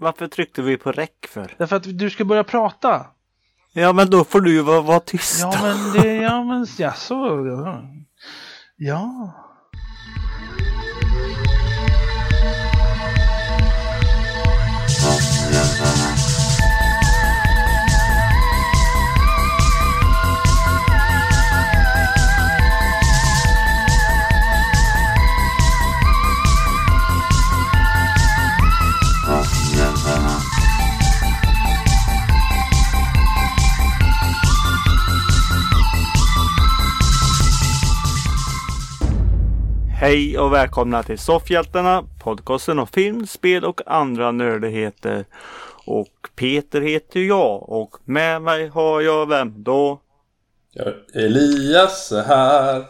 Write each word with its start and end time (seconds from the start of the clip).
Varför 0.00 0.26
tryckte 0.28 0.62
vi 0.62 0.76
på 0.76 0.92
räck 0.92 1.26
för? 1.28 1.54
Därför 1.58 1.76
att 1.76 1.98
du 1.98 2.10
ska 2.10 2.24
börja 2.24 2.44
prata. 2.44 3.06
Ja, 3.72 3.92
men 3.92 4.10
då 4.10 4.24
får 4.24 4.40
du 4.40 4.62
vara, 4.62 4.80
vara 4.80 5.00
tyst. 5.00 5.40
Ja, 5.40 5.54
men 5.62 5.92
det, 5.92 6.14
ja, 6.14 6.44
men 6.44 6.66
jaså. 6.78 7.14
Ja. 7.46 7.82
ja. 8.76 9.32
Hej 40.06 40.38
och 40.38 40.52
välkomna 40.52 41.02
till 41.02 41.18
Soffhjältarna, 41.18 42.04
podcasten 42.18 42.78
om 42.78 42.86
film, 42.86 43.26
spel 43.26 43.64
och 43.64 43.80
andra 43.86 44.30
nördigheter. 44.30 45.24
Och 45.84 46.28
Peter 46.36 46.80
heter 46.80 47.20
jag 47.20 47.68
och 47.68 47.96
med 48.04 48.42
mig 48.42 48.68
har 48.68 49.00
jag 49.00 49.28
vem 49.28 49.62
då? 49.62 50.00
Ja, 50.72 50.84
Elias 51.14 52.12
är 52.12 52.22
här. 52.22 52.84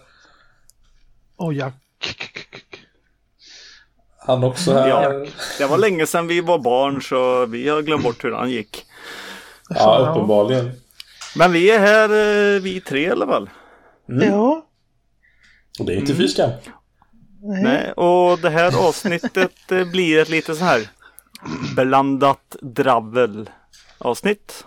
Och 1.36 1.54
jag... 1.54 1.72
Han 4.26 4.44
också 4.44 4.72
här. 4.72 4.88
Ja, 4.88 5.26
det 5.58 5.66
var 5.66 5.78
länge 5.78 6.06
sedan 6.06 6.26
vi 6.26 6.40
var 6.40 6.58
barn 6.58 7.02
så 7.02 7.46
vi 7.46 7.68
har 7.68 7.82
glömt 7.82 8.02
bort 8.02 8.24
hur 8.24 8.32
han 8.32 8.50
gick. 8.50 8.86
Ja, 9.68 10.08
uppenbarligen. 10.10 10.70
Men 11.36 11.52
vi 11.52 11.70
är 11.70 11.78
här 11.78 12.08
eh, 12.08 12.60
vi 12.60 12.80
tre 12.80 13.00
i 13.00 13.10
alla 13.10 13.26
fall. 13.26 13.50
Ja. 14.06 14.66
Och 15.78 15.86
det 15.86 15.92
är 15.92 15.96
inte 15.96 16.14
fy 16.14 16.28
skam. 16.28 16.50
Nej, 17.42 17.92
och 17.92 18.38
det 18.38 18.50
här 18.50 18.88
avsnittet 18.88 19.72
eh, 19.72 19.90
blir 19.90 20.18
ett 20.18 20.28
lite 20.28 20.54
så 20.54 20.64
här 20.64 20.88
blandat 21.76 22.56
dravel 22.62 23.50
avsnitt. 23.98 24.66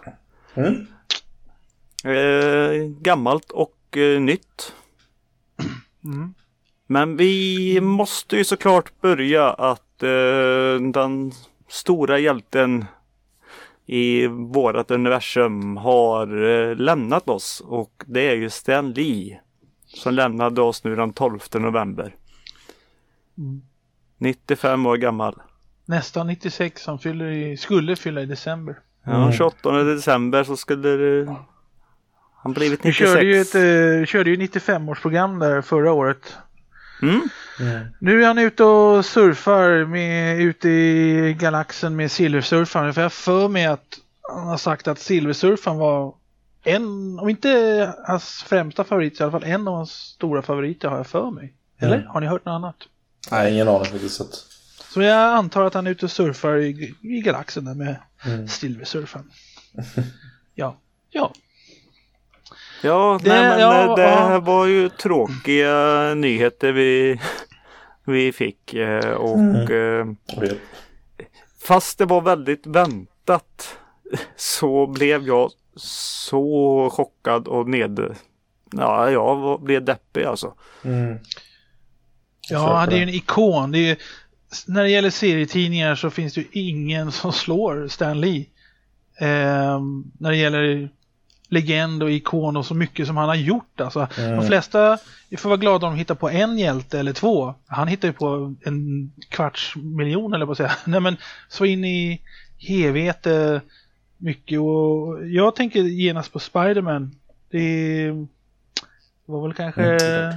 Mm. 0.53 0.87
Eh, 2.03 2.89
gammalt 3.01 3.51
och 3.51 3.97
eh, 3.97 4.21
nytt. 4.21 4.73
Mm. 6.03 6.33
Men 6.87 7.17
vi 7.17 7.81
måste 7.81 8.37
ju 8.37 8.43
såklart 8.43 9.01
börja 9.01 9.49
att 9.49 10.03
eh, 10.03 10.81
den 10.93 11.31
stora 11.67 12.19
hjälten 12.19 12.85
i 13.85 14.27
vårat 14.27 14.91
universum 14.91 15.77
har 15.77 16.43
eh, 16.49 16.75
lämnat 16.75 17.29
oss 17.29 17.61
och 17.65 18.03
det 18.07 18.29
är 18.29 18.35
ju 18.35 18.49
Stan 18.49 18.91
Lee 18.91 19.39
som 19.85 20.13
lämnade 20.13 20.61
oss 20.61 20.83
nu 20.83 20.95
den 20.95 21.13
12 21.13 21.39
november. 21.53 22.15
Mm. 23.39 23.61
95 24.17 24.85
år 24.85 24.97
gammal. 24.97 25.41
Nästan 25.85 26.27
96 26.27 26.81
som 26.81 26.99
fyller 26.99 27.25
i, 27.25 27.57
skulle 27.57 27.95
fylla 27.95 28.21
i 28.21 28.25
december. 28.25 28.79
Ja, 29.03 29.15
Mm. 29.21 29.31
28 29.31 29.83
december 29.83 30.43
så 30.43 30.57
skulle 30.57 30.89
det... 30.89 31.35
Han 32.43 32.53
blivit 32.53 32.85
Vi 32.85 32.89
96. 32.89 33.11
körde 33.11 33.25
ju 33.25 33.41
ett 33.41 33.55
eh, 33.55 34.05
körde 34.05 34.29
ju 34.29 34.35
95-årsprogram 34.35 35.39
där 35.39 35.61
förra 35.61 35.91
året. 35.91 36.37
Mm? 37.01 37.21
Nu 37.99 38.23
är 38.23 38.27
han 38.27 38.37
ute 38.37 38.63
och 38.63 39.05
surfar 39.05 39.85
med, 39.85 40.41
ute 40.41 40.69
i 40.69 41.33
galaxen 41.39 41.95
med 41.95 42.11
silversurfaren. 42.11 42.93
För 42.93 43.01
jag 43.01 43.13
för 43.13 43.47
mig 43.47 43.65
att 43.65 43.99
han 44.33 44.47
har 44.47 44.57
sagt 44.57 44.87
att 44.87 44.99
silversurfaren 44.99 45.77
var 45.77 46.15
en, 46.63 47.19
om 47.19 47.29
inte 47.29 47.93
hans 48.07 48.43
främsta 48.47 48.83
favorit, 48.83 49.17
så 49.17 49.23
i 49.23 49.23
alla 49.23 49.31
fall 49.39 49.43
en 49.49 49.67
av 49.67 49.73
hans 49.75 49.91
stora 49.91 50.41
favoriter 50.41 50.87
har 50.89 50.97
jag 50.97 51.07
för 51.07 51.31
mig. 51.31 51.53
Eller? 51.79 51.95
Mm. 51.95 52.07
Har 52.07 52.21
ni 52.21 52.27
hört 52.27 52.45
något 52.45 52.53
annat? 52.53 52.75
Nej, 53.31 53.53
ingen 53.53 53.67
aning 53.67 53.85
faktiskt. 53.85 54.15
Så 54.15 54.23
att... 54.23 54.45
Så 54.93 55.01
jag 55.01 55.17
antar 55.35 55.63
att 55.63 55.73
han 55.73 55.87
är 55.87 55.91
ute 55.91 56.05
och 56.05 56.11
surfar 56.11 56.55
i, 56.57 56.95
i 57.01 57.21
galaxen 57.21 57.65
där 57.65 57.73
med 57.75 57.95
Mm. 58.25 58.47
silversurfaren. 58.47 59.31
ja, 60.55 60.77
ja. 61.09 61.33
Ja, 62.83 63.19
Det- 63.23 63.29
nej, 63.29 63.41
men 63.49 63.59
ja, 63.59 63.83
eh, 63.89 63.95
det 63.95 64.01
ja. 64.03 64.09
här 64.27 64.39
var 64.39 64.65
ju 64.65 64.89
tråkiga 64.89 66.13
nyheter 66.15 66.71
vi, 66.71 67.19
vi 68.05 68.31
fick. 68.31 68.73
eh, 68.73 69.09
Och 69.11 69.71
eh, 69.71 70.07
Oj. 70.37 70.59
fast 71.63 71.97
det 71.97 72.05
var 72.05 72.21
väldigt 72.21 72.67
väntat 72.67 73.77
så 74.35 74.87
blev 74.87 75.27
jag 75.27 75.51
så 75.75 76.89
chockad 76.93 77.47
och 77.47 77.69
ned... 77.69 78.15
Ja, 78.71 79.11
jag 79.11 79.61
blev 79.61 79.85
deppig 79.85 80.23
alltså. 80.23 80.53
Mm. 80.83 81.17
Ja, 82.53 82.85
det 82.89 82.95
är 82.95 82.97
ju 82.97 83.03
en 83.03 83.09
ikon. 83.09 83.71
Det 83.71 83.79
är, 83.79 83.87
ju- 83.89 83.95
när 84.67 84.83
det 84.83 84.89
gäller 84.89 85.09
serietidningar 85.09 85.95
så 85.95 86.09
finns 86.09 86.33
det 86.33 86.41
ju 86.41 86.47
ingen 86.51 87.11
som 87.21 87.33
slår 87.33 87.87
Stan 87.87 88.21
Lee. 88.21 88.45
Ehm, 89.19 90.11
när 90.19 90.29
det 90.31 90.37
gäller 90.37 90.89
legend 91.51 92.03
och 92.03 92.11
ikon 92.11 92.57
och 92.57 92.65
så 92.65 92.73
mycket 92.73 93.07
som 93.07 93.17
han 93.17 93.27
har 93.27 93.35
gjort. 93.35 93.81
Alltså, 93.81 94.07
Mm. 94.17 94.37
De 94.37 94.47
flesta 94.47 94.97
vi 95.29 95.37
får 95.37 95.49
vara 95.49 95.57
glada 95.57 95.87
om 95.87 95.93
de 95.93 95.99
hittar 95.99 96.15
på 96.15 96.29
en 96.29 96.57
hjälte 96.57 96.99
eller 96.99 97.13
två. 97.13 97.53
Han 97.67 97.87
hittar 97.87 98.07
ju 98.07 98.13
på 98.13 98.55
en 98.65 99.11
kvarts 99.29 99.75
miljon 99.75 100.33
eller 100.33 100.45
på 100.45 100.51
att 100.51 100.57
säga. 100.57 100.71
Nej 100.85 100.99
men 100.99 101.17
så 101.49 101.65
in 101.65 101.85
i 101.85 102.21
helvete 102.57 103.61
mycket 104.17 104.59
och 104.59 105.27
jag 105.27 105.55
tänker 105.55 105.79
genast 105.79 106.33
på 106.33 106.39
Spiderman. 106.39 107.15
Det 107.51 108.11
var 109.25 109.41
väl 109.47 109.53
kanske 109.53 109.83
Mm. 109.83 110.35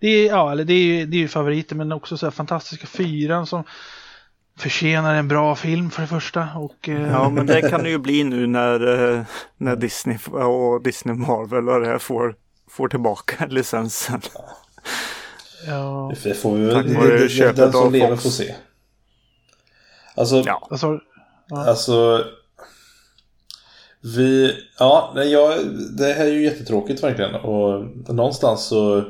Det 0.00 0.08
är, 0.08 0.26
ja, 0.26 0.52
eller 0.52 0.64
det 0.64 0.72
är, 0.74 1.06
det 1.06 1.16
är 1.16 1.18
ju 1.18 1.28
favoriter 1.28 1.76
men 1.76 1.92
också 1.92 2.16
så 2.16 2.26
här 2.26 2.30
fantastiska 2.30 2.86
fyran 2.86 3.46
som 3.46 3.64
förtjänar 4.58 5.14
en 5.14 5.28
bra 5.28 5.56
film 5.56 5.90
för 5.90 6.02
det 6.02 6.08
första. 6.08 6.48
Och, 6.56 6.88
eh, 6.88 7.10
Ja, 7.10 7.28
men 7.30 7.46
det 7.46 7.70
kan 7.70 7.82
det 7.82 7.90
ju 7.90 7.98
bli 7.98 8.24
nu 8.24 8.46
när, 8.46 9.14
eh, 9.14 9.22
när 9.56 9.76
Disney 9.76 10.18
och 10.32 10.82
Disney 10.82 11.14
Marvel 11.16 11.68
och 11.68 11.80
det 11.80 11.86
här 11.86 11.98
får, 11.98 12.34
får 12.70 12.88
tillbaka 12.88 13.46
licensen. 13.50 14.20
ja, 15.66 16.12
Det 16.24 16.34
får 16.34 16.54
vi 16.56 16.64
väl. 16.66 16.88
det- 16.94 17.18
det- 17.22 17.28
köpet 17.28 17.56
Den 17.56 17.72
som 17.72 17.92
lever 17.92 18.08
Fox. 18.08 18.22
får 18.22 18.30
se. 18.30 18.54
Alltså, 20.16 20.42
Ja. 20.46 20.68
alltså, 20.70 21.00
alltså. 21.50 22.24
Vi, 24.16 24.56
ja, 24.78 25.12
nej, 25.14 25.32
jag, 25.32 25.58
det 25.98 26.12
här 26.12 26.24
är 26.26 26.30
ju 26.32 26.44
jättetråkigt 26.44 27.02
verkligen. 27.02 27.34
Och 27.34 27.84
någonstans 28.14 28.64
så. 28.64 29.04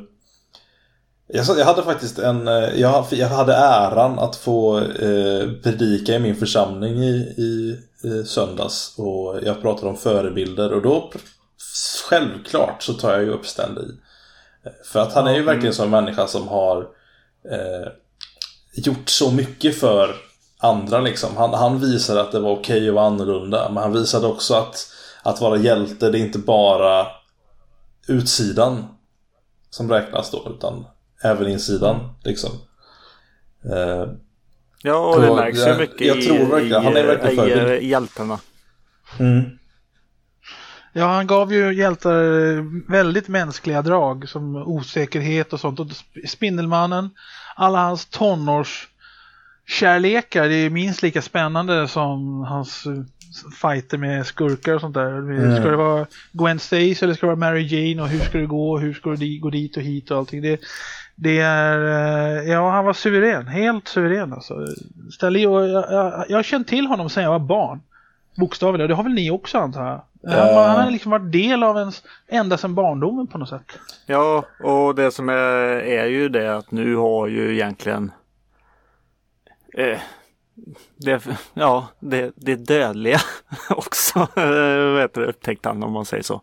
Jag, 1.28 1.64
hade 1.64 1.82
faktiskt 1.82 2.18
en, 2.18 2.48
eh, 2.48 2.80
jag, 2.80 3.28
hade 3.28 3.54
äran 3.54 4.18
att 4.18 4.36
få 4.36 4.78
eh, 4.78 5.50
predika 5.62 6.14
i 6.14 6.18
min 6.18 6.36
församling 6.36 7.02
i, 7.02 7.34
i, 7.36 7.78
i 8.08 8.24
söndags. 8.24 8.94
Och 8.98 9.38
jag 9.42 9.62
pratade 9.62 9.88
om 9.88 9.96
förebilder 9.96 10.72
och 10.72 10.82
då 10.82 11.12
självklart 12.08 12.82
så 12.82 12.92
tar 12.94 13.12
jag 13.12 13.22
ju 13.22 13.30
upp 13.30 13.46
Stan 13.46 13.74
Lee. 13.74 13.96
För 14.84 15.00
att 15.00 15.12
han 15.12 15.26
är 15.26 15.34
ju 15.34 15.42
verkligen 15.42 15.74
som 15.74 15.84
en 15.84 16.04
människa 16.04 16.26
som 16.26 16.48
har 16.48 16.76
eh, 17.50 17.88
gjort 18.74 19.08
så 19.08 19.30
mycket 19.30 19.80
för 19.80 20.14
andra 20.58 21.00
liksom. 21.00 21.36
Han, 21.36 21.54
han 21.54 21.80
visade 21.80 22.20
att 22.20 22.32
det 22.32 22.40
var 22.40 22.50
okej 22.50 22.88
att 22.88 22.94
vara 22.94 23.06
annorlunda. 23.06 23.68
Men 23.68 23.82
han 23.82 23.92
visade 23.92 24.26
också 24.26 24.54
att, 24.54 24.86
att 25.22 25.40
vara 25.40 25.56
hjälte, 25.56 26.10
det 26.10 26.18
är 26.18 26.24
inte 26.24 26.38
bara 26.38 27.06
utsidan 28.08 28.86
som 29.70 29.90
räknas 29.90 30.30
då. 30.30 30.46
Utan 30.56 30.84
även 31.22 31.48
insidan 31.48 32.14
liksom. 32.24 32.50
Eh, 33.64 34.06
Ja, 34.82 35.14
och 35.14 35.20
det 35.22 35.34
märks 35.34 35.58
ju 35.58 35.62
jag- 35.62 35.78
mycket 35.78 36.06
jag 36.06 36.16
i, 36.18 36.22
tror 36.26 36.46
verkligen- 36.50 36.82
i, 36.82 36.84
han 36.84 36.96
är 36.96 37.06
verkligen 37.06 37.68
i, 37.68 37.72
i 37.72 37.88
hjältarna. 37.88 38.38
mm. 39.18 39.42
ja, 40.92 41.06
han 41.06 41.26
gav 41.26 41.52
ju 41.52 41.74
hjältar 41.74 42.90
väldigt 42.92 43.28
mänskliga 43.28 43.82
drag 43.82 44.28
som 44.28 44.56
osäkerhet 44.56 45.52
och 45.52 45.60
sånt. 45.60 45.80
Och 45.80 45.86
Sp- 45.86 46.26
Spindelmannen, 46.26 47.10
alla 47.56 47.78
hans 47.78 48.06
tonårskärlekar, 48.06 50.48
det 50.48 50.54
är 50.54 50.70
minst 50.70 51.02
lika 51.02 51.22
spännande 51.22 51.88
som 51.88 52.40
hans 52.48 52.86
eh, 52.86 52.92
fighter 53.62 53.98
med 53.98 54.26
skurkar 54.26 54.74
och 54.74 54.80
sånt 54.80 54.94
där. 54.94 55.18
Mm. 55.18 55.56
Ska 55.60 55.70
det 55.70 55.76
vara 55.76 56.06
Gwen 56.32 56.58
Stacy 56.58 56.96
eller 57.02 57.14
ska 57.14 57.26
det 57.26 57.34
vara 57.34 57.50
Mary 57.50 57.62
Jane 57.66 58.02
och 58.02 58.08
hur 58.08 58.20
ska 58.20 58.38
det 58.38 58.46
gå 58.46 58.72
och 58.72 58.80
hur 58.80 58.94
ska 58.94 59.10
du 59.10 59.40
gå 59.40 59.50
dit 59.50 59.76
och 59.76 59.82
hit 59.82 60.10
och 60.10 60.18
allting. 60.18 60.42
Det, 60.42 60.60
det 61.20 61.38
är, 61.38 61.78
eh, 62.38 62.50
ja 62.50 62.70
han 62.70 62.84
var 62.84 62.92
suverän, 62.92 63.46
helt 63.46 63.88
suverän 63.88 64.32
alltså. 64.32 64.54
Stanley, 65.12 65.42
jag, 65.42 65.68
jag, 65.68 66.24
jag 66.28 66.38
har 66.38 66.42
känt 66.42 66.68
till 66.68 66.86
honom 66.86 67.10
sedan 67.10 67.22
jag 67.22 67.30
var 67.30 67.38
barn. 67.38 67.80
Bokstavligen, 68.36 68.82
och 68.84 68.88
det 68.88 68.94
har 68.94 69.02
väl 69.02 69.12
ni 69.14 69.30
också 69.30 69.58
antar 69.58 69.80
jag? 69.80 69.90
Han, 69.90 70.02
Ja. 70.48 70.66
han 70.68 70.84
har 70.84 70.90
liksom 70.90 71.10
varit 71.10 71.32
del 71.32 71.62
av 71.62 71.76
ens, 71.78 72.02
ända 72.28 72.58
sedan 72.58 72.74
barndomen 72.74 73.26
på 73.26 73.38
något 73.38 73.48
sätt. 73.48 73.78
Ja, 74.06 74.44
och 74.64 74.94
det 74.94 75.10
som 75.10 75.28
är, 75.28 75.34
är 75.86 76.06
ju 76.06 76.28
det 76.28 76.56
att 76.56 76.70
nu 76.70 76.96
har 76.96 77.26
ju 77.26 77.54
egentligen 77.54 78.12
eh, 79.74 79.98
det, 80.96 81.26
ja, 81.54 81.88
det, 82.00 82.32
det 82.36 82.56
dödliga 82.56 83.18
också 83.70 84.28
vad 84.34 85.00
heter 85.00 85.20
det, 85.20 85.26
upptäckte 85.26 85.68
han 85.68 85.82
om 85.82 85.92
man 85.92 86.04
säger 86.04 86.22
så. 86.22 86.42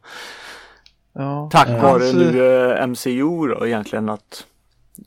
Ja. 1.14 1.50
Tack 1.52 1.70
vare 1.70 2.08
eh, 2.10 2.16
nu 2.16 2.46
eh, 2.72 2.88
MCU 2.88 3.48
då 3.48 3.68
egentligen 3.68 4.10
att 4.10 4.46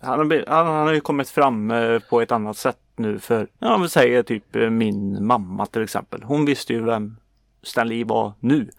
han 0.00 0.18
har, 0.18 0.44
han, 0.48 0.66
han 0.66 0.86
har 0.86 0.92
ju 0.94 1.00
kommit 1.00 1.28
fram 1.30 1.70
eh, 1.70 1.98
på 2.10 2.20
ett 2.20 2.32
annat 2.32 2.56
sätt 2.56 2.78
nu 2.96 3.18
för, 3.18 3.46
ja 3.58 3.76
vi 3.76 3.88
säger 3.88 4.22
typ 4.22 4.56
eh, 4.56 4.70
min 4.70 5.26
mamma 5.26 5.66
till 5.66 5.82
exempel. 5.82 6.22
Hon 6.22 6.44
visste 6.44 6.72
ju 6.72 6.84
vem 6.84 7.16
Stan 7.62 7.88
Lee 7.88 8.04
var 8.04 8.32
nu. 8.40 8.70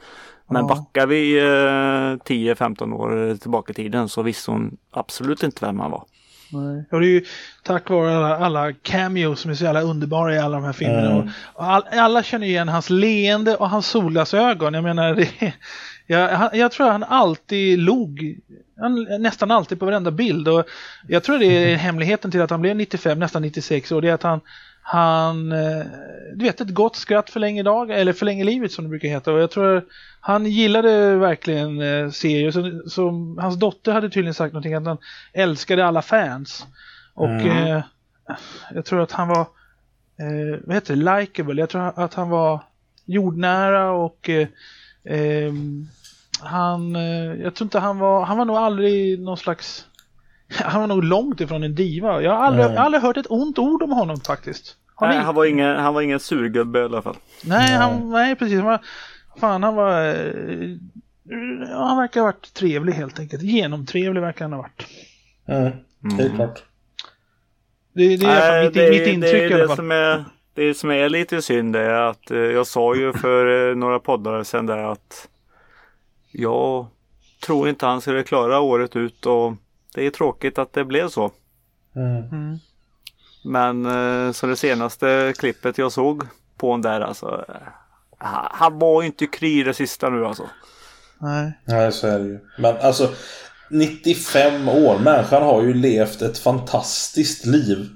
Men 0.52 0.62
Ja. 0.62 0.68
backar 0.76 1.08
vi 1.08 1.38
eh, 1.40 1.44
10-15 1.44 2.94
år 2.94 3.38
tillbaka 3.38 3.72
i 3.72 3.76
tiden 3.76 4.10
så 4.10 4.22
visste 4.22 4.52
hon 4.52 4.78
absolut 4.92 5.44
inte 5.44 5.66
vem 5.66 5.80
han 5.80 5.92
var. 5.92 6.04
Nej. 6.52 6.86
Och 6.92 7.00
det 7.00 7.06
är 7.08 7.10
ju 7.10 7.26
tack 7.64 7.90
vare 7.90 8.18
alla, 8.18 8.38
alla 8.38 8.74
cameos 8.74 9.40
som 9.40 9.52
är 9.52 9.56
så 9.56 9.64
jävla 9.64 9.82
underbara 9.82 10.36
i 10.36 10.40
alla 10.40 10.58
de 10.58 10.64
här 10.66 10.74
filmerna. 10.74 11.12
Mm. 11.12 11.30
All, 11.56 11.84
alla 11.92 12.24
känner 12.24 12.48
igen 12.48 12.68
hans 12.70 12.90
leende 12.90 13.56
och 13.56 13.70
hans 13.70 13.88
solglasögon. 13.88 14.74
Jag 14.74 14.84
menar, 14.84 15.16
det, 15.40 15.54
jag, 16.12 16.30
han- 16.30 16.50
jag 16.54 16.72
tror 16.72 16.90
han 16.90 17.04
alltid 17.04 17.80
log. 17.80 18.40
Han, 18.80 19.08
nästan 19.20 19.52
alltid 19.52 19.80
på 19.80 19.86
varenda 19.86 20.12
bild. 20.12 20.48
Och 20.48 20.66
jag 21.08 21.24
tror 21.24 21.38
det 21.40 21.46
är 21.46 21.76
hemligheten 21.88 22.32
till 22.32 22.42
att 22.42 22.50
han 22.50 22.62
blev 22.62 22.76
95, 22.76 23.20
nästan 23.20 23.42
96 23.42 23.92
år. 23.92 24.02
Det 24.02 24.10
är 24.10 24.14
att 24.14 24.24
han, 24.24 24.40
han 24.82 25.52
eh, 25.52 25.86
du 26.36 26.46
vet 26.46 26.62
ett 26.62 26.74
gott 26.74 26.96
skratt 26.96 27.30
förlänger 27.30 27.64
dag 27.64 27.92
eller 27.92 28.14
förlänger 28.14 28.46
livet 28.46 28.72
som 28.72 28.84
det 28.84 28.90
brukar 28.90 29.08
heta. 29.10 29.34
Och 29.34 29.40
jag 29.40 29.52
tror 29.52 29.86
han 30.22 30.46
gillade 30.46 31.16
verkligen 31.16 31.82
eh, 31.82 32.10
serier. 32.12 32.52
Så, 32.52 32.90
så, 32.90 33.36
hans 33.40 33.56
dotter 33.60 33.92
hade 33.92 34.10
tydligen 34.10 34.34
sagt 34.34 34.54
någonting 34.54 34.74
att 34.74 34.86
han 34.86 34.98
älskade 35.34 35.86
alla 35.86 36.02
fans. 36.02 36.66
Och 37.14 37.28
Mm. 37.30 37.48
eh, 37.68 37.84
jag 38.74 38.86
tror 38.86 39.02
att 39.02 39.12
han 39.12 39.28
var, 39.28 39.42
eh, 40.20 40.60
vad 40.66 40.76
heter 40.76 40.96
det, 40.96 41.20
likable. 41.20 41.62
Jag 41.62 41.70
tror 41.70 42.00
att 42.04 42.14
han 42.14 42.30
var 42.30 42.62
jordnära 43.06 43.92
och 43.92 44.30
eh, 44.30 44.48
ehm, 45.06 45.88
han, 46.42 46.96
eh, 46.96 47.34
jag 47.44 47.56
tror 47.56 47.66
inte 47.66 47.80
han 47.80 48.00
var, 48.00 48.26
han 48.26 48.38
var 48.38 48.46
nog 48.46 48.56
aldrig 48.58 49.20
någon 49.20 49.38
slags, 49.38 49.86
han 50.60 50.82
var 50.82 50.88
nog 50.88 51.04
långt 51.04 51.42
ifrån 51.42 51.64
en 51.64 51.76
diva. 51.76 52.22
Jag 52.22 52.32
har 52.32 52.38
aldrig, 52.46 52.64
Mm. 52.66 52.74
jag 52.74 52.80
har 52.82 52.86
aldrig 52.86 53.04
hört 53.04 53.18
ett 53.18 53.26
ont 53.32 53.60
ord 53.60 53.84
om 53.84 53.92
honom 53.92 54.18
faktiskt. 54.20 54.76
Nej, 55.02 55.18
han, 55.18 55.36
var 55.36 55.46
ingen, 55.46 55.76
han 55.76 55.94
var 55.94 56.02
ingen 56.02 56.20
surgubbe 56.20 56.80
i 56.80 56.84
alla 56.84 57.02
fall. 57.02 57.16
Nej, 57.44 57.72
han, 57.76 58.10
nej 58.10 58.36
precis. 58.36 58.56
Han 58.58 58.66
var, 58.66 58.80
fan, 59.40 59.64
han 59.64 59.76
var... 59.76 60.02
eh, 60.10 60.70
ja, 61.70 61.86
Han 61.88 61.98
verkar 61.98 62.20
ha 62.22 62.26
varit 62.28 62.54
trevlig 62.54 62.94
helt 62.94 63.20
enkelt. 63.20 63.42
Genomtrevlig 63.44 64.22
verkar 64.22 64.46
han 64.46 64.54
ha 64.54 64.62
varit. 64.62 64.86
Mm. 65.48 65.72
Helt 66.18 66.36
klart. 66.36 66.64
Det, 67.94 68.18
det 68.18 68.26
är 68.26 68.52
Nej, 68.52 68.66
mitt, 68.66 68.74
det, 68.74 68.90
mitt 68.90 69.08
intryck 69.08 69.32
det, 69.34 69.50
i 69.50 69.54
alla 69.54 69.62
det 69.62 69.68
fall. 69.68 69.76
som 69.76 69.92
är 69.92 70.26
Det 70.54 70.74
som 70.74 70.92
är 70.92 71.10
lite 71.10 71.42
synd 71.42 71.76
är 71.76 71.90
att 71.90 72.32
eh, 72.32 72.38
jag 72.38 72.68
sa 72.68 72.96
ju 72.96 73.14
för 73.14 73.76
några 73.76 74.00
poddar 74.00 74.44
sedan 74.44 74.66
där 74.66 74.78
att 74.92 75.28
jag 76.32 76.88
tror 77.46 77.70
inte 77.70 77.86
han 77.86 78.02
skulle 78.02 78.24
klara 78.24 78.60
året 78.60 78.96
ut 78.96 79.26
och 79.26 79.54
det 79.96 80.06
är 80.06 80.10
tråkigt 80.12 80.58
att 80.58 80.74
det 80.74 80.86
blev 80.86 81.10
så. 81.10 81.32
Mm. 81.96 82.24
Mm. 82.24 82.58
Men 83.44 83.86
eh, 83.86 84.32
så 84.32 84.48
det 84.48 84.56
senaste 84.56 85.34
klippet 85.38 85.78
jag 85.78 85.92
såg 85.92 86.24
på 86.58 86.68
honom 86.68 86.82
där 86.82 87.02
alltså. 87.02 87.46
eh, 87.50 87.56
Han 88.18 88.48
han 88.52 88.80
var 88.80 89.02
ju 89.02 89.06
inte 89.08 89.28
kry 89.28 89.64
det 89.64 89.74
sista 89.74 90.10
nu 90.10 90.26
alltså. 90.26 90.44
Nej. 91.20 91.52
Nej, 91.66 91.92
så 91.92 92.08
är 92.08 92.20
det 92.20 92.26
ju. 92.26 92.40
Men 92.58 92.78
alltså 92.78 93.10
95 93.70 94.70
år. 94.70 95.00
Människan 95.00 95.44
har 95.44 95.62
ju 95.62 95.74
levt 95.74 96.22
ett 96.22 96.38
fantastiskt 96.38 97.46
liv. 97.46 97.90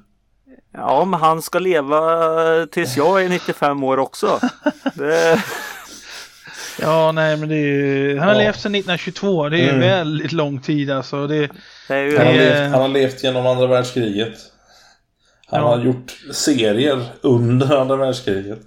Ja 0.72 1.06
men 1.06 1.20
han 1.20 1.42
ska 1.42 1.60
leva 1.60 2.02
tills 2.72 2.98
jag 2.98 3.24
är 3.24 3.30
95 3.30 3.84
år 3.84 3.98
också. 4.00 4.40
Det, 4.96 5.44
Ja, 6.82 7.12
nej, 7.12 7.38
men 7.38 7.50
det 7.50 7.56
är 7.56 7.60
ju... 7.66 8.20
Han 8.20 8.28
har 8.28 8.36
Ja. 8.36 8.42
levt 8.42 8.60
sedan 8.60 8.76
1922. 8.76 9.50
Det 9.50 9.60
är 9.60 9.68
Mm. 9.70 9.80
väldigt 9.80 10.32
lång 10.32 10.60
tid 10.62 10.92
alltså. 10.92 11.28
Det, 11.28 11.50
det 11.88 11.94
är 11.94 12.04
ju 12.04 12.18
Han 12.18 12.28
har, 12.28 12.34
levt, 12.34 12.72
han 12.72 12.82
har 12.82 12.88
levt 12.88 13.24
genom 13.24 13.48
andra 13.48 13.68
världskriget. 13.68 14.34
Han 15.48 15.60
Ja. 15.62 15.68
har 15.68 15.84
gjort 15.86 16.12
serier 16.34 17.06
under 17.22 17.78
andra 17.78 17.96
världskriget. 17.96 18.60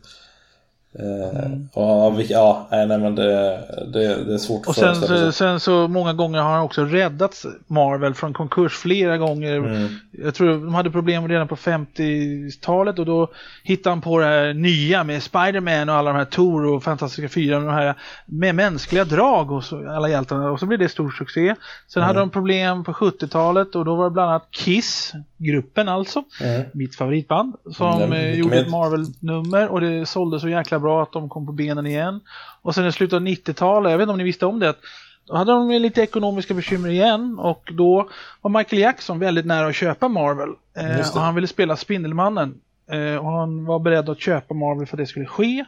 Eh, 0.98 1.38
Mm. 1.46 1.69
och, 1.72 2.20
vi- 2.20 2.26
ja, 2.32 2.66
nej, 2.70 2.87
men 2.87 3.14
det, 3.14 3.58
det, 3.93 4.25
det 4.25 4.34
är 4.34 4.38
svårt 4.38 4.60
att 4.62 4.69
och 4.69 4.75
sen, 4.75 4.94
så- 4.94 5.06
sig. 5.06 5.32
sen 5.32 5.60
så 5.60 5.88
många 5.88 6.12
gånger 6.12 6.38
har 6.38 6.50
han 6.52 6.60
också 6.62 6.84
räddat 6.84 7.44
Marvel 7.66 8.14
från 8.14 8.32
konkurs 8.32 8.72
flera 8.72 9.19
gånger. 9.19 9.56
Mm. 9.56 9.88
Jag 10.10 10.34
tror 10.34 10.48
de 10.48 10.75
hade 10.75 10.90
problem 10.90 11.28
redan 11.28 11.48
på 11.48 11.56
50-talet 11.56 12.98
och 12.98 13.06
då 13.06 13.28
hittade 13.62 13.90
han 13.90 14.00
på 14.00 14.19
det 14.19 14.26
här 14.26 14.54
nya 14.54 15.04
med 15.04 15.22
Spider-Man 15.22 15.88
och 15.88 15.94
alla 15.94 16.12
de 16.12 16.19
här 16.19 16.25
Thor 16.25 16.64
och 16.66 16.82
Fantastiska 16.82 17.28
Fyra 17.28 17.58
de 17.58 17.69
här 17.69 17.94
med 18.26 18.54
mänskliga 18.54 19.04
drag 19.04 19.44
hos 19.44 19.72
alla 19.72 20.08
hjältarna 20.08 20.50
och 20.50 20.60
så 20.60 20.66
blev 20.66 20.78
det 20.78 20.88
stor 20.88 21.10
succé. 21.10 21.54
Sen 21.88 22.02
hade 22.02 22.19
de 22.20 22.31
problem 22.31 22.84
på 22.84 22.92
70-talet 22.92 23.75
och 23.75 23.84
då 23.84 23.94
var 23.96 24.04
det 24.04 24.10
bland 24.10 24.31
annat 24.31 24.49
Kiss, 24.50 25.12
gruppen 25.38 25.88
alltså, 25.88 26.22
Mm. 26.40 26.62
mitt 26.74 26.96
favoritband, 26.96 27.54
som 27.76 28.02
Mm, 28.02 28.12
eh, 28.12 28.34
gjorde 28.34 28.58
ett 28.60 28.70
Marvel-nummer 28.70 29.68
och 29.68 29.80
det 29.80 30.06
sålde 30.06 30.40
så 30.40 30.48
jäkla 30.48 30.78
bra 30.78 31.02
att 31.02 31.12
de 31.12 31.28
kom 31.28 31.46
på 31.46 31.52
benen 31.52 31.86
igen. 31.86 32.20
Och 32.62 32.74
sen 32.74 32.86
i 32.86 32.92
slutet 32.92 33.16
av 33.16 33.22
90-talet, 33.22 33.90
jag 33.90 33.98
vet 33.98 34.02
inte 34.04 34.12
om 34.12 34.18
ni 34.18 34.24
visste 34.24 34.46
om 34.46 34.58
det, 34.58 34.68
att 34.68 34.78
då 35.26 35.36
hade 35.36 35.52
de 35.52 35.70
lite 35.70 36.02
ekonomiska 36.02 36.54
bekymmer 36.54 36.88
igen 36.88 37.38
och 37.38 37.68
då 37.72 38.08
var 38.40 38.50
Michael 38.58 38.82
Jackson 38.82 39.18
väldigt 39.18 39.46
nära 39.46 39.66
att 39.66 39.74
köpa 39.74 40.08
Marvel. 40.08 40.48
Eh, 40.76 41.14
och 41.14 41.20
han 41.20 41.34
ville 41.34 41.46
spela 41.46 41.76
Spindelmannen. 41.76 42.54
Eh, 42.90 43.16
och 43.16 43.30
han 43.32 43.64
var 43.64 43.78
beredd 43.78 44.08
att 44.08 44.20
köpa 44.20 44.54
Marvel 44.54 44.86
för 44.86 44.96
att 44.96 44.98
det 44.98 45.06
skulle 45.06 45.26
ske. 45.26 45.64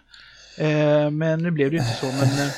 Eh, 0.58 1.10
men 1.10 1.42
nu 1.42 1.50
blev 1.50 1.70
det 1.70 1.76
ju 1.76 1.82
inte 1.82 1.94
så. 1.94 2.06
Men, 2.06 2.22
eh, 2.46 2.52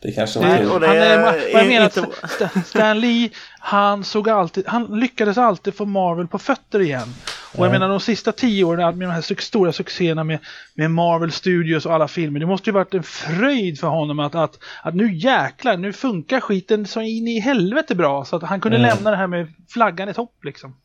Det 0.00 0.12
kanske 0.12 0.38
var 0.40 0.74
och 0.74 0.80
det 0.80 0.86
han, 0.86 0.96
är 0.96 1.00
är, 1.18 1.22
vad 1.22 1.34
jag 1.34 1.48
inte- 1.48 1.68
menar 1.68 1.86
att 1.86 2.66
Stan- 2.66 3.00
Lee, 3.00 3.30
han 3.58 4.04
såg 4.04 4.28
alltid, 4.28 4.64
han 4.66 5.00
lyckades 5.00 5.38
alltid 5.38 5.74
få 5.74 5.84
Marvel 5.84 6.26
på 6.26 6.38
fötter 6.38 6.80
igen. 6.80 7.08
Och 7.54 7.58
jag 7.58 7.66
Ja. 7.66 7.72
menar 7.72 7.88
de 7.88 8.00
sista 8.00 8.32
tio 8.32 8.64
åren 8.64 8.98
med 8.98 9.08
de 9.08 9.12
här 9.12 9.40
stora 9.40 9.72
succéerna 9.72 10.24
med, 10.24 10.38
med 10.74 10.90
Marvel 10.90 11.32
Studios 11.32 11.86
och 11.86 11.94
alla 11.94 12.08
filmer. 12.08 12.40
Det 12.40 12.46
måste 12.46 12.70
ju 12.70 12.74
varit 12.74 12.94
en 12.94 13.02
fröjd 13.02 13.80
för 13.80 13.86
honom 13.88 14.18
att, 14.18 14.34
att, 14.34 14.58
att 14.82 14.94
nu 14.94 15.14
jäklar, 15.14 15.76
nu 15.76 15.92
funkar 15.92 16.40
skiten 16.40 16.86
så 16.86 17.00
in 17.00 17.28
i 17.28 17.40
helvete 17.40 17.94
bra. 17.94 18.24
Så 18.24 18.36
att 18.36 18.42
han 18.42 18.60
kunde 18.60 18.78
Mm. 18.78 18.88
lämna 18.88 19.10
det 19.10 19.16
här 19.16 19.26
med 19.26 19.52
flaggan 19.68 20.08
i 20.08 20.14
topp 20.14 20.44
liksom. 20.44 20.76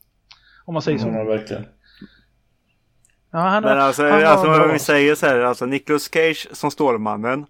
Om 0.66 0.74
man 0.74 0.82
säger 0.84 0.98
så. 1.00 1.08
Ja, 1.08 1.24
verkligen. 1.24 1.66
Ja, 3.32 3.40
han, 3.40 3.64
Men 3.64 3.80
alltså, 3.80 4.04
han 4.10 4.26
alltså 4.26 4.46
bra. 4.46 4.64
om 4.66 4.74
vi 4.74 4.80
säger 4.80 5.16
så 5.16 5.26
här, 5.26 5.40
alltså 5.40 5.66
Nicolas 5.66 6.10
Cage 6.14 6.48
som 6.52 6.72
Stålmannen. 6.72 7.46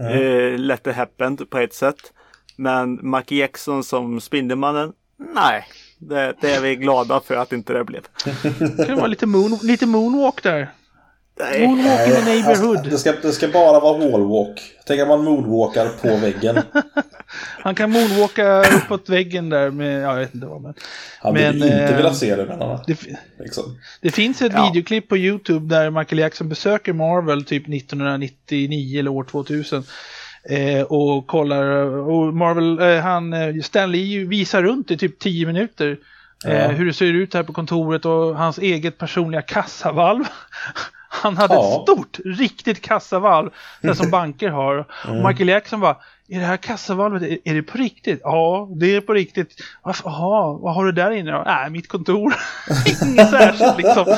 Eh, 0.00 0.58
let 0.58 0.86
it 0.86 0.94
happen 0.94 1.36
på 1.36 1.58
ett 1.58 1.74
sätt. 1.74 2.12
Men 2.56 2.98
Michael 3.02 3.38
Jackson 3.38 3.84
som 3.84 4.20
Spindelmannen. 4.20 4.92
Nej, 5.34 5.64
det, 5.98 6.34
det 6.40 6.50
är 6.50 6.60
vi 6.60 6.76
glada 6.76 7.20
för 7.20 7.36
att 7.36 7.52
inte 7.52 7.72
det 7.72 7.84
blev. 7.84 8.02
Det 8.76 8.86
kan 8.86 8.96
vara 8.96 9.06
lite, 9.06 9.26
moon, 9.26 9.58
lite 9.62 9.86
moonwalk 9.86 10.42
där. 10.42 10.70
Nej. 11.40 11.66
Moonwalk 11.66 12.08
in 12.08 12.14
the 12.14 12.24
neighborhood. 12.24 12.76
alltså, 12.76 12.90
det, 12.90 12.98
ska, 12.98 13.12
det 13.12 13.32
ska 13.32 13.48
bara 13.48 13.80
vara 13.80 13.98
wallwalk. 13.98 14.60
Tänk 14.86 15.00
att 15.00 15.08
man 15.08 15.24
moonwalkar 15.24 15.88
på 15.88 16.16
väggen. 16.16 16.62
Han 17.62 17.74
kan 17.74 17.90
moonwalka 17.90 18.62
uppåt 18.62 19.08
väggen 19.08 19.48
där 19.48 19.70
med, 19.70 20.02
ja, 20.02 20.12
jag 20.12 20.16
vet 20.20 20.34
inte 20.34 20.46
vad 20.46 20.62
men. 20.62 20.74
Hade 21.20 21.40
Men, 21.40 21.54
inte 21.54 21.68
eh, 21.68 21.96
velat 21.96 22.16
se 22.16 22.36
det 22.36 22.44
menar 22.46 22.66
man. 22.66 22.78
Det, 22.86 22.98
Liksom. 23.38 23.78
det 24.00 24.10
finns 24.10 24.42
ett 24.42 24.52
Ja. 24.54 24.70
videoklipp 24.72 25.08
på 25.08 25.16
Youtube 25.16 25.74
där 25.76 25.90
Michael 25.90 26.18
Jackson 26.18 26.48
besöker 26.48 26.92
Marvel 26.92 27.44
typ 27.44 27.68
1999 27.68 28.98
eller 28.98 29.10
år 29.10 29.24
2000. 29.24 29.82
Eh, 30.50 30.82
och 30.82 31.26
kollar, 31.26 31.66
och 31.86 32.34
Marvel, 32.34 32.78
eh, 32.80 33.02
han, 33.02 33.32
eh, 33.32 33.54
Stan 33.62 33.92
Lee 33.92 34.24
visar 34.24 34.62
runt 34.62 34.90
i 34.90 34.96
typ 34.96 35.18
10 35.18 35.46
minuter. 35.46 35.98
Eh, 36.46 36.52
Ja. 36.58 36.68
Hur 36.68 36.86
det 36.86 36.92
ser 36.92 37.06
ut 37.06 37.34
här 37.34 37.42
på 37.42 37.52
kontoret 37.52 38.04
och 38.04 38.36
hans 38.38 38.58
eget 38.58 38.98
personliga 38.98 39.42
kassavalv. 39.42 40.24
Han 41.12 41.36
hade 41.36 41.54
Ja. 41.54 41.76
ett 41.76 41.82
stort, 41.82 42.18
riktigt 42.24 42.80
kassavalv, 42.80 43.50
det 43.82 43.94
som 43.94 44.10
banker 44.10 44.48
har. 44.48 44.78
Och 45.08 45.28
Michael 45.28 45.48
Jackson 45.48 45.80
bara, 45.80 45.96
är 46.30 46.40
det 46.40 46.46
här 46.46 46.56
kassavalvet, 46.56 47.22
är, 47.22 47.38
är 47.44 47.54
det 47.54 47.62
på 47.62 47.78
riktigt? 47.78 48.20
Ja, 48.22 48.68
det 48.76 48.94
är 48.96 49.00
på 49.00 49.14
riktigt. 49.14 49.54
Jaha, 49.84 50.58
vad 50.58 50.74
har 50.74 50.84
du 50.84 50.92
där 50.92 51.10
inne 51.10 51.30
då? 51.30 51.42
Nej, 51.46 51.70
mitt 51.70 51.88
kontor. 51.88 52.34
Inget 53.02 53.30
särskilt 53.30 53.78
liksom. 53.78 54.16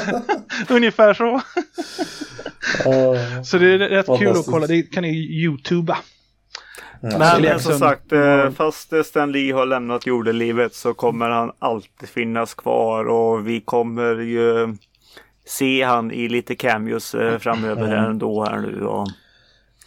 Ungefär 0.76 1.14
så. 1.14 1.40
Så 3.44 3.58
det 3.58 3.74
är 3.74 3.78
rätt 3.78 4.06
kul 4.18 4.30
att 4.36 4.46
kolla, 4.46 4.66
det 4.66 4.82
kan 4.82 5.02
ni 5.02 5.42
youtuba. 5.42 5.98
Men 7.02 7.12
Michael 7.12 7.42
som 7.42 7.44
Jackson. 7.44 7.78
sagt, 7.78 8.12
eh, 8.12 8.50
fast 8.50 8.92
eh, 8.92 9.02
Stan 9.02 9.32
Lee 9.32 9.52
har 9.52 9.66
lämnat 9.66 10.06
jordelivet 10.06 10.74
så 10.74 10.94
kommer 10.94 11.30
han 11.30 11.52
alltid 11.58 12.08
finnas 12.08 12.54
kvar 12.54 13.04
och 13.04 13.48
vi 13.48 13.60
kommer 13.60 14.14
ju 14.14 14.76
se 15.46 15.82
han 15.82 16.10
i 16.10 16.28
lite 16.28 16.54
cameos 16.54 17.14
eh, 17.14 17.38
framöver 17.38 17.86
här 17.86 18.10
ändå 18.10 18.44
här 18.44 18.58
nu. 18.58 18.84
Och, 18.86 19.08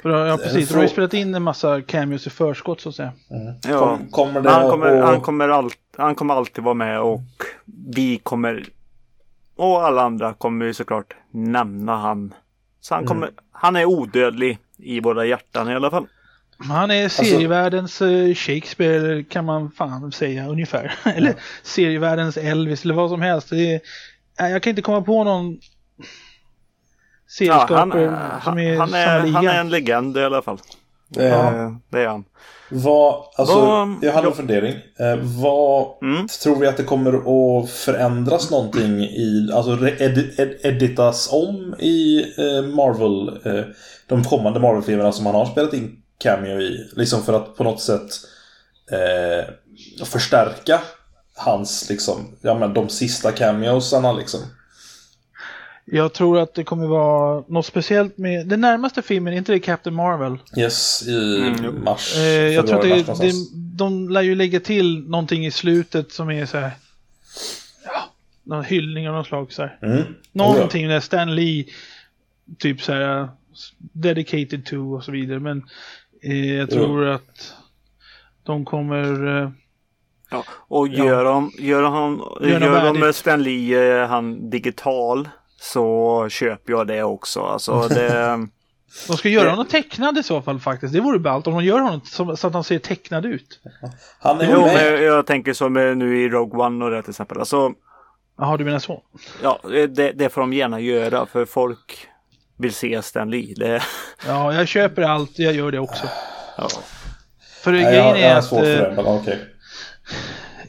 För, 0.06 0.10
då- 0.12 0.26
ja, 0.26 0.38
precis. 0.38 0.68
så- 0.68 0.74
De 0.74 0.78
har 0.78 0.84
ju 0.84 0.90
spelat 0.90 1.14
in 1.14 1.36
en 1.36 1.44
massa 1.44 1.82
cameos 1.82 2.28
i 2.28 2.30
förskott 2.30 2.82
så 2.82 2.90
att 2.90 2.96
säga. 2.96 3.12
ja, 3.64 3.80
Kom, 3.80 4.08
kommer 4.12 4.42
det 4.42 4.50
han, 4.50 4.70
kommer, 4.72 4.88
att- 4.88 5.06
han, 5.06 5.22
kommer 5.22 5.50
allt, 5.50 5.78
han 5.98 6.16
kommer 6.16 6.34
alltid 6.34 6.64
vara 6.64 6.74
med 6.74 7.02
och 7.02 7.22
vi 7.96 8.18
kommer 8.24 8.64
Och 9.56 9.86
alla 9.86 10.02
andra 10.02 10.34
kommer 10.34 10.66
ju 10.66 10.74
såklart 10.74 11.14
nämna 11.32 11.96
han. 11.98 12.34
Så 12.82 12.96
han, 12.96 13.06
kommer, 13.06 13.30
han 13.52 13.76
är 13.76 13.86
odödlig 13.86 14.58
i 14.78 15.00
våra 15.00 15.26
hjärtan 15.26 15.70
i 15.70 15.76
alla 15.76 15.92
fall. 15.92 16.08
Han 16.58 16.92
är 16.92 17.10
serievärldens 17.10 18.02
eh, 18.02 18.34
Shakespeare 18.36 19.24
kan 19.24 19.46
man 19.46 19.72
fan 19.72 20.12
säga 20.12 20.48
ungefär. 20.48 20.94
eller 21.16 21.34
serievärldens 21.64 22.38
Elvis 22.38 22.86
eller 22.86 22.94
vad 22.96 23.10
som 23.10 23.22
helst. 23.22 23.50
Det 23.50 23.82
är, 24.38 24.48
jag 24.50 24.64
kan 24.64 24.70
inte 24.70 24.82
komma 24.82 25.02
på 25.02 25.24
någon 25.24 25.58
Ja, 27.40 27.54
han, 27.54 27.92
serieskapare 27.92 28.42
som 28.44 28.58
är 28.60 28.78
han, 28.78 28.94
är, 28.94 29.24
liga. 29.24 29.34
han 29.36 29.48
är 29.48 29.60
en 29.60 29.70
legend 29.70 30.18
i 30.18 30.24
alla 30.24 30.42
fall. 30.42 30.58
Eh, 31.18 31.26
Eh, 31.26 31.72
Det 31.92 32.02
är 32.02 32.08
han. 32.08 32.26
Vad, 32.70 33.24
alltså, 33.38 33.60
Vad- 33.66 33.96
jag 34.02 34.14
hade 34.14 34.28
en 34.28 34.32
ja. 34.32 34.36
fundering. 34.38 34.74
Eh, 35.00 35.16
vad 35.42 35.88
Mm. 36.04 36.28
tror 36.44 36.56
vi 36.60 36.68
att 36.68 36.78
det 36.78 36.84
kommer 36.84 37.14
att 37.14 37.70
förändras 37.70 38.52
någonting 38.52 39.00
i, 39.02 39.50
alltså 39.54 39.88
ed, 39.88 40.40
ed, 40.40 40.58
editas 40.64 41.30
om 41.34 41.76
i 41.80 42.20
eh, 42.38 42.64
Marvel, 42.76 43.28
eh, 43.46 43.66
de 44.08 44.24
kommande 44.24 44.60
Marvel-filmerna 44.60 45.12
som 45.12 45.26
han 45.26 45.36
har 45.36 45.46
spelat 45.46 45.74
in 45.74 46.02
cameo 46.18 46.60
i? 46.62 46.90
Liksom 46.96 47.24
för 47.24 47.34
att 47.34 47.56
på 47.58 47.64
något 47.64 47.82
sätt 47.82 48.10
eh, 48.92 50.06
förstärka 50.06 50.80
hans, 51.38 51.90
liksom, 51.90 52.38
ja 52.42 52.54
men 52.54 52.74
de 52.74 52.90
sista 52.90 53.32
cameosarna 53.32 54.14
liksom. 54.14 54.40
Jag 55.88 56.14
tror 56.14 56.40
att 56.40 56.54
det 56.54 56.64
kommer 56.64 56.88
vara 56.88 57.44
något 57.48 57.66
speciellt 57.66 58.18
med 58.18 58.48
den 58.48 58.62
närmaste 58.62 59.02
filmen, 59.02 59.34
är 59.34 59.38
inte 59.38 59.52
det 59.52 59.60
Captain 59.60 59.96
Marvel? 59.96 60.38
Yes, 60.58 61.08
i 61.08 61.38
Mm, 61.38 61.84
mars. 61.84 62.16
Eh, 62.16 62.24
jag 62.24 62.68
tror 62.68 62.78
att 62.78 62.84
det, 62.84 63.08
mars 63.08 63.20
det, 63.20 63.34
de 63.78 64.10
lär 64.10 64.22
ju 64.22 64.36
lägga 64.36 64.60
till 64.60 65.10
någonting 65.10 65.46
i 65.46 65.52
slutet 65.52 66.12
som 66.12 66.30
är 66.30 66.46
så 66.46 66.58
här. 66.58 66.72
Ja, 67.86 68.10
någon 68.44 68.64
hyllning 68.64 69.10
av 69.10 69.16
något 69.16 69.28
slag 69.28 69.52
så 69.52 69.62
här. 69.62 69.80
Mm. 69.82 70.04
Någonting 70.32 70.88
där 70.88 71.00
Stan 71.00 71.36
Lee 71.36 71.66
typ 72.60 72.82
så 72.82 72.94
här 72.94 73.30
dedicated 73.78 74.66
to 74.66 74.96
och 74.96 75.04
så 75.04 75.12
vidare. 75.12 75.40
Men 75.40 75.64
eh, 76.24 76.54
jag 76.54 76.70
tror 76.70 77.08
att 77.08 77.54
de 78.44 78.66
kommer 78.66 79.38
eh, 79.42 79.50
Ja. 80.32 80.44
Och 80.50 80.88
gör 80.88 81.24
de, 81.24 81.52
gör 81.60 81.82
de, 81.82 82.24
Gör 82.42 82.62
gör 82.62 82.94
de. 82.94 83.14
Stan 83.14 83.44
Lee 83.44 84.02
eh, 84.02 84.08
han 84.08 84.50
digital 84.50 85.30
så 85.72 86.28
köper 86.30 86.72
jag 86.74 86.88
det 86.88 87.04
också. 87.04 87.40
Alltså 87.42 87.88
det, 87.90 88.48
De 89.08 89.18
ska 89.18 89.30
göra 89.30 89.44
Det- 89.44 89.50
honom 89.50 89.66
tecknad 89.66 90.18
i 90.18 90.24
så 90.24 90.42
fall 90.42 90.60
faktiskt. 90.60 90.94
Det 90.94 91.00
vore 91.00 91.20
ballt 91.20 91.48
om 91.48 91.54
de 91.54 91.64
gör 91.64 91.80
honom 91.80 92.02
så, 92.06 92.32
att 92.32 92.54
han 92.54 92.64
ser 92.64 92.80
tecknad 92.80 93.26
ut. 93.26 93.60
Han 94.20 94.42
är 94.42 94.52
jo, 94.52 94.62
med. 94.62 94.74
men 94.94 95.04
jag 95.04 95.26
tänker 95.28 95.54
som 95.54 95.74
nu 95.74 96.22
i 96.24 96.30
Rogue 96.30 96.60
One 96.66 96.86
och 96.86 96.92
det 96.92 97.02
till 97.02 97.10
exempel. 97.10 97.40
Alltså, 97.40 97.72
Jaha, 98.38 98.58
du 98.58 98.66
menar 98.66 98.80
så? 98.80 99.04
ja, 99.44 99.60
det, 99.90 100.12
det 100.12 100.30
får 100.30 100.42
de 100.42 100.54
gärna 100.54 100.80
göra 100.80 101.26
för 101.26 101.46
folk 101.46 102.08
vill 102.58 102.74
se 102.74 103.02
Stan 103.02 103.30
Lee. 103.32 103.54
Det, 103.58 103.82
Ja, 104.28 104.54
jag 104.54 104.68
köper 104.68 105.02
allt. 105.02 105.40
Jag 105.40 105.54
gör 105.54 105.72
det 105.72 105.80
också. 105.80 106.08
ja. 106.58 106.68
För 107.64 107.72
Nej, 107.72 107.84
grejen 107.84 108.06
jag, 108.06 108.20
jag 108.20 108.24
är 108.24 108.32
har 108.32 108.40
att 108.40 108.46
svårt 108.46 108.60
för 108.60 108.84
eh, 108.84 108.90
det, 108.90 108.94
men 108.96 109.06
okej. 109.06 109.40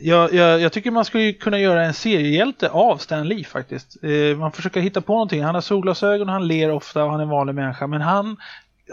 Jag, 0.01 0.33
jag, 0.35 0.61
jag 0.61 0.73
tycker 0.73 0.91
man 0.91 1.05
skulle 1.05 1.33
kunna 1.33 1.59
göra 1.59 1.85
en 1.85 1.95
seriehjälte 1.95 2.69
av 2.71 2.97
Stan 2.99 3.29
Lee 3.29 3.45
faktiskt. 3.45 3.97
Eh, 4.05 4.39
man 4.39 4.53
försöker 4.53 4.81
hitta 4.81 5.01
på 5.01 5.13
någonting. 5.13 5.43
Han 5.43 5.55
har 5.55 5.63
solglasögon, 5.63 6.29
han 6.29 6.49
ler 6.49 6.71
ofta 6.71 7.05
och 7.05 7.11
han 7.11 7.21
är 7.21 7.25
en 7.25 7.31
vanlig 7.31 7.55
människa. 7.55 7.87
Men 7.87 8.01
han, 8.01 8.37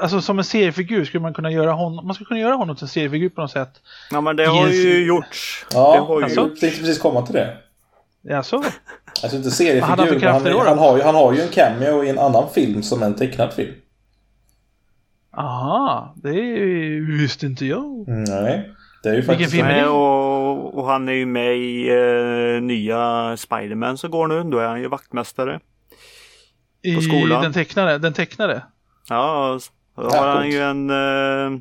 alltså 0.01 0.22
som 0.22 0.38
en 0.39 0.43
seriefigur 0.45 1.05
skulle 1.05 1.22
man 1.22 1.33
kunna 1.33 1.51
göra 1.51 1.72
honom, 1.72 2.05
man 2.05 2.15
skulle 2.15 2.27
kunna 2.27 2.39
göra 2.39 2.55
honom 2.55 2.75
till 2.75 2.83
en 2.83 2.89
seriefigur 2.89 3.29
på 3.29 3.41
något 3.41 3.51
sätt. 3.51 3.81
ja, 4.12 4.22
men 4.22 4.36
det 4.36 4.45
har 4.45 4.67
Yes. 4.67 4.75
ju 4.86 5.05
gjorts. 5.05 5.65
det 5.69 5.75
Ja, 5.75 6.05
har 6.07 6.17
ju 6.19 6.24
Alltså? 6.24 6.41
gjorts. 6.41 6.60
tänkte 6.60 6.79
precis 6.79 7.00
komma 7.00 7.22
till 7.22 7.36
det. 7.36 7.57
Ja, 8.22 8.43
så. 8.43 8.55
Alltså 8.57 9.38
inte 9.38 9.38
han 9.48 9.51
seriefigur, 9.51 10.19
men 10.19 10.33
han, 10.33 10.43
då? 10.43 10.60
han, 10.65 10.77
har 10.77 10.98
ju, 10.98 11.03
han 11.03 11.15
har 11.15 11.33
ju 11.33 11.41
en 11.41 11.48
cameo 11.50 12.03
i 12.03 12.10
en 12.10 12.19
annan 12.19 12.50
film 12.53 12.83
som 12.83 13.03
en 13.03 13.13
tecknad 13.13 13.53
film. 13.53 13.74
Aha, 15.38 16.13
det 16.15 16.31
visste 17.19 17.45
inte 17.45 17.65
jag. 17.65 18.05
Mm, 18.07 18.24
Nej, 18.24 18.69
det 19.03 19.10
är 19.10 19.13
ju 19.13 19.19
Vilken 19.19 19.36
faktiskt... 19.36 19.51
film 19.51 19.67
är 19.67 19.81
det? 19.81 19.88
och, 19.88 20.77
och 20.77 20.86
han 20.88 21.10
är 21.10 21.13
ju 21.13 21.25
med 21.25 21.57
i 21.57 21.89
eh, 21.89 22.62
nya 22.62 23.38
Spiderman 23.38 23.98
som 23.98 24.12
går 24.12 24.27
nu. 24.27 24.43
Då 24.43 24.60
är 24.60 24.67
han 24.67 24.81
ju 24.81 24.88
vaktmästare. 24.88 25.60
I 26.81 27.01
skolan. 27.01 27.43
den 27.43 27.53
tecknade, 27.53 27.98
den 27.98 28.13
tecknade. 28.13 28.63
Ja, 29.10 29.60
då 29.95 30.01
har 30.10 30.27
han 30.27 30.50
ju 30.51 30.60
en, 30.62 30.89
eh, 30.89 31.60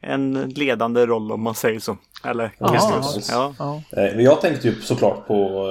en 0.00 0.32
ledande 0.48 1.06
roll 1.06 1.32
om 1.32 1.42
man 1.42 1.54
säger 1.54 1.80
så. 1.80 1.96
Eller. 2.24 2.48
Kristus. 2.72 3.30
Ja. 3.32 3.54
Ja. 3.58 3.74
Eh, 3.74 4.14
Men 4.14 4.24
jag 4.24 4.40
tänkte 4.40 4.68
ju 4.68 4.80
såklart 4.80 5.26
på 5.26 5.68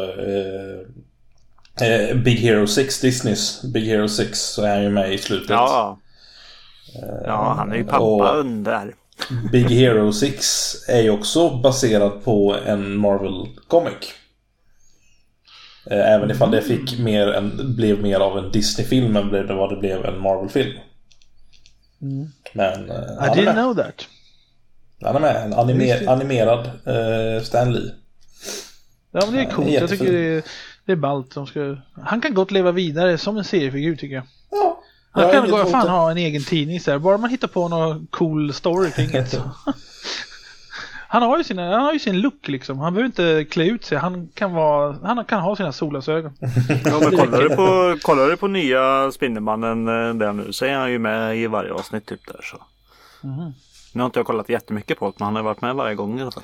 eh, 1.79 1.87
eh, 1.87 2.15
Big 2.15 2.37
Hero 2.39 2.67
6, 2.67 3.01
Disneys 3.01 3.61
Big 3.73 3.83
Hero 3.87 4.07
6, 4.07 4.39
så 4.39 4.63
är 4.63 4.69
han 4.73 4.83
ju 4.83 4.89
med 4.89 5.13
i 5.13 5.17
slutet. 5.17 5.49
Ja. 5.49 5.99
ja, 7.25 7.53
han 7.57 7.71
är 7.71 7.75
ju 7.75 7.83
pappa 7.83 7.99
och- 8.03 8.37
under. 8.39 8.93
Big 9.51 9.69
Hero 9.69 10.13
6 10.13 10.75
är 10.89 11.01
ju 11.01 11.09
också 11.09 11.49
baserad 11.49 12.23
på 12.23 12.55
en 12.65 12.97
Marvel-comic. 12.97 14.13
Eh, 15.91 16.13
Även 16.13 16.31
ifall 16.31 16.51
det 16.51 16.61
fick 16.61 16.99
mer 16.99 17.27
en, 17.27 17.75
blev 17.75 18.01
mer 18.01 18.19
av 18.19 18.37
en 18.37 18.51
Disney-film 18.51 19.15
än 19.15 19.29
blev 19.29 19.47
det 19.47 19.53
vad 19.53 19.69
det 19.69 19.75
blev 19.79 20.05
en 20.05 20.19
Marvel-film. 20.21 20.79
Mm. 22.01 22.27
Men 22.53 22.89
eh, 22.89 22.95
I 22.95 23.29
didn't 23.29 23.45
med. 23.45 23.53
know 23.55 23.75
that. 23.75 24.07
han 25.01 25.15
är 25.15 25.19
med. 25.19 25.35
En 25.43 25.53
animer, 25.53 26.09
animerad 26.09 26.65
eh, 26.65 27.43
Stan 27.43 27.73
Lee. 27.73 27.91
Ja, 29.11 29.21
men 29.25 29.35
det 29.35 29.41
är 29.41 29.51
coolt. 29.51 29.69
Jag 29.71 29.89
tycker 29.89 30.11
det 30.11 30.37
är, 30.37 30.43
det 30.85 30.91
är 30.91 30.95
ballt. 30.95 31.35
De 31.35 31.47
ska... 31.47 31.77
Han 32.05 32.21
kan 32.21 32.33
gott 32.33 32.51
leva 32.51 32.71
vidare 32.71 33.17
som 33.17 33.37
en 33.37 33.43
seriefigur 33.43 33.95
tycker 33.95 34.15
jag. 34.15 34.23
Jag 35.13 35.31
kan 35.31 35.49
gå, 35.49 35.65
fan 35.65 35.87
ha 35.87 36.11
en 36.11 36.17
egen 36.17 36.43
tidning 36.43 36.79
så 36.79 36.91
här. 36.91 36.99
Bara 36.99 37.17
man 37.17 37.29
hittar 37.29 37.47
på 37.47 37.67
någon 37.67 38.07
cool 38.07 38.53
story 38.53 38.91
kring 38.91 39.11
det. 39.11 39.41
Han 41.07 41.21
har, 41.21 41.37
ju 41.37 41.43
sina, 41.43 41.71
han 41.71 41.85
har 41.85 41.93
ju 41.93 41.99
sin 41.99 42.21
look 42.21 42.47
liksom. 42.47 42.79
Han 42.79 42.93
behöver 42.93 43.05
inte 43.05 43.45
klä 43.51 43.65
ut 43.65 43.85
sig. 43.85 43.97
Han 43.97 44.27
kan, 44.33 44.53
vara, 44.53 44.97
han 45.03 45.25
kan 45.25 45.39
ha 45.39 45.55
sina 45.55 45.71
solglasögon. 45.71 46.33
Ja, 46.85 46.99
men 46.99 47.17
kollar, 47.17 47.41
du 47.41 47.49
på, 47.49 47.97
kollar 48.01 48.27
du 48.27 48.37
på 48.37 48.47
nya 48.47 49.11
Spindelmannen 49.11 49.87
eh, 49.87 50.13
där 50.13 50.33
nu 50.33 50.53
så 50.53 50.65
är 50.65 50.75
han 50.75 50.91
ju 50.91 50.99
med 50.99 51.37
i 51.37 51.47
varje 51.47 51.71
avsnitt 51.73 52.05
typ 52.05 52.27
där 52.27 52.41
så. 52.43 52.57
Mhm. 53.27 53.53
Nu 53.93 54.01
har 54.01 54.05
inte 54.05 54.19
jag 54.19 54.25
kollat 54.25 54.49
jättemycket 54.49 54.99
på 54.99 55.05
det 55.05 55.13
men 55.17 55.25
han 55.25 55.35
har 55.35 55.43
varit 55.43 55.61
med 55.61 55.75
varje 55.75 55.95
gång 55.95 56.19
i 56.19 56.21
alla 56.21 56.31
fall. 56.31 56.43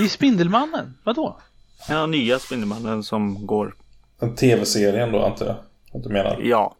I 0.00 0.08
Spindelmannen? 0.08 0.94
Vadå? 1.04 1.40
Ja, 1.88 2.06
nya 2.06 2.38
Spindelmannen 2.38 3.02
som 3.02 3.46
går. 3.46 3.74
En 4.20 4.36
tv-serien 4.36 5.12
då 5.12 5.24
antar 5.24 5.46
jag. 5.46 5.56
Att 5.94 6.02
du 6.02 6.08
menar. 6.08 6.38
Ja. 6.42 6.76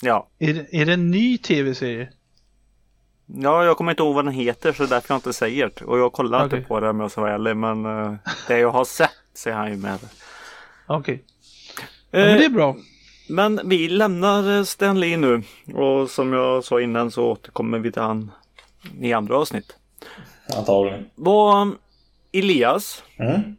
Ja. 0.00 0.28
Är 0.38 0.54
det, 0.54 0.66
är 0.80 0.86
det 0.86 0.92
en 0.92 1.10
ny 1.10 1.38
tv-serie? 1.38 2.08
Ja, 3.26 3.64
jag 3.64 3.76
kommer 3.76 3.90
inte 3.92 4.02
ihåg 4.02 4.14
vad 4.14 4.24
den 4.24 4.34
heter 4.34 4.72
så 4.72 4.86
därför 4.86 5.14
jag 5.14 5.18
inte 5.18 5.32
säger 5.32 5.70
det. 5.76 5.84
Och 5.84 5.98
jag 5.98 6.12
kollar 6.12 6.46
Okej. 6.46 6.58
inte 6.58 6.68
på 6.68 6.80
det 6.80 6.88
om 6.90 7.00
jag 7.00 7.10
ska 7.10 7.20
vara 7.20 7.34
ärlig 7.34 7.56
men 7.56 7.84
eh, 7.86 8.14
det 8.48 8.58
jag 8.58 8.70
har 8.70 8.84
sett 8.84 9.10
så 9.34 9.48
är 9.50 9.54
han 9.54 9.70
ju 9.70 9.76
med. 9.76 9.98
Okej. 10.86 11.22
Ja, 12.10 12.18
Eh, 12.18 12.26
men 12.26 12.38
det 12.38 12.44
är 12.44 12.48
bra. 12.50 12.76
Men 13.28 13.60
vi 13.64 13.88
lämnar 13.88 14.56
eh, 14.58 14.62
Stan 14.64 15.00
Lee 15.00 15.16
nu 15.16 15.42
och 15.74 16.10
som 16.10 16.32
jag 16.32 16.64
sa 16.64 16.80
innan 16.80 17.10
så 17.10 17.24
återkommer 17.24 17.78
vi 17.78 17.92
till 17.92 18.02
han 18.02 18.30
i 19.00 19.12
andra 19.12 19.36
avsnitt. 19.36 19.76
Antagligen. 20.56 21.10
Vad 21.14 21.70
Elias, 22.32 23.02
Mm. 23.18 23.56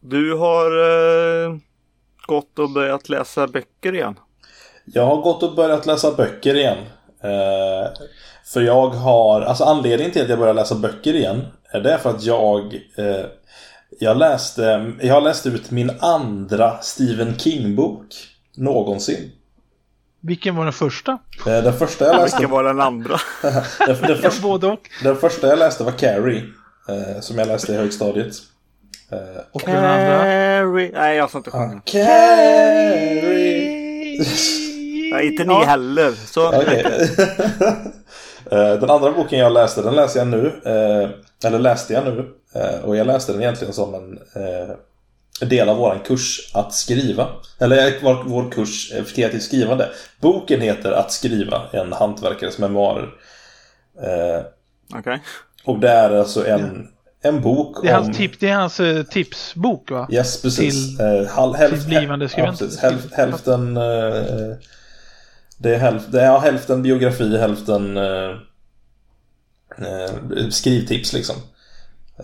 du 0.00 0.34
har 0.34 0.70
eh, 1.46 1.56
gått 2.26 2.58
och 2.58 2.70
börjat 2.70 3.08
läsa 3.08 3.46
böcker 3.48 3.94
igen. 3.94 4.18
Jag 4.92 5.06
har 5.06 5.16
gått 5.16 5.42
och 5.42 5.54
börjat 5.54 5.86
läsa 5.86 6.12
böcker 6.12 6.54
igen. 6.54 6.78
Eh, 7.22 7.90
för 8.44 8.60
jag 8.60 8.88
har, 8.88 9.40
alltså 9.40 9.64
anledningen 9.64 10.12
till 10.12 10.22
att 10.22 10.28
jag 10.28 10.38
började 10.38 10.60
läsa 10.60 10.74
böcker 10.74 11.14
igen 11.14 11.46
är 11.72 11.80
det 11.80 11.98
för 11.98 12.10
att 12.10 12.22
jag 12.22 12.74
eh, 12.74 13.24
jag 13.98 14.16
läste, 14.16 14.92
jag 15.00 15.14
har 15.14 15.20
läst 15.20 15.46
ut 15.46 15.70
min 15.70 15.90
andra 16.00 16.78
Stephen 16.82 17.38
King-bok 17.38 18.06
någonsin. 18.56 19.30
Vilken 20.20 20.56
var 20.56 20.64
den 20.64 20.72
första? 20.72 21.18
Eh, 21.46 21.62
den 21.62 21.72
första 21.72 22.04
jag 22.04 22.16
läste, 22.16 22.36
Vilken 22.36 22.50
var 22.50 22.64
den 22.64 22.80
andra? 22.80 23.16
den, 23.86 23.96
den, 24.00 24.16
första, 24.16 24.42
Både 24.42 24.66
och. 24.66 24.80
den 25.02 25.16
första 25.16 25.46
jag 25.46 25.58
läste 25.58 25.84
var 25.84 25.92
Carrie. 25.92 26.42
Eh, 26.88 27.20
som 27.20 27.38
jag 27.38 27.48
läste 27.48 27.72
i 27.72 27.76
högstadiet. 27.76 28.32
Eh, 29.12 29.18
Och 29.52 29.62
den 29.66 29.76
andra? 29.84 30.18
Carrie. 30.18 30.90
Nej, 30.94 31.16
jag 31.16 31.28
ska 31.28 31.38
inte 31.38 31.50
sjunga. 31.50 31.80
Carrie! 31.84 33.40
Nej, 35.10 35.26
inte 35.26 35.44
ni 35.44 35.52
Ja. 35.54 35.64
heller. 35.64 36.12
Så, 36.12 36.48
Okej. 36.48 36.84
Eh, 38.50 38.72
den 38.80 38.90
andra 38.90 39.12
boken 39.12 39.38
jag 39.38 39.52
läste, 39.52 39.82
den 39.82 39.94
läser 39.94 40.18
jag 40.20 40.28
nu. 40.28 40.46
eh, 40.64 41.48
Eller 41.48 41.58
läste 41.58 41.92
jag 41.92 42.04
nu. 42.04 42.28
eh, 42.54 42.80
Och 42.84 42.96
jag 42.96 43.06
läste 43.06 43.32
den 43.32 43.40
egentligen 43.42 43.74
som 43.74 43.94
en 43.94 44.18
del 45.48 45.68
av 45.68 45.76
vår 45.76 46.00
kurs 46.04 46.50
att 46.54 46.74
skriva. 46.74 47.28
Eller 47.58 47.92
vår, 48.02 48.24
vår 48.26 48.50
kurs 48.50 48.90
för 48.92 49.14
kreativt 49.14 49.42
skrivande. 49.42 49.88
Boken 50.20 50.60
heter 50.60 50.92
Att 50.92 51.12
skriva, 51.12 51.62
en 51.72 51.92
hantverkares 51.92 52.58
memoarer. 52.58 53.08
Okej. 54.98 55.22
Och 55.64 55.78
det 55.78 55.88
är 55.90 56.10
alltså 56.10 56.46
en, 56.46 56.88
en 57.22 57.40
bok 57.40 57.76
Det 57.82 57.88
är 57.88 57.98
om... 57.98 58.04
hans, 58.04 58.16
tip, 58.16 58.40
det 58.40 58.48
är 58.48 58.54
hans 58.54 58.80
tipsbok 59.10 59.90
va? 59.90 60.08
Yes, 60.10 60.42
precis. 60.42 60.96
till- 60.96 61.06
Eh, 61.06 61.26
hal, 61.28 61.54
hälf, 61.54 61.72
till 61.74 61.88
blivande 61.88 62.24
ja, 62.24 62.28
skribenter. 62.28 62.64
precis. 62.64 62.80
Hälf, 62.80 63.12
hälften... 63.12 63.76
eh, 63.76 63.82
det 65.62 65.74
är, 65.74 65.78
hälf, 65.78 66.02
det 66.08 66.20
är 66.22 66.38
hälften 66.38 66.82
biografi, 66.82 67.38
hälften 67.38 67.96
eh, 67.96 68.30
eh, 69.78 70.48
skrivtips 70.50 71.12
liksom. 71.12 71.36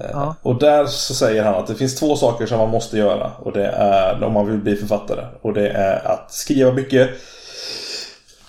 Eh, 0.00 0.06
Ja. 0.12 0.34
Och 0.42 0.58
där 0.58 0.86
så 0.86 1.14
säger 1.14 1.44
han 1.44 1.54
att 1.54 1.66
det 1.66 1.74
finns 1.74 1.94
två 1.94 2.16
saker 2.16 2.46
som 2.46 2.58
man 2.58 2.68
måste 2.70 2.98
göra. 2.98 3.30
Och 3.38 3.52
det 3.52 3.66
är 3.66 4.22
om 4.24 4.32
man 4.32 4.46
vill 4.46 4.58
bli 4.58 4.76
författare. 4.76 5.26
Och 5.42 5.54
det 5.54 5.68
är 5.68 6.06
att 6.06 6.32
skriva 6.32 6.72
mycket. 6.72 7.10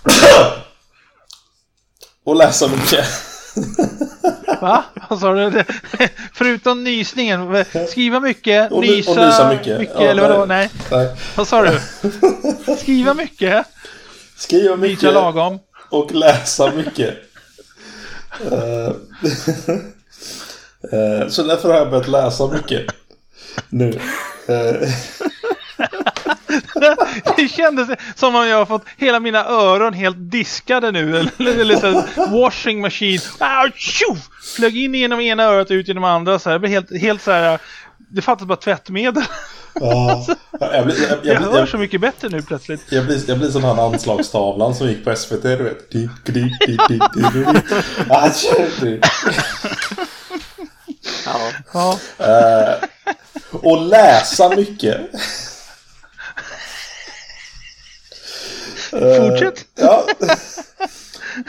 och 2.24 2.36
läsa 2.36 2.67
mycket. 2.67 3.06
Va? 4.62 4.84
Vad 5.10 5.20
sa 5.20 5.34
du? 5.34 5.63
Förutom 6.34 6.84
nysningen. 6.84 7.65
Skriva 7.89 8.20
mycket, 8.20 8.72
Och 8.72 8.82
ny- 8.82 8.88
och 8.88 8.94
nysa, 8.96 9.25
nysa 9.27 9.50
mycket. 9.50 9.89
Ja, 9.96 10.01
eller 10.01 10.29
vadå? 10.29 10.46
Nej. 10.46 10.70
Nej. 10.91 11.15
Vad 11.36 11.48
sa 11.48 11.62
du? 11.62 11.79
Skriva 12.77 13.13
mycket, 13.13 13.65
Skriva 14.38 14.75
mycket. 14.75 15.13
lagom. 15.13 15.60
och 15.89 16.12
läsa 16.12 16.72
mycket. 16.72 17.17
Eh, 18.51 18.88
eh, 20.91 21.27
så 21.27 21.44
därför 21.44 21.70
har 21.70 21.75
jag 21.77 21.89
börjat 21.89 22.08
läsa 22.08 22.48
mycket 22.48 22.86
nu. 23.70 24.00
Eh, 24.48 24.89
Det 27.38 27.48
kändes 27.48 27.89
som 28.15 28.36
om 28.36 28.48
jag 28.48 28.58
har 28.58 28.65
fått 28.65 28.86
hela 28.98 29.20
mina 29.20 29.46
öron 29.46 29.94
helt 29.94 30.32
diskade 30.32 30.91
nu. 30.91 31.17
Eller, 31.17 31.60
eller 31.60 31.75
så 31.75 32.03
washing 32.32 32.82
machine. 32.82 33.20
Ah! 33.39 33.67
Flög 34.56 34.77
in 34.77 34.96
genom 34.96 35.20
ena 35.20 35.44
örat 35.44 35.70
och 35.70 35.74
ut 35.74 35.88
genom 35.88 36.03
andra. 36.03 36.39
Så 36.39 36.50
här. 36.50 36.56
Det 36.56 36.60
blev 36.60 36.72
helt, 36.72 37.01
helt 37.01 37.22
så 37.22 37.32
här. 37.32 37.60
Det 37.98 38.22
fattas 38.22 38.48
bara 38.48 38.56
tvättmedel. 38.56 39.24
Ja. 39.79 40.25
jag, 40.60 40.86
blir, 40.86 40.96
jag, 41.10 41.17
Jag 41.24 41.36
jag, 41.36 41.41
hör 41.41 41.65
så 41.65 41.77
mycket 41.77 42.01
bättre 42.01 42.29
nu 42.29 42.41
plötsligt. 42.41 42.81
jag, 42.89 43.05
blir, 43.05 43.29
jag 43.29 43.39
blir 43.39 43.50
som 43.50 43.63
han 43.63 43.79
anslagstavlan 43.79 44.75
som 44.75 44.88
gick 44.88 45.03
på 45.05 45.15
SVT, 45.15 45.43
du 45.43 45.63
vet. 45.63 45.91
Dick, 45.91 46.10
dick, 46.25 46.88
dick. 46.88 47.01
Ah, 48.10 48.29
shit. 48.31 49.03
Ja. 51.25 51.51
Ja. 51.74 52.00
Eh, 52.25 52.75
och 53.51 53.81
läsa 53.81 54.50
mycket. 54.50 54.98
Eh, 58.93 59.29
Fortsätt. 59.29 59.65
Ja. 59.75 60.07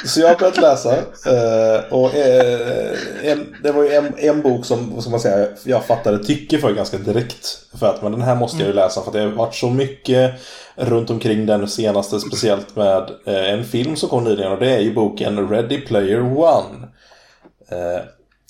Så 0.04 0.20
jag 0.20 0.28
har 0.28 0.36
börjat 0.36 0.56
läsa. 0.60 0.96
eh, 0.98 1.92
och 1.92 2.14
eh, 2.14 2.98
en, 3.22 3.56
det 3.62 3.72
var 3.72 3.82
ju 3.82 3.92
en, 3.92 4.14
en 4.18 4.42
bok 4.42 4.64
som, 4.66 5.02
ska 5.02 5.10
man 5.10 5.20
säga, 5.20 5.48
jag 5.64 5.84
fattade 5.84 6.24
tycke 6.24 6.58
för 6.58 6.72
ganska 6.72 6.98
direkt. 6.98 7.46
För 7.78 7.86
att 7.86 8.02
men 8.02 8.12
den 8.12 8.22
här 8.22 8.34
måste 8.34 8.58
jag 8.58 8.66
ju 8.66 8.72
läsa 8.72 9.00
för 9.00 9.08
att 9.08 9.12
det 9.14 9.20
har 9.20 9.28
varit 9.28 9.54
så 9.54 9.70
mycket 9.70 10.34
runt 10.76 11.10
omkring 11.10 11.46
den 11.46 11.68
senaste. 11.68 12.20
Speciellt 12.20 12.76
med 12.76 13.10
eh, 13.26 13.50
en 13.52 13.64
film 13.64 13.96
som 13.96 14.08
kom 14.08 14.24
nyligen 14.24 14.52
och 14.52 14.58
det 14.60 14.70
är 14.70 14.80
ju 14.80 14.94
boken 14.94 15.48
Ready 15.48 15.80
Player 15.80 16.38
One. 16.38 16.88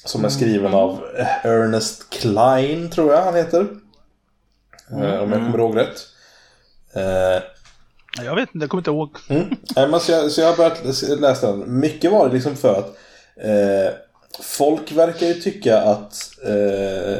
Som 0.04 0.24
är 0.24 0.28
skriven 0.28 0.74
av 0.74 1.00
Ernest 1.42 2.10
Klein, 2.10 2.90
tror 2.90 3.12
jag 3.12 3.22
han 3.22 3.34
heter. 3.34 3.66
Om 4.90 5.02
jag 5.02 5.30
kommer 5.30 5.58
ihåg 5.58 5.76
rätt. 5.76 6.06
Jag 8.16 8.34
vet 8.34 8.48
inte, 8.54 8.64
jag 8.64 8.70
kommer 8.70 8.80
inte 8.80 8.90
ihåg. 8.90 9.16
Mm. 9.28 9.44
Nej, 9.76 9.88
men 9.88 10.00
så, 10.00 10.12
jag, 10.12 10.30
så 10.30 10.40
jag 10.40 10.48
har 10.48 10.56
börjat 10.56 10.84
läs- 10.84 11.20
läsa 11.20 11.50
den. 11.52 11.80
Mycket 11.80 12.12
var 12.12 12.28
det 12.28 12.34
liksom 12.34 12.56
för 12.56 12.78
att 12.78 12.96
eh, 13.44 13.94
folk 14.42 14.92
verkar 14.92 15.26
ju 15.26 15.34
tycka 15.34 15.82
att 15.82 16.30
eh, 16.46 17.18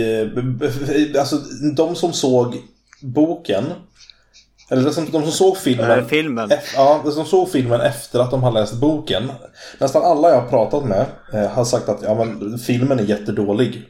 eh, 0.00 1.20
alltså 1.20 1.36
de 1.76 1.94
som 1.96 2.12
såg 2.12 2.56
boken 3.02 3.64
eller 4.70 4.82
de 4.84 4.92
som, 4.92 5.10
de 5.10 5.22
som 5.22 5.32
såg 5.32 5.56
filmen, 5.56 5.98
Eh, 5.98 6.06
filmen. 6.06 6.50
eff- 6.50 6.72
ja, 6.74 7.00
de 7.04 7.12
som 7.12 7.24
såg 7.24 7.50
filmen 7.50 7.80
efter 7.80 8.18
att 8.20 8.30
de 8.30 8.42
har 8.42 8.52
läst 8.52 8.74
boken. 8.74 9.32
Nästan 9.78 10.02
alla 10.02 10.28
jag 10.30 10.40
har 10.40 10.48
pratat 10.48 10.84
med 10.84 11.06
eh, 11.32 11.50
har 11.50 11.64
sagt 11.64 11.88
att 11.88 12.02
ja, 12.02 12.14
men, 12.24 12.58
filmen 12.58 12.98
är 12.98 13.04
jättedålig. 13.04 13.82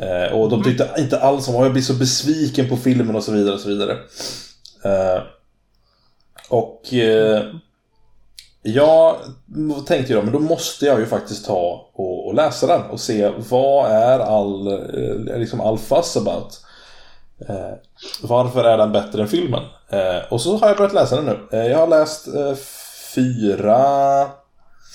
Eh, 0.00 0.38
och 0.38 0.50
de 0.50 0.62
tyckte 0.62 0.90
inte 0.98 1.20
alls 1.20 1.48
om 1.48 1.54
honom. 1.54 1.66
jag 1.66 1.72
blir 1.72 1.82
så 1.82 1.94
besviken 1.94 2.68
på 2.68 2.76
filmen 2.76 3.16
och 3.16 3.22
så 3.22 3.32
vidare. 3.32 3.54
Och 3.54 3.60
så 3.60 3.68
vidare. 3.68 3.92
Eh, 4.84 5.22
och 6.48 6.94
eh, 6.94 7.42
jag 8.62 9.16
tänkte 9.86 10.12
ju 10.12 10.18
då, 10.18 10.22
men 10.22 10.32
då 10.32 10.38
måste 10.38 10.86
jag 10.86 11.00
ju 11.00 11.06
faktiskt 11.06 11.46
ta 11.46 11.90
och, 11.94 12.26
och 12.26 12.34
läsa 12.34 12.66
den 12.66 12.82
och 12.90 13.00
se 13.00 13.32
vad 13.50 13.90
är 13.90 14.18
all, 14.18 14.66
eh, 14.66 15.38
liksom 15.38 15.60
all 15.60 15.78
fuss 15.78 16.16
about. 16.16 16.60
Eh, 17.48 17.72
varför 18.22 18.64
är 18.64 18.78
den 18.78 18.92
bättre 18.92 19.22
än 19.22 19.28
filmen? 19.28 19.62
Eh, 19.88 20.32
och 20.32 20.40
så 20.40 20.56
har 20.56 20.68
jag 20.68 20.76
börjat 20.76 20.94
läsa 20.94 21.16
den 21.16 21.24
nu. 21.24 21.58
Eh, 21.58 21.66
jag 21.66 21.78
har 21.78 21.86
läst 21.86 22.28
eh, 22.28 22.54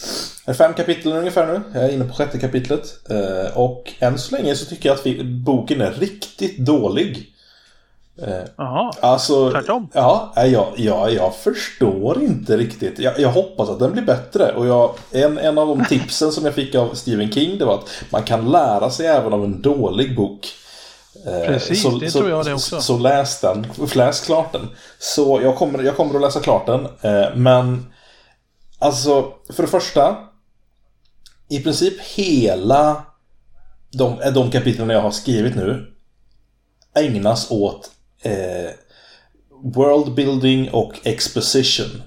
fyra... 0.05 0.51
eh, 0.53 0.53
Fem 0.57 0.73
kapitel 0.73 1.13
ungefär 1.13 1.47
nu. 1.47 1.61
Jag 1.73 1.83
är 1.83 1.89
inne 1.93 2.05
på 2.05 2.13
sjätte 2.13 2.37
kapitlet. 2.39 3.09
Eh, 3.09 3.57
och 3.57 3.93
än 3.99 4.17
så 4.19 4.35
länge 4.35 4.55
så 4.55 4.65
tycker 4.65 4.89
jag 4.89 4.95
att 4.95 5.01
fi- 5.01 5.23
boken 5.23 5.81
är 5.81 5.91
riktigt 5.91 6.57
dålig. 6.57 7.27
Eh, 8.21 8.33
Jaha. 8.57 8.91
Alltså, 8.99 9.51
Tvärtom. 9.51 9.87
Ja, 9.93 10.33
jag, 10.35 10.67
jag, 10.75 11.13
jag 11.13 11.35
förstår 11.35 12.21
inte 12.21 12.57
riktigt. 12.57 12.99
Jag, 12.99 13.19
jag 13.19 13.29
hoppas 13.29 13.69
att 13.69 13.79
den 13.79 13.91
blir 13.91 14.03
bättre. 14.03 14.51
Och 14.53 14.67
jag, 14.67 14.91
en, 15.11 15.37
en 15.37 15.57
av 15.57 15.67
de 15.67 15.85
tipsen 15.89 16.31
som 16.31 16.45
jag 16.45 16.53
fick 16.53 16.75
av 16.75 16.93
Stephen 16.93 17.31
King 17.31 17.57
det 17.57 17.65
var 17.65 17.75
att 17.75 17.89
man 18.09 18.23
kan 18.23 18.51
lära 18.51 18.89
sig 18.89 19.07
även 19.07 19.33
av 19.33 19.43
en 19.43 19.61
dålig 19.61 20.15
bok. 20.15 20.47
Eh, 21.25 21.45
Precis, 21.47 21.83
det 21.99 22.11
tror 22.11 22.29
jag 22.29 22.45
det 22.45 22.53
också. 22.53 22.75
Så, 22.75 22.81
så 22.81 22.97
läs 22.97 23.41
den. 23.41 23.67
Läs 23.95 24.19
klart 24.25 24.51
den. 24.53 24.67
Så 24.99 25.39
jag 25.43 25.55
kommer, 25.55 25.83
jag 25.83 25.97
kommer 25.97 26.15
att 26.15 26.21
läsa 26.21 26.39
klart 26.39 26.65
den. 26.65 26.85
Eh, 27.01 27.35
men 27.35 27.90
alltså, 28.81 29.33
för 29.49 29.63
det 29.63 29.69
första. 29.69 30.17
I 31.49 31.59
princip 31.59 32.01
hela 32.01 33.05
de, 33.91 34.21
eh, 34.21 34.33
de 34.33 34.51
kapitlen 34.51 34.89
jag 34.89 35.01
har 35.01 35.11
skrivit 35.11 35.55
nu 35.55 35.93
ägnas 36.95 37.51
åt 37.51 37.91
eh, 38.21 38.71
worldbuilding 39.63 40.69
och 40.69 40.93
exposition. 41.03 42.01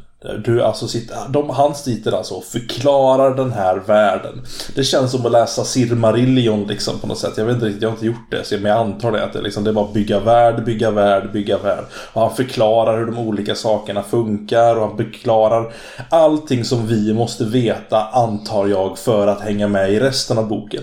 Du 0.45 0.63
alltså 0.63 0.89
sitter, 0.89 1.29
de, 1.29 1.51
han 1.51 1.75
sitter 1.75 2.13
alltså 2.13 2.35
och 2.35 2.45
förklarar 2.45 3.35
den 3.35 3.53
här 3.53 3.77
världen. 3.77 4.45
Det 4.75 4.85
känns 4.85 5.11
som 5.11 5.27
att 5.27 5.33
läsa 5.33 5.65
Silmarillion 5.65 6.67
liksom 6.67 6.99
på 7.01 7.07
något 7.07 7.19
sätt. 7.19 7.33
Jag 7.37 7.45
vet 7.45 7.55
inte 7.55 7.67
riktigt, 7.67 7.83
jag 7.83 7.89
har 7.89 7.95
inte 7.95 8.07
gjort 8.07 8.31
det. 8.31 8.45
Så 8.45 8.55
men 8.55 8.65
jag 8.65 8.81
antar 8.81 9.13
det 9.13 9.25
att 9.25 9.33
det, 9.33 9.41
liksom, 9.41 9.65
det 9.65 9.71
är 9.71 9.75
bara 9.75 9.93
bygga 9.93 10.21
värld, 10.21 10.65
bygga 10.65 10.91
värld, 10.91 11.33
bygga 11.33 11.59
värld. 11.59 11.85
Och 12.13 12.21
han 12.21 12.37
förklarar 12.37 12.99
hur 12.99 13.07
de 13.07 13.19
olika 13.19 13.55
sakerna 13.55 14.03
funkar 14.03 14.77
och 14.77 14.89
han 14.89 14.97
förklarar 14.97 15.75
allting 16.11 16.65
som 16.65 16.87
vi 16.87 17.15
måste 17.15 17.45
veta, 17.45 18.05
antar 18.05 18.67
jag, 18.67 18.99
för 18.99 19.27
att 19.27 19.41
hänga 19.41 19.69
med 19.69 19.93
i 19.93 20.01
resten 20.01 20.39
av 20.39 20.49
boken. 20.49 20.83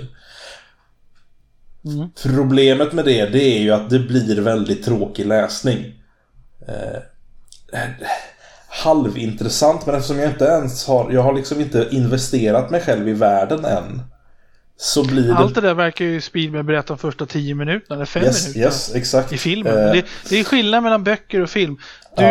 Problemet 2.24 2.94
med 2.94 3.06
det, 3.06 3.26
det 3.26 3.58
är 3.58 3.60
ju 3.60 3.72
att 3.72 3.90
det 3.90 4.00
blir 4.00 4.42
väldigt 4.42 4.86
tråkig 4.86 5.26
läsning. 5.26 5.86
Eh, 6.68 7.02
halvintressant, 8.72 9.86
men 9.86 9.96
eftersom 9.96 10.20
jag 10.20 10.30
inte 10.30 10.46
ens 10.46 10.88
har... 10.88 11.12
Jag 11.12 11.22
har 11.22 11.34
liksom 11.34 11.60
inte 11.62 11.88
investerat 11.92 12.70
mig 12.70 12.82
själv 12.82 13.10
i 13.10 13.14
världen 13.14 13.66
än. 13.66 14.02
Så 14.78 15.04
blir 15.04 15.24
det... 15.28 15.34
Allt 15.36 15.56
det 15.56 15.62
där 15.62 15.74
verkar 15.74 16.06
ju 16.06 16.22
Spielberg 16.22 16.64
berätta 16.64 16.88
de 16.88 16.98
första 16.98 17.26
tio 17.26 17.56
minuterna, 17.56 17.96
eller 17.96 18.06
fem 18.06 18.24
yes, 18.24 18.44
minuterna. 18.44 18.66
yes, 18.66 18.96
exakt. 18.96 19.34
I 19.34 19.38
filmen. 19.38 19.78
Eh, 19.78 19.92
Det, 19.94 20.06
det 20.30 20.40
är 20.40 20.44
skillnad 20.44 20.84
mellan 20.84 21.04
böcker 21.04 21.42
och 21.42 21.50
film. 21.50 21.78
Du, 22.18 22.24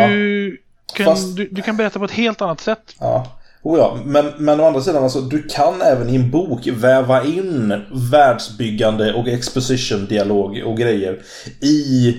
Ja. 0.93 0.95
kan, 0.95 1.05
Fast- 1.05 1.35
du, 1.35 1.47
du 1.51 1.61
kan 1.61 1.77
berätta 1.77 1.99
på 1.99 2.05
ett 2.05 2.11
helt 2.11 2.41
annat 2.41 2.61
sätt. 2.61 2.95
Ja. 2.99 3.37
Oh 3.63 3.79
ja, 3.79 3.99
men, 4.05 4.31
men 4.37 4.59
å 4.59 4.65
andra 4.67 4.81
sidan, 4.81 5.03
alltså, 5.03 5.21
du 5.21 5.43
kan 5.43 5.81
även 5.81 6.09
i 6.09 6.15
en 6.15 6.31
bok 6.31 6.67
väva 6.67 7.23
in 7.23 7.81
världsbyggande 8.11 9.13
och 9.13 9.27
exposition-dialog 9.27 10.61
och 10.65 10.77
grejer 10.77 11.19
i 11.61 12.17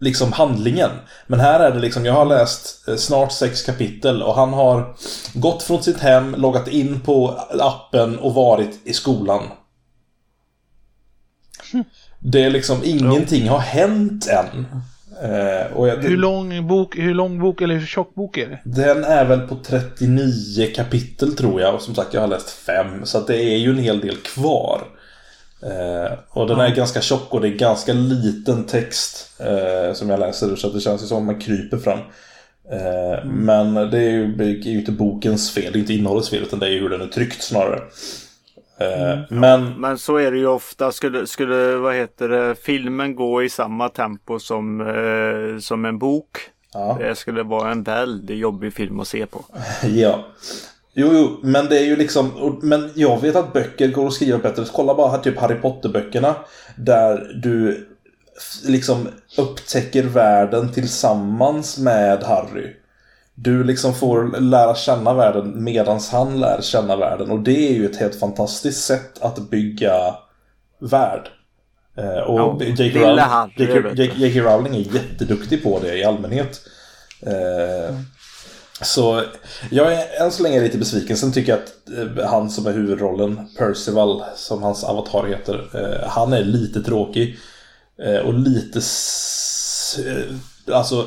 liksom 0.00 0.32
handlingen. 0.32 0.90
Men 1.26 1.40
här 1.40 1.60
är 1.60 1.70
det 1.70 1.80
liksom, 1.80 2.04
jag 2.04 2.12
har 2.12 2.24
läst 2.24 2.88
eh, 2.88 2.96
snart 2.96 3.32
sex 3.32 3.62
kapitel 3.62 4.22
och 4.22 4.34
han 4.34 4.52
har 4.52 4.94
gått 5.34 5.62
från 5.62 5.82
sitt 5.82 6.00
hem, 6.00 6.34
loggat 6.34 6.68
in 6.68 7.00
på 7.00 7.28
appen 7.60 8.18
och 8.18 8.34
varit 8.34 8.80
i 8.84 8.92
skolan. 8.92 9.42
Det 12.20 12.44
är 12.44 12.50
liksom, 12.50 12.80
ingenting 12.84 13.48
har 13.48 13.58
hänt 13.58 14.26
än. 14.26 14.66
Eh, 15.22 15.86
jag, 15.88 15.96
Hur 15.96 16.16
lång 16.16 16.66
bok, 16.66 16.96
hur 16.96 17.14
lång 17.14 17.40
bok 17.40 17.60
eller 17.60 17.74
hur 17.74 17.86
tjock 17.86 18.14
bok 18.14 18.36
är 18.36 18.48
det? 18.48 18.60
Den 18.64 19.04
är 19.04 19.24
väl 19.24 19.40
på 19.40 19.56
39 19.66 20.72
kapitel 20.74 21.36
tror 21.36 21.60
jag 21.60 21.74
och 21.74 21.82
som 21.82 21.94
sagt 21.94 22.14
jag 22.14 22.20
har 22.20 22.28
läst 22.28 22.50
fem 22.50 23.06
så 23.06 23.20
det 23.20 23.42
är 23.42 23.56
ju 23.56 23.70
en 23.70 23.78
hel 23.78 24.00
del 24.00 24.16
kvar. 24.16 24.82
Eh, 25.62 26.18
och 26.30 26.46
den 26.46 26.60
är 26.60 26.74
ganska 26.74 27.00
tjock 27.00 27.34
och 27.34 27.40
det 27.40 27.48
är 27.48 27.52
ganska 27.52 27.92
liten 27.92 28.64
text 28.66 29.40
eh, 29.40 29.92
som 29.94 30.10
jag 30.10 30.20
läser 30.20 30.56
så 30.56 30.68
det 30.68 30.80
känns 30.80 31.02
ju 31.02 31.06
som 31.06 31.18
att 31.18 31.24
man 31.24 31.40
kryper 31.40 31.76
fram. 31.78 31.98
Eh, 32.72 33.24
Men 33.24 33.74
det 33.74 33.98
är, 33.98 34.10
ju, 34.10 34.26
det 34.36 34.44
är 34.44 34.48
ju 34.48 34.78
inte 34.78 34.92
bokens 34.92 35.50
fel, 35.54 35.72
det 35.72 35.78
är 35.78 35.80
inte 35.80 35.94
innehållets 35.94 36.30
fel 36.30 36.42
utan 36.42 36.58
det 36.58 36.66
är 36.66 36.70
ju 36.70 36.80
hur 36.80 36.88
den 36.88 37.00
är 37.00 37.06
tryckt 37.06 37.42
snarare. 37.42 37.80
Eh, 38.80 39.18
Men 39.30 39.80
Men 39.80 39.98
så 39.98 40.16
är 40.16 40.30
det 40.32 40.38
ju 40.38 40.46
ofta. 40.46 40.92
Skulle, 40.92 41.26
skulle 41.26 41.76
vad 41.76 41.94
heter 41.94 42.28
det, 42.28 42.54
filmen 42.54 43.14
gå 43.16 43.42
i 43.42 43.48
samma 43.48 43.88
tempo 43.88 44.38
som, 44.38 44.80
eh, 44.80 45.58
som 45.60 45.84
en 45.84 45.98
bok. 45.98 46.38
ja. 46.74 46.96
Det 47.00 47.14
skulle 47.14 47.42
vara 47.42 47.70
en 47.70 47.82
väldigt 47.82 48.38
jobbig 48.38 48.74
film 48.74 49.00
att 49.00 49.08
se 49.08 49.26
på. 49.26 49.44
Ja. 49.88 50.24
Jo, 51.00 51.08
jo, 51.12 51.40
men 51.42 51.66
det 51.68 51.78
är 51.78 51.84
ju 51.84 51.96
liksom... 51.96 52.58
Men 52.62 52.90
jag 52.94 53.20
vet 53.20 53.36
att 53.36 53.52
böcker 53.52 53.88
går 53.88 54.06
att 54.06 54.12
skriva 54.12 54.38
bättre. 54.38 54.64
Kolla 54.72 54.94
bara 54.94 55.18
typ 55.18 55.38
Harry 55.38 55.54
Potter-böckerna. 55.54 56.34
Där 56.76 57.40
du 57.42 57.88
liksom 58.66 59.08
upptäcker 59.38 60.02
världen 60.02 60.72
tillsammans 60.72 61.78
med 61.78 62.22
Harry. 62.22 62.76
Du 63.34 63.64
liksom 63.64 63.94
får 63.94 64.40
lära 64.40 64.74
känna 64.74 65.14
världen 65.14 65.64
medans 65.64 66.10
han 66.10 66.40
lär 66.40 66.60
känna 66.60 66.96
världen. 66.96 67.30
Och 67.30 67.40
det 67.40 67.68
är 67.68 67.74
ju 67.74 67.86
ett 67.86 67.96
helt 67.96 68.20
fantastiskt 68.20 68.84
sätt 68.84 69.22
att 69.22 69.50
bygga 69.50 70.14
värld. 70.80 71.28
Eh, 71.96 72.18
Och 72.18 72.62
Ja, 72.62 73.50
J.K. 73.56 73.80
Rowling, 73.80 74.10
J.K. 74.16 74.40
Rowling 74.40 74.74
är 74.76 74.94
jätteduktig 74.94 75.62
på 75.62 75.80
det 75.82 75.98
i 75.98 76.04
allmänhet. 76.04 76.60
Eh, 77.26 77.94
så 78.82 79.22
jag 79.70 79.92
är 79.92 80.22
än 80.22 80.32
så 80.32 80.42
länge 80.42 80.60
lite 80.60 80.78
besviken. 80.78 81.16
Sen 81.16 81.32
tycker 81.32 81.52
jag 81.52 81.60
att 81.60 82.18
eh, 82.18 82.26
han 82.26 82.50
som 82.50 82.66
är 82.66 82.72
huvudrollen, 82.72 83.48
Percival, 83.58 84.22
som 84.36 84.62
hans 84.62 84.84
avatar 84.84 85.26
heter, 85.26 85.70
eh, 85.74 86.08
han 86.08 86.32
är 86.32 86.44
lite 86.44 86.82
tråkig. 86.82 87.38
Eh, 88.02 88.18
och 88.18 88.34
lite... 88.34 88.80
alltså, 90.72 91.06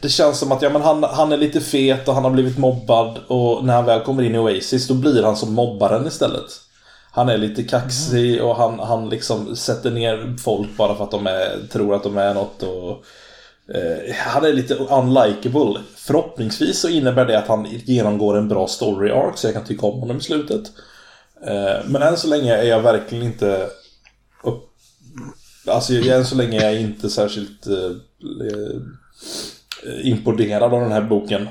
det 0.00 0.08
känns 0.08 0.38
som 0.38 0.52
att 0.52 0.62
ja, 0.62 0.70
men 0.70 0.82
han, 0.82 1.04
han 1.04 1.32
är 1.32 1.36
lite 1.36 1.60
fet 1.60 2.08
och 2.08 2.14
han 2.14 2.24
har 2.24 2.30
blivit 2.30 2.58
mobbad. 2.58 3.18
Och 3.26 3.64
när 3.64 3.74
han 3.74 3.84
väl 3.84 4.00
kommer 4.00 4.22
in 4.22 4.34
i 4.34 4.38
Oasis 4.38 4.88
då 4.88 4.94
blir 4.94 5.22
han 5.22 5.36
som 5.36 5.54
mobbaren 5.54 6.06
istället. 6.06 6.60
Han 7.10 7.28
är 7.28 7.38
lite 7.38 7.62
kaxig 7.62 8.42
och 8.42 8.56
han, 8.56 8.78
han 8.78 9.08
liksom 9.08 9.56
sätter 9.56 9.90
ner 9.90 10.36
folk 10.44 10.76
bara 10.76 10.94
för 10.94 11.04
att 11.04 11.10
de 11.10 11.26
är, 11.26 11.58
tror 11.72 11.94
att 11.94 12.02
de 12.02 12.18
är 12.18 12.34
något. 12.34 12.62
Och, 12.62 13.04
Eh, 13.74 14.14
han 14.16 14.44
är 14.44 14.52
lite 14.52 14.74
unlikable. 14.74 15.80
Förhoppningsvis 15.96 16.80
så 16.80 16.88
innebär 16.88 17.24
det 17.26 17.38
att 17.38 17.48
han 17.48 17.66
genomgår 17.84 18.38
en 18.38 18.48
bra 18.48 18.66
story 18.68 19.10
arc 19.10 19.38
så 19.38 19.46
jag 19.46 19.54
kan 19.54 19.64
tycka 19.64 19.86
om 19.86 20.00
honom 20.00 20.16
i 20.16 20.20
slutet. 20.20 20.62
Eh, 21.46 21.84
men 21.86 22.02
än 22.02 22.16
så 22.16 22.28
länge 22.28 22.56
är 22.56 22.62
jag 22.62 22.80
verkligen 22.82 23.24
inte 23.24 23.68
upp... 24.44 24.68
Alltså 25.66 25.92
jag- 25.92 26.18
än 26.18 26.24
så 26.26 26.36
länge 26.36 26.60
är 26.60 26.70
jag 26.70 26.80
inte 26.80 27.10
särskilt 27.10 27.66
eh, 27.66 27.74
eh, 29.84 30.06
imponerad 30.08 30.74
av 30.74 30.80
den 30.80 30.92
här 30.92 31.00
boken. 31.02 31.48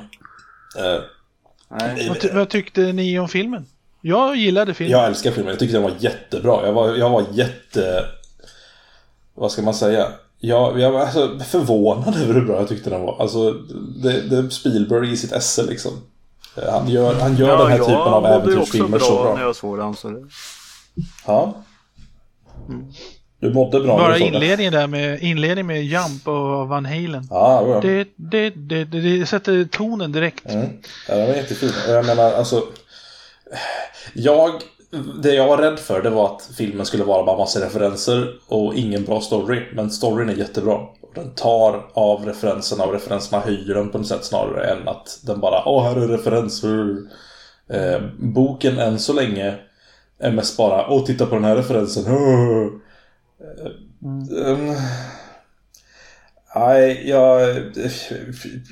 Nej. 1.80 2.08
Vad, 2.10 2.20
ty 2.20 2.30
vad 2.34 2.50
tyckte 2.50 2.82
ni 2.82 3.20
om 3.20 3.28
filmen? 3.30 3.66
Jag 4.02 4.36
gillade 4.36 4.74
filmen. 4.74 4.92
jag 4.92 5.08
älskar 5.08 5.32
filmen, 5.32 5.50
jag 5.50 5.60
tyckte 5.60 5.76
den 5.76 5.84
var 5.84 5.94
jättebra. 6.00 6.66
Jag 6.66 6.74
var, 6.74 6.96
jag 6.96 7.10
var 7.10 7.24
jätte... 7.34 8.06
Vad 9.36 9.52
ska 9.52 9.62
man 9.62 9.74
säga? 9.74 10.08
Jag, 10.44 10.80
jag 10.80 10.92
var 10.92 11.00
alltså 11.00 11.40
förvånad 11.40 12.16
över 12.16 12.34
hur 12.34 12.46
bra 12.46 12.56
jag 12.56 12.68
tyckte 12.68 12.90
den 12.90 13.02
var. 13.02 13.22
Alltså, 13.22 13.52
det, 14.04 14.22
det 14.22 14.38
är 14.38 14.50
Spielberg 14.50 15.12
i 15.12 15.18
sitt 15.18 15.32
esse 15.32 15.64
liksom. 15.64 15.92
Han 16.72 16.88
gör, 16.88 17.20
han 17.20 17.36
gör 17.36 17.58
den 17.58 17.68
här 17.68 17.78
typen 17.78 17.96
av 17.96 18.24
jag 18.24 18.40
mådde 18.40 18.52
ju 18.52 18.60
också 18.60 18.78
äventyrsfilmer 18.78 19.00
så 19.00 19.14
bra 19.14 19.24
bra. 19.24 19.36
när 19.36 19.42
jag 19.42 19.56
såg 19.56 19.78
den. 19.78 19.96
Så 19.96 20.10
det... 20.10 20.24
Ja. 21.26 21.54
Du 23.40 23.54
mådde 23.54 23.80
bra 23.80 23.98
Bara 23.98 24.18
inledningen 24.18 24.74
där 24.74 24.88
med, 24.88 25.24
inledningen 25.24 25.68
med 25.68 25.84
Jump 25.84 26.28
och 26.28 26.68
Van 26.68 26.86
Halen. 26.86 27.28
Ja, 27.30 27.68
ja. 27.68 27.80
Det, 27.82 28.08
det, 28.16 28.50
det, 28.50 28.86
det, 28.86 29.02
det 29.02 29.26
sätter 29.26 29.66
tonen 29.66 30.12
direkt. 30.12 30.46
Mm. 30.46 30.70
Ja, 31.08 31.16
den 31.16 31.28
var 31.28 31.36
jättefin. 31.36 31.72
Jag 31.88 32.06
menar, 32.06 32.32
alltså... 32.32 32.64
Jag... 34.14 34.52
Det 35.24 35.34
jag 35.34 35.48
var 35.48 35.58
rädd 35.58 35.80
för 35.80 36.02
det 36.02 36.10
var 36.10 36.36
att 36.36 36.50
filmen 36.58 36.86
skulle 36.86 37.04
vara 37.04 37.24
bara 37.24 37.38
massa 37.38 37.66
referenser 37.66 38.40
och 38.48 38.76
ingen 38.76 39.04
bra 39.04 39.22
story. 39.22 39.62
Men 39.74 39.92
storyn 39.92 40.30
är 40.30 40.34
jättebra. 40.34 40.80
Den 41.16 41.32
tar 41.32 41.86
av 41.94 42.26
referenserna 42.26 42.84
och 42.84 42.94
referenserna 42.94 43.42
höjer 43.42 43.74
den 43.74 43.90
på 43.90 43.98
något 43.98 44.08
sätt 44.08 44.26
snarare 44.26 44.72
än 44.72 44.88
att 44.88 45.20
den 45.26 45.40
bara 45.40 45.64
Åh, 45.66 45.84
här 45.84 45.96
är 45.96 46.08
referenser. 46.08 46.98
Eh, 47.70 48.02
boken 48.20 48.80
än 48.80 49.00
så 49.00 49.14
länge 49.14 49.56
är 50.20 50.32
mest 50.32 50.58
bara 50.58 50.90
Åh, 50.90 51.06
titta 51.06 51.26
på 51.26 51.36
den 51.36 51.44
här 51.44 51.56
referensen. 51.56 52.04
Eh, 53.42 54.52
mm. 54.52 54.76
Nej, 56.56 57.10
jag... 57.10 57.56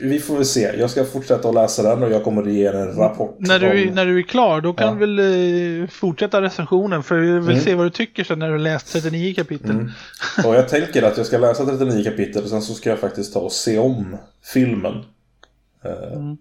Vi 0.02 0.20
får 0.20 0.36
väl 0.36 0.46
se. 0.46 0.72
Jag 0.80 0.90
ska 0.90 1.06
fortsätta 1.06 1.50
att 1.50 1.56
läsa 1.56 1.84
den 1.84 2.04
och 2.04 2.12
jag 2.12 2.24
kommer 2.24 2.42
att 2.42 2.52
ge 2.52 2.68
er 2.68 2.74
en 2.74 2.96
rapport. 2.96 3.36
När 3.40 3.60
du, 3.60 3.88
om... 3.90 3.96
när 3.96 4.06
du 4.06 4.18
är 4.20 4.24
klar, 4.24 4.62
då 4.62 4.74
kan 4.74 4.88
Ja. 4.88 4.94
du 4.94 5.00
väl 5.16 5.82
eh, 5.82 5.88
fortsätta 5.90 6.42
recensionen 6.42 7.04
för 7.04 7.16
jag 7.16 7.34
vill 7.42 7.50
Mm. 7.52 7.60
se 7.60 7.76
vad 7.76 7.86
du 7.86 7.90
tycker 7.90 8.24
sen 8.24 8.40
när 8.40 8.46
du 8.48 8.52
har 8.54 8.60
läst 8.60 8.94
39 8.94 9.34
kapitel. 9.34 9.70
Mm. 9.72 9.90
Och 10.46 10.56
jag 10.56 10.70
tänker 10.70 11.04
att 11.04 11.18
jag 11.18 11.26
ska 11.26 11.38
läsa 11.38 11.66
39 11.66 12.04
kapitel 12.04 12.44
och 12.44 12.50
sen 12.50 12.62
så 12.62 12.74
ska 12.74 12.90
jag 12.90 13.00
faktiskt 13.00 13.34
ta 13.34 13.40
och 13.40 13.52
se 13.52 13.78
om 13.80 14.18
filmen. 14.54 14.94
Eh, 15.86 16.14
Mm. 16.14 16.38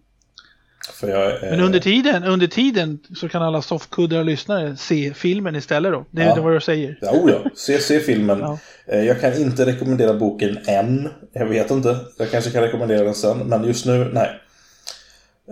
För 0.93 1.09
jag... 1.09 1.33
eh, 1.45 1.51
Men 1.51 1.61
under 1.61 1.79
tiden, 1.81 2.25
under 2.25 2.47
tiden 2.47 2.99
så 3.17 3.29
kan 3.29 3.43
alla 3.43 3.63
softkuddar 3.63 4.19
och 4.19 4.25
lyssnare 4.25 4.77
se 4.77 5.15
filmen 5.15 5.57
istället 5.57 5.93
då. 5.93 6.05
Det 6.11 6.23
är 6.23 6.27
Ja. 6.37 6.43
vad 6.43 6.53
du 6.53 6.61
säger. 6.61 6.99
Ja, 7.01 7.11
oh 7.13 7.31
ja. 7.31 7.51
Se, 7.55 7.79
se 7.79 8.01
filmen. 8.01 8.39
Ja. 8.39 8.59
Eh, 8.87 9.05
Jag 9.05 9.21
kan 9.21 9.35
inte 9.35 9.67
rekommendera 9.67 10.15
boken 10.15 10.59
än. 10.67 11.09
Jag 11.33 11.47
vet 11.47 11.71
inte. 11.71 11.99
Jag 12.19 12.31
kanske 12.31 12.51
kan 12.51 12.63
rekommendera 12.63 13.05
den 13.05 13.15
sen. 13.15 13.39
Men 13.39 13.65
just 13.65 13.87
nu, 13.87 14.11
nej. 14.13 14.41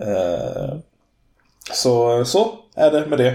Eh, 0.01 0.77
Så, 1.73 2.25
så 2.25 2.55
är 2.75 2.91
det 2.91 3.05
med 3.05 3.17
det. 3.19 3.33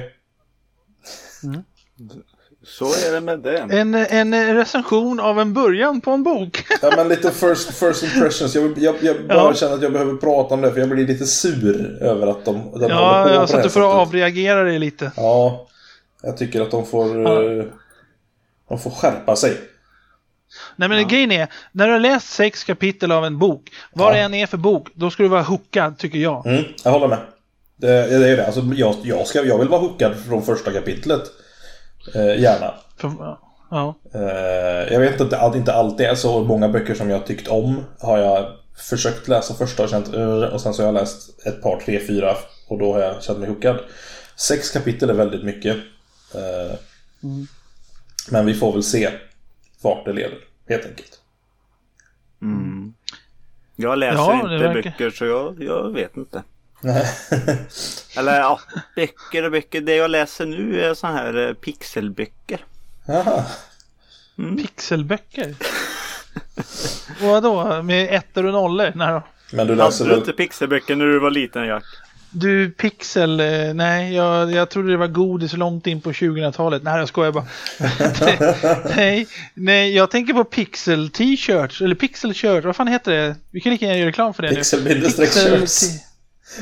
Så 2.79 2.85
är 2.85 3.13
det 3.13 3.21
med 3.21 3.39
det. 3.39 3.59
En, 3.59 3.95
en 3.95 4.55
recension 4.57 5.21
av 5.21 5.41
en 5.41 5.53
början 5.55 6.01
på 6.01 6.11
en 6.11 6.23
bok. 6.23 6.65
Ja, 6.83 6.93
men 6.97 7.09
lite 7.09 7.31
first, 7.31 7.75
first 7.75 8.03
impressions. 8.03 8.55
Jag, 8.55 8.79
jag, 8.79 8.95
jag 9.01 9.17
bara 9.29 9.39
Ja. 9.39 9.55
känner 9.55 9.75
att 9.75 9.83
jag 9.83 9.93
behöver 9.93 10.15
prata 10.17 10.55
om 10.55 10.61
det 10.61 10.73
för 10.73 10.81
jag 10.81 10.89
blir 10.89 11.07
lite 11.07 11.27
sur 11.27 11.99
över 12.03 12.27
att 12.27 12.45
de, 12.45 12.55
de 12.55 12.61
håller 12.71 12.89
på 12.89 12.95
ja, 12.95 13.41
på 13.41 13.47
så 13.47 13.57
att 13.57 13.63
du 13.63 13.69
får 13.71 13.81
sättet. 13.81 13.97
avreagera 14.09 14.63
dig 14.63 14.79
lite. 14.79 15.13
Ja, 15.17 15.67
jag 16.23 16.37
tycker 16.37 16.61
att 16.63 16.71
de 16.71 16.87
får... 16.87 17.23
Ja. 17.23 17.43
eh, 17.59 17.65
De 18.69 18.79
får 18.79 18.91
skärpa 18.91 19.37
sig. 19.37 19.57
Nej 20.77 20.89
men 20.89 21.09
grejen 21.09 21.33
är, 21.33 21.49
när 21.73 21.87
du 21.87 21.93
har 21.93 22.01
läst 22.01 22.29
sex 22.31 22.65
kapitel 22.65 23.13
av 23.13 23.25
en 23.25 23.39
bok, 23.39 23.63
vad 23.93 24.09
Ja. 24.09 24.13
det 24.17 24.21
än 24.21 24.35
är 24.35 24.47
för 24.47 24.57
bok, 24.57 24.89
då 24.95 25.11
ska 25.11 25.23
du 25.23 25.29
vara 25.29 25.43
hookad 25.43 25.99
tycker 25.99 26.19
jag. 26.19 26.47
Mm, 26.47 26.65
jag 26.85 26.91
håller 26.91 27.09
med. 27.09 27.19
Det, 27.77 27.87
det 28.19 28.29
är 28.31 28.37
det. 28.37 28.47
Alltså, 28.47 28.61
jag, 28.75 28.95
jag, 29.03 29.27
ska, 29.27 29.43
jag 29.45 29.59
vill 29.59 29.69
vara 29.69 29.81
hookad 29.81 30.13
från 30.29 30.43
första 30.43 30.73
kapitlet. 30.73 31.23
Eh, 32.15 32.41
gärna. 32.41 32.75
För, 32.97 33.37
ja. 33.71 33.95
Eh, 34.15 34.93
jag 34.93 35.01
vet 35.01 35.21
inte 35.21 35.39
att 35.39 35.53
det 35.53 35.59
inte 35.59 35.73
alltid 35.73 36.07
är 36.07 36.15
så. 36.15 36.45
Många 36.45 36.69
böcker 36.69 36.95
som 36.95 37.11
jag 37.11 37.27
tyckt 37.27 37.49
om 37.49 37.85
har 38.01 38.19
jag 38.19 38.53
försökt 38.77 39.29
läsa 39.29 39.55
första 39.55 39.83
och 39.83 39.89
känt 39.89 40.09
och 40.53 40.61
sen 40.61 40.75
så 40.75 40.83
har 40.83 40.87
jag 40.87 40.95
läst 40.95 41.47
ett 41.47 41.63
par, 41.63 41.81
tre, 41.81 42.01
fyra 42.07 42.37
och 42.69 42.79
då 42.79 42.93
har 42.93 43.01
jag 43.01 43.23
känt 43.23 43.39
mig 43.39 43.49
hookad. 43.49 43.79
Sex 44.37 44.71
kapitel 44.71 45.11
är 45.11 45.15
väldigt 45.15 45.45
mycket. 45.45 45.77
Eh, 46.35 46.77
Men 48.31 48.47
vi 48.47 48.55
får 48.55 48.73
väl 48.73 48.83
se 48.83 49.11
vart 49.83 50.05
det 50.05 50.13
leder, 50.13 50.39
helt 50.69 50.87
enkelt. 50.87 51.21
Mm. 52.43 52.95
Jag 53.77 53.99
läser 53.99 54.19
Ja, 54.19 54.35
inte 54.35 54.49
verkar- 54.49 54.83
böcker 54.83 55.11
så 55.11 55.25
jag, 55.25 55.63
jag 55.63 55.91
vet 55.93 56.17
inte. 56.17 56.43
Eller 58.17 58.41
ja, 58.41 58.61
böcker 58.97 59.45
och 59.45 59.51
böcker. 59.51 59.81
Det 59.81 59.95
jag 59.95 60.11
läser 60.11 60.47
nu 60.47 60.81
är 60.85 60.95
såna 60.95 61.13
här 61.13 61.49
eh, 61.49 61.55
pixelböcker. 61.55 62.65
Jaha. 63.07 63.45
Pixelböcker. 64.57 65.55
Vadå? 67.23 67.83
Med 67.83 68.15
ettor 68.15 68.47
och 68.47 68.53
nollor? 68.53 68.93
Nej 68.95 69.09
då. 69.09 69.23
Men 69.53 69.67
du 69.67 69.75
läser 69.75 70.05
väl... 70.07 70.19
inte 70.19 70.33
pixelböcker 70.33 70.97
när 70.97 71.05
du 71.05 71.19
var 71.19 71.31
liten 71.31 71.67
Jack? 71.67 71.85
Du, 72.35 72.71
Pixel, 72.71 73.41
eh, 73.41 73.75
nej, 73.75 74.15
jag, 74.15 74.53
jag 74.53 74.71
trodde 74.71 74.91
det 74.91 74.97
var 74.97 75.07
godis 75.07 75.53
långt 75.53 75.87
in 75.87 76.01
på 76.01 76.13
2000-talet. 76.13 76.83
Nej, 76.83 76.99
jag 76.99 77.09
skojar 77.09 77.33
bara. 77.33 77.47
nej, 78.97 79.27
nej, 79.55 79.95
jag 79.95 80.11
tänker 80.11 80.33
på 80.35 80.45
Pixel 80.45 81.11
t-shirts, 81.11 81.81
eller 81.81 81.95
Pixel 81.95 82.35
shirt, 82.35 82.65
vad 82.65 82.77
fan 82.77 82.89
heter 82.89 83.13
det? 83.13 83.37
Vi 83.51 83.61
kan 83.61 83.73
lika 83.73 83.87
gärna 83.87 83.99
göra 83.99 84.09
reklam 84.09 84.35
för 84.35 84.43
det 84.43 84.51
nu. 84.51 84.57
Pixel-shirts. 84.57 85.19
Pixel- 85.21 85.43
Menar 85.51 86.12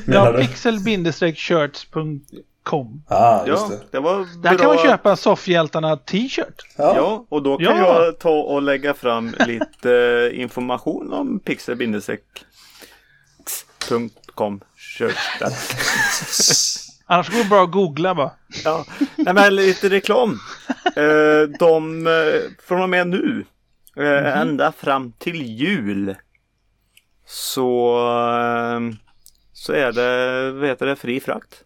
Ja, 0.06 0.32
pixel-shirts.com. 0.32 3.02
Ah, 3.08 3.46
just 3.46 3.62
Ja, 3.62 3.68
det. 3.76 3.80
det 3.90 4.00
var 4.00 4.18
Där 4.18 4.40
bra. 4.50 4.54
kan 4.58 4.66
man 4.66 4.78
köpa 4.78 5.16
soffhjältarna 5.16 5.96
t-shirt. 5.96 6.62
Ja. 6.76 6.96
Ja, 6.96 7.26
och 7.28 7.42
då 7.42 7.56
kan 7.56 7.76
Ja. 7.76 8.04
jag 8.04 8.18
ta 8.18 8.30
och 8.30 8.62
lägga 8.62 8.94
fram 8.94 9.34
lite 9.46 9.94
eh, 10.32 10.40
information 10.40 11.12
om 11.12 11.40
där. 15.40 15.52
Annars 17.06 17.28
går 17.30 17.38
det 17.38 17.44
bra 17.48 17.64
att 17.64 17.70
googla 17.70 18.14
bara. 18.14 18.30
Ja, 18.64 18.84
nej, 19.16 19.34
men 19.34 19.56
lite 19.56 19.88
reklam. 19.88 20.38
Eh, 20.96 21.42
de, 21.58 22.06
eh, 22.06 22.40
från 22.66 22.82
och 22.82 22.88
med 22.88 23.06
nu, 23.08 23.44
eh, 23.96 24.38
ända 24.40 24.72
fram 24.72 25.12
till 25.12 25.42
jul. 25.42 26.14
Så, 27.26 27.98
så 29.60 29.72
är 29.72 29.92
det, 29.92 30.52
vad 30.52 30.68
heter 30.68 30.86
det, 30.86 30.96
fri 30.96 31.20
frakt. 31.20 31.64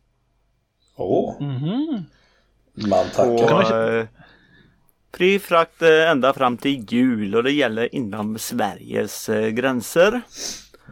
Åh. 0.97 1.43
Mhm. 1.43 2.05
Man 2.75 3.05
på 3.17 3.39
tackar. 3.39 3.99
eh, 3.99 4.07
fri 5.13 5.39
frakt 5.39 5.83
eh, 5.83 6.11
ända 6.11 6.33
fram 6.33 6.57
till 6.57 6.85
jul 6.93 7.35
och 7.35 7.43
det 7.43 7.53
gäller 7.53 7.95
inom 7.95 8.39
Sveriges 8.39 9.29
eh, 9.29 9.49
gränser. 9.49 10.21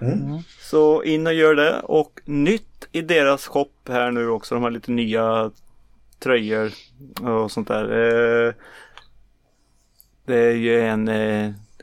Mm. 0.01 0.39
Så 0.61 1.03
in 1.05 1.27
och 1.27 1.35
gör 1.35 1.55
det 1.55 1.81
och 1.81 2.21
nytt 2.25 2.89
i 2.93 3.01
deras 3.03 3.47
shop 3.47 3.73
här 3.89 4.11
nu 4.11 4.29
också. 4.29 4.55
De 4.55 4.63
har 4.65 4.71
lite 4.71 4.91
nya 4.91 5.51
tröjor 6.19 6.73
och 7.23 7.51
sånt 7.51 7.69
där. 7.69 7.85
Eh, 8.49 8.53
Det 10.25 10.37
är 10.37 10.55
ju 10.55 10.81
en, 10.81 11.09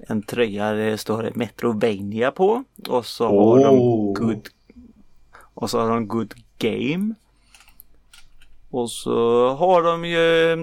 en 0.08 0.22
tröja 0.28 0.72
det 0.72 0.98
står 0.98 1.32
Metrovania 1.36 2.32
på 2.32 2.64
och 2.88 3.06
så 3.06 3.28
har 3.28 3.60
de 3.60 3.80
Oh. 3.80 4.14
good 4.14 4.50
och 5.60 5.70
så 5.70 5.80
har 5.80 5.90
de 5.90 6.08
good 6.08 6.34
game. 6.58 7.16
Och 8.70 8.92
så 8.92 9.50
har 9.56 9.84
de 9.84 10.06
ju 10.06 10.58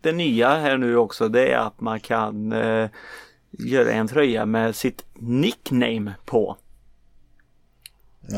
det 0.00 0.12
nya 0.12 0.58
här 0.58 0.78
nu 0.78 0.96
också 0.96 1.28
det 1.28 1.52
är 1.52 1.58
att 1.58 1.80
man 1.80 2.00
kan 2.00 2.52
eh, 2.52 2.90
göra 3.50 3.92
en 3.92 4.08
tröja 4.08 4.46
med 4.46 4.76
sitt 4.76 5.04
nickname 5.14 6.14
på. 6.24 6.56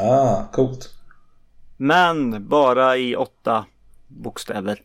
Ah, 0.02 0.44
coolt. 0.52 0.94
Men 1.76 2.48
bara 2.48 2.96
i 2.96 3.16
åtta 3.16 3.66
bokstäver. 4.06 4.82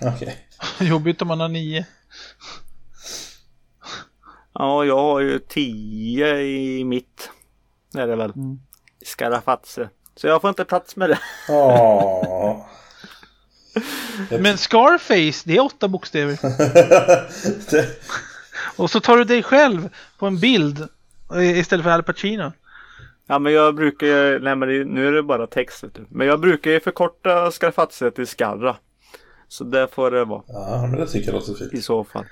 Okej. 0.00 0.36
Jobbigt 0.80 1.22
om 1.22 1.28
man 1.28 1.40
har 1.40 1.48
nio. 1.48 1.86
Ja, 4.52 4.84
jag 4.84 4.96
har 4.96 5.20
ju 5.20 5.38
tio 5.38 6.40
i 6.40 6.84
mitt. 6.84 7.30
Är 7.94 8.06
det 8.06 8.16
väl. 8.16 8.30
Mm. 8.30 8.60
Scarafatse. 9.04 9.88
Så 10.16 10.26
jag 10.26 10.40
får 10.40 10.48
inte 10.48 10.64
plats 10.64 10.96
med 10.96 11.10
det. 11.10 11.18
Men 14.38 14.58
Scarface, 14.58 15.42
det 15.44 15.56
är 15.56 15.64
åtta 15.64 15.88
bokstäver. 15.88 16.32
det, 17.70 17.88
Och 18.76 18.90
så 18.90 19.00
tar 19.00 19.16
du 19.16 19.24
dig 19.24 19.42
själv 19.42 19.88
på 20.18 20.26
en 20.26 20.38
bild 20.38 20.88
istället 21.40 21.84
för 21.84 21.90
Al 21.90 22.02
Pacino. 22.02 22.52
Ja 23.26 23.38
men 23.38 23.52
jag 23.52 23.74
brukar 23.74 24.06
ju, 24.06 24.38
nej 24.38 24.56
men 24.56 24.68
det, 24.68 24.84
nu 24.84 25.08
är 25.08 25.12
det 25.12 25.22
bara 25.22 25.46
text 25.46 25.84
vet 25.84 25.94
du. 25.94 26.06
Men 26.08 26.26
jag 26.26 26.40
brukar 26.40 26.70
ju 26.70 26.80
förkorta 26.80 27.50
Scarafatse 27.50 28.10
till 28.10 28.26
Skarra. 28.26 28.76
Så 29.48 29.64
det 29.64 29.88
får 29.88 30.10
det 30.10 30.24
vara 30.24 30.42
ja, 30.46 30.86
men 30.90 31.00
det 31.00 31.06
tycker 31.06 31.26
jag 31.26 31.34
låter 31.34 31.54
fint. 31.54 31.74
i 31.74 31.82
så 31.82 32.04
fall. 32.04 32.24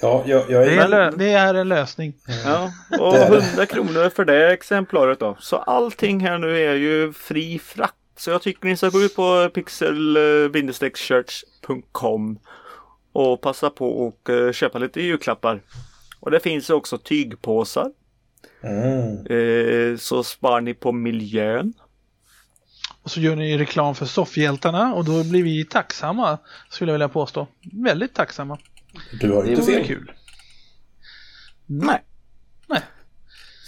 Ja, 0.00 0.22
jag, 0.26 0.50
jag 0.50 0.66
Det 0.66 0.74
är... 0.74 0.84
är, 0.84 0.88
lö- 0.88 1.16
det 1.16 1.32
är 1.32 1.54
en 1.54 1.68
lösning. 1.68 2.14
Ja, 2.44 2.70
och 3.00 3.12
Det 3.12 3.18
är 3.18 3.30
det. 3.30 3.36
100 3.36 3.66
kronor 3.66 4.08
för 4.10 4.24
det 4.24 4.52
exemplaret 4.52 5.20
då. 5.20 5.36
Så 5.40 5.56
allting 5.56 6.20
här 6.20 6.38
nu 6.38 6.58
är 6.66 6.74
ju 6.74 7.12
fri 7.12 7.58
frakt. 7.58 7.94
Så 8.16 8.30
jag 8.30 8.42
tycker 8.42 8.66
ni 8.68 8.76
ska 8.76 8.88
gå 8.88 9.02
ut 9.02 9.16
på 9.16 9.50
pixel-church.com 9.54 12.38
och 13.12 13.40
passa 13.40 13.70
på 13.70 14.06
och 14.06 14.30
eh, 14.30 14.52
köpa 14.52 14.78
lite 14.78 15.00
julklappar. 15.02 15.62
Och 16.20 16.30
det 16.30 16.40
finns 16.40 16.70
också 16.70 16.98
tygpåsar. 16.98 17.90
Mm. 18.62 19.26
Eh, 19.26 19.96
Så 19.98 20.22
spar 20.24 20.60
ni 20.60 20.74
på 20.74 20.92
miljön. 20.92 21.72
Och 23.02 23.10
så 23.10 23.20
gör 23.20 23.36
ni 23.36 23.58
reklam 23.58 23.94
för 23.94 24.06
soffhjältarna 24.06 24.94
och 24.94 25.04
då 25.04 25.24
blir 25.24 25.42
vi 25.42 25.64
tacksamma, 25.64 26.38
skulle 26.70 26.90
jag 26.90 26.94
vilja 26.94 27.08
påstå. 27.08 27.46
Väldigt 27.72 28.14
tacksamma. 28.14 28.58
Du 29.20 29.32
har 29.32 29.44
ju 29.44 29.54
Det 29.54 29.60
inte 29.60 29.72
fel. 29.72 29.86
kul. 29.86 30.12
Nej. 31.66 32.02
Nej. 32.66 32.80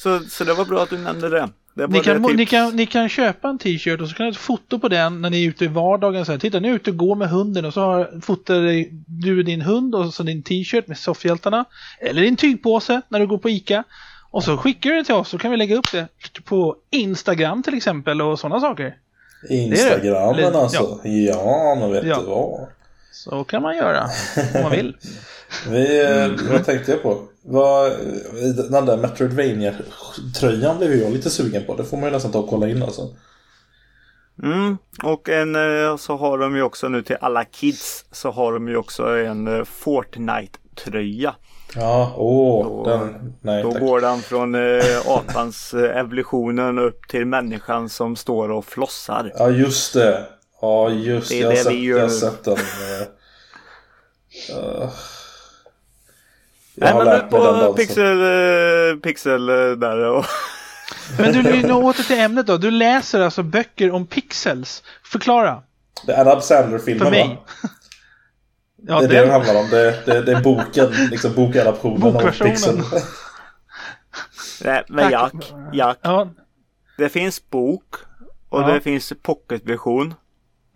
Så, 0.02 0.20
så 0.20 0.44
det 0.44 0.54
var 0.54 0.64
bra 0.64 0.82
att 0.82 0.90
du 0.90 0.98
nämnde 0.98 1.28
det. 1.28 1.48
det 1.74 1.86
Ni 1.86 2.00
kan, 2.00 2.22
det 2.22 2.34
ni, 2.34 2.46
kan, 2.46 2.76
ni 2.76 2.86
kan 2.86 3.08
köpa 3.08 3.48
en 3.48 3.58
t-shirt 3.58 4.00
och 4.00 4.08
så 4.08 4.14
kan 4.14 4.26
ni 4.26 4.32
ta 4.32 4.36
ett 4.36 4.42
foto 4.44 4.78
på 4.78 4.88
den 4.88 5.20
när 5.20 5.30
ni 5.30 5.44
är 5.44 5.48
ute 5.48 5.64
i 5.64 5.68
vardagen. 5.68 6.24
Så 6.26 6.32
här, 6.32 6.38
Titta, 6.38 6.60
nu 6.60 6.68
är 6.68 6.72
jag 6.72 6.76
ute 6.76 6.90
och 6.90 6.96
går 6.96 7.14
med 7.16 7.28
hunden 7.30 7.64
och 7.64 7.74
så 7.74 7.80
har, 7.80 8.20
fotar 8.20 8.60
du 9.06 9.42
din 9.42 9.60
hund 9.62 9.94
och 9.94 10.14
så 10.14 10.22
din 10.22 10.42
t-shirt 10.42 10.86
med 10.86 10.98
soffhjältarna. 10.98 11.64
Eller 12.00 12.22
din 12.22 12.36
tygpåse 12.36 13.00
när 13.08 13.20
du 13.20 13.26
går 13.26 13.38
på 13.38 13.50
ICA. 13.50 13.84
Och 14.30 14.44
så 14.44 14.56
skickar 14.56 14.90
du 14.90 14.96
det 14.96 15.04
till 15.04 15.14
oss 15.14 15.28
så 15.28 15.38
kan 15.38 15.50
vi 15.50 15.56
lägga 15.56 15.76
upp 15.76 15.92
det 15.92 16.08
på 16.44 16.76
Instagram 16.90 17.62
till 17.62 17.74
exempel 17.76 18.22
och 18.22 18.38
sådana 18.38 18.60
saker. 18.60 18.96
Instagrammen 19.50 20.36
Det 20.36 20.50
det. 20.50 20.58
alltså. 20.58 21.00
Ja, 21.04 21.76
men 21.80 21.92
vet 21.92 22.04
Ja. 22.06 22.18
du 22.20 22.26
vad. 22.26 22.68
Så 23.24 23.44
kan 23.44 23.62
man 23.62 23.76
göra 23.76 24.04
om 24.54 24.62
man 24.62 24.70
vill. 24.70 24.96
Vi, 25.70 26.00
eh, 26.04 26.24
Mm. 26.24 26.36
vad 26.52 26.64
tänkte 26.64 26.90
jag 26.92 27.02
på? 27.02 27.22
Vad, 27.42 27.92
den 28.70 28.86
där 28.86 28.96
Metroidvania-tröjan 28.96 30.78
blev 30.78 30.94
jag 30.94 31.12
lite 31.12 31.30
sugen 31.30 31.64
på. 31.66 31.76
Det 31.76 31.84
får 31.84 31.96
man 31.96 32.06
ju 32.06 32.10
nästan 32.12 32.32
ta 32.32 32.38
och 32.38 32.48
kolla 32.48 32.68
in 32.68 32.82
alltså. 32.82 33.02
Mm, 34.42 34.76
och 35.02 35.28
en, 35.28 35.56
eh, 35.56 35.96
så 35.96 36.16
har 36.16 36.38
de 36.38 36.56
ju 36.56 36.62
också 36.62 36.88
nu 36.88 37.02
till 37.02 37.16
alla 37.20 37.44
kids 37.44 38.04
så 38.12 38.30
har 38.30 38.52
de 38.52 38.68
ju 38.68 38.76
också 38.76 39.06
en 39.18 39.46
eh, 39.58 39.64
Fortnite-tröja. 39.64 41.34
Ja, 41.74 42.14
åh, 42.16 42.64
Då- 42.66 42.84
den... 42.90 43.34
Nej, 43.40 43.62
Då 43.62 43.72
tack. 43.72 43.80
går 43.80 44.00
den 44.00 44.18
från 44.18 44.54
eh, 44.54 45.08
apans 45.08 45.74
evolutionen 45.74 46.78
upp 46.78 47.08
till 47.08 47.26
människan 47.26 47.88
som 47.88 48.16
står 48.16 48.48
och 48.50 48.64
flossar. 48.64 49.32
Ja, 49.38 49.50
just 49.50 49.94
det. 49.94 50.24
Ja, 50.60 50.90
just 50.90 51.28
Det 51.28 51.38
är 51.40 51.42
Jag 51.42 51.50
det 51.52 51.56
sett, 51.56 51.72
vi 51.72 51.84
gör 51.84 51.96
jag 51.98 52.04
har 52.04 52.10
sett 52.10 52.44
den. 52.44 52.54
eh, 52.56 53.00
eh, 53.02 53.06
jag 54.50 54.90
Nej 56.74 56.92
har 56.92 57.04
men 57.04 57.04
lärt 57.04 57.30
mig 57.30 57.30
den 57.30 57.30
på 57.30 57.52
dansen. 57.52 57.74
pixel, 57.74 58.20
eh, 58.20 59.00
pixel 59.02 59.48
eh, 59.48 59.54
där 59.70 59.98
och 60.04 60.24
Men 61.18 61.32
du, 61.32 61.42
nu 61.42 61.72
åter 61.72 62.02
till 62.02 62.18
ämnet 62.18 62.46
då. 62.46 62.56
Du 62.56 62.70
läser 62.70 63.20
alltså 63.20 63.42
böcker 63.42 63.90
om 63.90 64.06
pixels. 64.06 64.82
Förklara. 65.04 65.62
Det 66.06 66.12
är 66.12 66.20
Adam 66.20 66.40
Sandler-filmen 66.42 67.12
va? 67.12 67.36
Ja, 68.88 68.98
det 69.00 69.04
är 69.04 69.08
det 69.08 69.14
den 69.14 69.22
den, 69.24 69.30
handlar 69.30 69.54
om. 69.60 69.68
Det, 69.70 70.06
det, 70.06 70.22
det 70.22 70.32
är 70.32 70.40
boken, 70.40 70.90
liksom 71.10 71.34
bokadaptionen 71.34 72.02
av 72.02 72.12
Bokversionen. 72.12 72.52
Pixel. 72.52 72.76
Nej 74.64 74.84
men 74.88 75.10
Tack. 75.10 75.12
Jack, 75.12 75.52
Jack. 75.72 75.98
ja, 76.02 76.28
Det 76.98 77.08
finns 77.08 77.50
bok 77.50 77.94
och 78.48 78.62
Ja. 78.62 78.66
det 78.66 78.80
finns 78.80 79.12
pocketversion. 79.22 80.14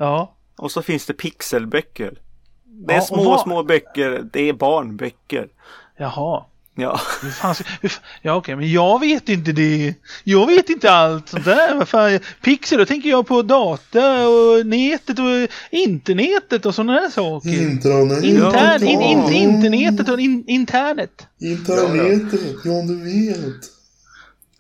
Ja. 0.02 0.34
Och 0.56 0.70
så 0.72 0.82
finns 0.82 1.06
det 1.06 1.12
pixelböcker. 1.12 2.18
Det 2.64 2.92
är 2.92 2.96
Ja, 2.96 3.02
små, 3.02 3.24
vad- 3.24 3.40
små 3.40 3.62
böcker. 3.62 4.24
Det 4.32 4.48
är 4.48 4.52
barnböcker. 4.52 5.48
Jaha. 5.96 6.44
Ja. 6.74 7.00
Hur 7.22 7.30
fan 7.30 7.54
ska, 7.54 7.64
hur, 7.80 7.92
ja 8.22 8.34
okej, 8.36 8.56
men 8.56 8.72
jag 8.72 9.00
vet 9.00 9.28
inte 9.28 9.52
det. 9.52 9.94
Jag 10.24 10.46
vet 10.46 10.68
inte 10.68 10.90
allt 10.92 11.28
sånt 11.28 11.44
där. 11.44 11.74
Vad 11.74 11.88
fan, 11.88 12.18
pixel, 12.42 12.78
då 12.78 12.84
tänker 12.86 13.10
jag 13.10 13.26
på 13.26 13.42
data 13.42 14.28
och 14.28 14.66
nätet 14.66 15.18
och 15.18 15.48
internetet 15.70 16.66
och 16.66 16.74
sådana 16.74 16.92
där 17.00 17.10
saker. 17.10 17.62
Internet. 17.62 18.24
Intern, 18.24 18.82
in, 18.82 19.00
in, 19.00 19.18
Ja. 19.22 19.30
internetet 19.32 20.08
och 20.08 20.20
in, 20.20 20.44
internet. 20.46 21.26
Internetet, 21.40 22.40
ja 22.64 22.82
du 22.82 23.04
vet. 23.04 23.62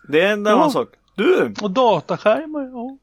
Det 0.08 0.20
är 0.20 0.32
en 0.32 0.44
Ja. 0.44 0.52
annan 0.52 0.70
sak. 0.70 0.88
Du, 1.14 1.54
Och 1.62 1.70
dataskärmar. 1.70 2.62
Ja. 2.72 2.96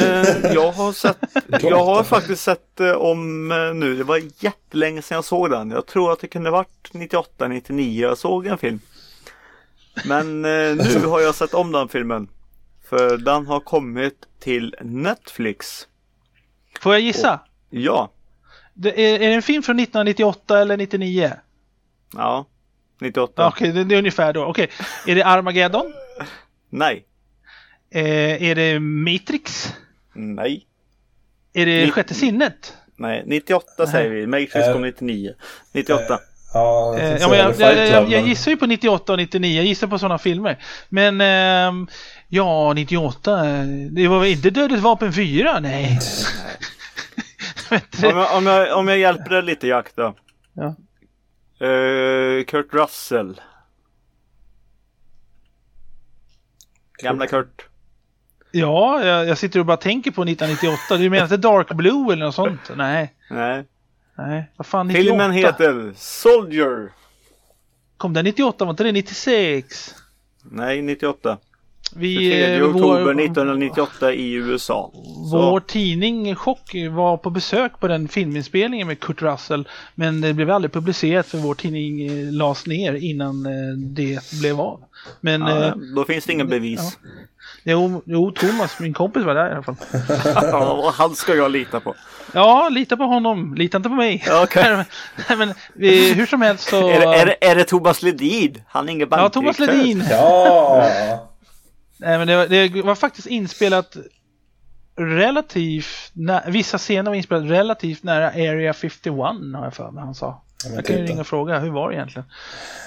eh, 0.00 0.52
jag 0.54 0.72
har 0.72 0.92
sett, 0.92 1.18
jag 1.62 1.84
har 1.84 2.02
faktiskt 2.04 2.42
sett 2.42 2.80
eh, 2.80 2.92
om 2.92 3.52
eh, 3.52 3.74
nu, 3.74 3.96
det 3.96 4.04
var 4.04 4.20
jättelänge 4.38 5.02
sedan 5.02 5.14
jag 5.14 5.24
såg 5.24 5.50
den. 5.50 5.70
Jag 5.70 5.86
tror 5.86 6.12
att 6.12 6.20
det 6.20 6.26
kunde 6.28 6.50
varit 6.50 6.88
98, 6.92 7.48
99 7.48 8.02
jag 8.02 8.18
såg 8.18 8.46
en 8.46 8.58
film. 8.58 8.80
Men 10.04 10.44
eh, 10.44 10.76
nu 10.76 11.06
har 11.06 11.20
jag 11.20 11.34
sett 11.34 11.54
om 11.54 11.72
den 11.72 11.88
filmen. 11.88 12.28
För 12.88 13.16
den 13.16 13.46
har 13.46 13.60
kommit 13.60 14.14
till 14.40 14.76
Netflix. 14.80 15.86
Får 16.80 16.92
jag 16.92 17.00
gissa? 17.00 17.40
Ja, 17.70 18.10
Det 18.74 19.00
är, 19.04 19.14
är 19.14 19.28
det 19.28 19.34
en 19.34 19.42
film 19.42 19.62
från 19.62 19.78
1998 19.80 20.58
eller 20.60 20.76
99? 20.76 21.32
ja, 22.16 22.46
98. 23.00 23.42
Ja. 23.42 23.48
Okej, 23.48 23.72
det, 23.72 23.84
det 23.84 23.94
är 23.94 23.98
ungefär 23.98 24.32
då. 24.32 24.44
Okej, 24.44 24.70
är 25.06 25.14
det 25.14 25.22
Armageddon? 25.22 25.92
Nej, 26.70 27.04
Eh, 27.90 28.42
är 28.42 28.54
det 28.54 28.80
Matrix? 28.80 29.72
nej, 30.14 30.66
Är 31.52 31.66
det 31.66 31.84
Ni- 31.84 31.90
Sjätte 31.90 32.14
sinnet? 32.14 32.74
nej. 32.96 33.22
98 33.26 33.86
säger 33.86 34.10
vi. 34.10 34.26
Matrix 34.26 34.54
Eh, 34.54 34.72
kom 34.72 34.82
99. 34.82 35.34
98. 35.72 36.20
Ja, 36.54 36.96
Eh, 36.98 37.10
jag 37.10 37.20
ja, 37.20 37.36
jag, 37.36 37.56
Fight 37.56 37.60
jag, 37.78 37.88
Club, 37.88 38.02
jag, 38.02 38.10
jag 38.20 38.28
gissar 38.28 38.50
ju 38.50 38.56
på 38.56 38.66
98 38.66 39.12
och 39.12 39.18
99. 39.18 39.56
Jag 39.56 39.64
gissar 39.64 39.86
på 39.86 39.98
sådana 39.98 40.18
filmer. 40.18 40.62
Men 40.88 41.20
ehm, 41.20 41.86
ja, 42.28 42.72
98. 42.74 43.46
eh, 43.48 43.64
Det 43.90 44.08
var 44.08 44.20
väl 44.20 44.28
inte 44.28 44.50
Dödligt 44.50 44.80
vapen 44.82 45.12
4? 45.12 45.60
Nej. 45.60 45.98
Om 48.02 48.08
jag, 48.18 48.36
om, 48.36 48.46
jag, 48.46 48.78
om 48.78 48.88
jag 48.88 48.98
hjälper 48.98 49.30
dig 49.30 49.42
lite 49.42 49.66
Jack 49.66 49.86
då. 49.94 50.14
Ja. 50.52 50.66
Eh, 51.66 52.44
Kurt 52.44 52.74
Russell. 52.74 53.40
Gamla 57.02 57.26
Kurt. 57.26 57.66
Ja, 58.52 59.04
jag, 59.04 59.26
jag 59.26 59.38
sitter 59.38 59.60
och 59.60 59.66
bara 59.66 59.76
tänker 59.76 60.10
på 60.10 60.22
1998. 60.22 60.96
Du 60.96 61.10
menar 61.10 61.24
inte 61.24 61.36
Dark 61.36 61.72
Blue 61.72 62.12
eller 62.12 62.24
något 62.24 62.34
sånt? 62.34 62.60
Nej. 62.76 63.14
Nej. 63.30 63.64
Nej, 64.18 64.50
vad 64.56 64.66
fan 64.66 64.86
98? 64.88 65.02
Filmen 65.04 65.32
heter 65.32 65.92
Soldier. 65.96 66.92
Kom 67.96 68.12
den 68.12 68.24
98? 68.24 68.64
Var 68.64 68.70
inte 68.70 68.84
det 68.84 68.92
96? 68.92 69.94
Nej, 70.42 70.82
98. 70.82 71.38
Vi, 71.96 72.16
23 72.16 72.56
eh, 72.56 72.64
oktober 72.64 73.02
vår, 73.02 73.20
1998 73.20 74.12
i 74.12 74.32
USA. 74.32 74.90
vår 75.32 75.60
tidning 75.60 76.34
Chock 76.34 76.74
var 76.90 77.16
på 77.16 77.30
besök 77.30 77.80
på 77.80 77.88
den 77.88 78.08
filminspelningen 78.08 78.86
med 78.86 79.00
Kurt 79.00 79.22
Russell. 79.22 79.68
Men 79.94 80.20
det 80.20 80.34
blev 80.34 80.50
aldrig 80.50 80.72
publicerat 80.72 81.26
för 81.26 81.38
vår 81.38 81.54
tidning 81.54 82.06
eh, 82.06 82.32
lades 82.32 82.66
ner 82.66 82.94
innan 82.94 83.46
eh, 83.46 83.78
det 83.78 84.20
blev 84.40 84.60
av. 84.60 84.84
Men 85.20 85.40
Ja, 85.40 85.74
då 85.96 86.04
finns 86.04 86.26
det 86.26 86.32
ingen 86.32 86.48
bevis. 86.48 86.98
Jo, 87.64 88.02
jo, 88.06 88.30
Thomas, 88.30 88.78
min 88.78 88.94
kompis 88.94 89.24
var 89.24 89.34
där 89.34 89.48
i 89.50 89.52
alla 89.52 89.62
fall. 89.62 89.76
Ja, 90.34 90.70
och 90.72 90.92
han 90.92 91.14
ska 91.14 91.34
jag 91.34 91.50
lita 91.50 91.80
på. 91.80 91.94
Ja, 92.32 92.68
lita 92.68 92.96
på 92.96 93.04
honom, 93.04 93.54
lita 93.54 93.76
inte 93.76 93.88
på 93.88 93.94
mig. 93.94 94.24
Ja, 94.26 94.42
okej. 94.44 94.84
Nej, 95.28 95.38
men 95.38 95.48
eh, 95.50 96.16
hur 96.16 96.26
som 96.26 96.42
helst 96.42 96.68
så... 96.68 96.88
Är, 96.88 97.00
det- 97.00 97.16
är, 97.20 97.26
det- 97.26 97.44
är 97.46 97.54
det 97.54 97.64
Thomas 97.64 98.02
Ledin? 98.02 98.62
Han 98.68 98.88
är 98.88 98.92
ingen 98.92 99.08
ja, 99.10 99.28
Thomas 99.28 99.58
bankdirektör. 99.58 99.84
Ledin. 99.86 100.04
Ja! 100.10 100.86
Nej, 101.98 102.18
men 102.18 102.26
det, 102.26 102.36
var- 102.36 102.46
det 102.46 102.82
var 102.82 102.94
faktiskt 102.94 103.26
inspelat 103.26 103.96
relativt, 104.96 106.10
nä, 106.12 106.42
vissa 106.46 106.78
scener 106.78 107.10
var 107.10 107.14
inspelat 107.16 107.50
relativt 107.50 108.02
nära 108.02 108.28
Area 108.28 108.72
51 108.72 109.14
har 109.54 109.64
jag 109.64 109.74
för 109.74 109.90
mig 109.90 110.04
han 110.04 110.14
sa. 110.14 110.42
Men 110.64 110.74
Jag 110.74 110.84
kan 110.84 110.96
ju 110.96 111.06
ringa 111.06 111.20
och 111.20 111.26
fråga, 111.26 111.58
hur 111.58 111.70
var 111.70 111.90
det 111.90 111.96
egentligen? 111.96 112.24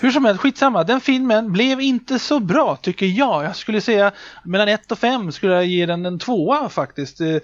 Hur 0.01 0.11
som 0.11 0.25
helst, 0.25 0.41
skitsamma. 0.41 0.83
Den 0.83 1.01
filmen 1.01 1.51
blev 1.51 1.81
inte 1.81 2.19
så 2.19 2.39
bra 2.39 2.75
tycker 2.75 3.05
jag. 3.05 3.43
Jag 3.43 3.55
skulle 3.55 3.81
säga 3.81 4.11
mellan 4.43 4.67
1 4.67 4.91
och 4.91 4.99
5 4.99 5.31
skulle 5.31 5.53
jag 5.53 5.65
ge 5.65 5.85
den 5.85 6.05
en 6.05 6.19
tvåa 6.19 6.69
faktiskt. 6.69 7.21
Eh, 7.21 7.37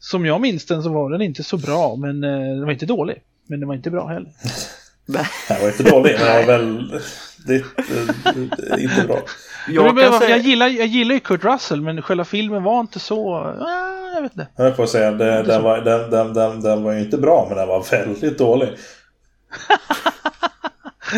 Som 0.00 0.26
jag 0.26 0.40
minns 0.40 0.66
den 0.66 0.82
så 0.82 0.88
var 0.88 1.10
den 1.10 1.20
inte 1.22 1.42
så 1.42 1.56
bra, 1.56 1.96
men 1.96 2.24
eh, 2.24 2.30
den 2.30 2.64
var 2.64 2.72
inte 2.72 2.86
dålig. 2.86 3.22
Men 3.48 3.60
den 3.60 3.68
var 3.68 3.74
inte 3.76 3.90
bra 3.90 4.06
heller. 4.08 4.30
Den 5.48 5.60
var 5.60 5.68
inte 5.68 5.82
dålig, 5.82 6.16
men 6.18 6.26
den 6.26 6.46
var 6.46 6.58
väldigt 6.58 7.64
eh, 8.26 8.82
inte 8.84 9.06
bra. 9.06 9.18
Jag, 9.68 9.98
kan 9.98 10.18
säga... 10.20 10.36
gillar, 10.36 10.68
jag 10.68 10.86
gillar 10.86 11.14
ju 11.14 11.20
Kurt 11.20 11.44
Russell, 11.44 11.80
men 11.80 12.02
själva 12.02 12.24
filmen 12.24 12.62
var 12.62 12.80
inte 12.80 12.98
så... 12.98 13.54
Jag 14.14 14.22
vet 14.22 14.32
inte. 14.32 14.46
Jag 14.56 14.76
får 14.76 14.86
säga, 14.86 15.10
det, 15.10 15.42
den, 15.42 15.62
var, 15.62 15.78
den, 15.80 16.10
den, 16.10 16.34
den, 16.34 16.60
den 16.60 16.82
var 16.82 16.92
ju 16.92 17.00
inte 17.00 17.18
bra, 17.18 17.46
men 17.48 17.58
den 17.58 17.68
var 17.68 17.90
väldigt 17.90 18.38
dålig. 18.38 18.68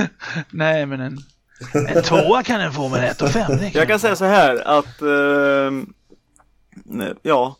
Nej, 0.51 0.87
men 0.87 1.01
en, 1.01 1.19
en 1.89 2.03
tvåa 2.03 2.43
kan 2.43 2.61
den 2.61 2.73
få 2.73 2.89
med 2.89 3.11
ett 3.11 3.23
och 3.23 3.31
5. 3.31 3.53
Jag 3.73 3.89
kan 3.89 3.99
säga 3.99 4.17
så 4.17 4.25
här 4.25 4.69
att 4.69 5.03
eh, 5.03 5.73
ja, 7.23 7.57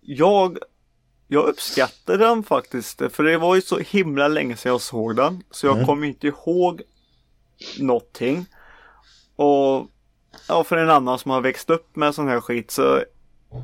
jag, 0.00 0.58
jag 1.28 1.44
uppskattar 1.44 2.18
den 2.18 2.42
faktiskt. 2.42 3.02
För 3.10 3.22
det 3.22 3.38
var 3.38 3.54
ju 3.54 3.62
så 3.62 3.78
himla 3.78 4.28
länge 4.28 4.56
sedan 4.56 4.72
jag 4.72 4.80
såg 4.80 5.16
den. 5.16 5.42
Så 5.50 5.66
jag 5.66 5.74
mm. 5.74 5.86
kommer 5.86 6.06
inte 6.06 6.26
ihåg 6.26 6.82
någonting. 7.78 8.46
Och 9.36 9.86
ja, 10.48 10.64
för 10.64 10.76
en 10.76 10.90
annan 10.90 11.18
som 11.18 11.30
har 11.30 11.40
växt 11.40 11.70
upp 11.70 11.96
med 11.96 12.14
sån 12.14 12.28
här 12.28 12.40
skit 12.40 12.70
så 12.70 13.02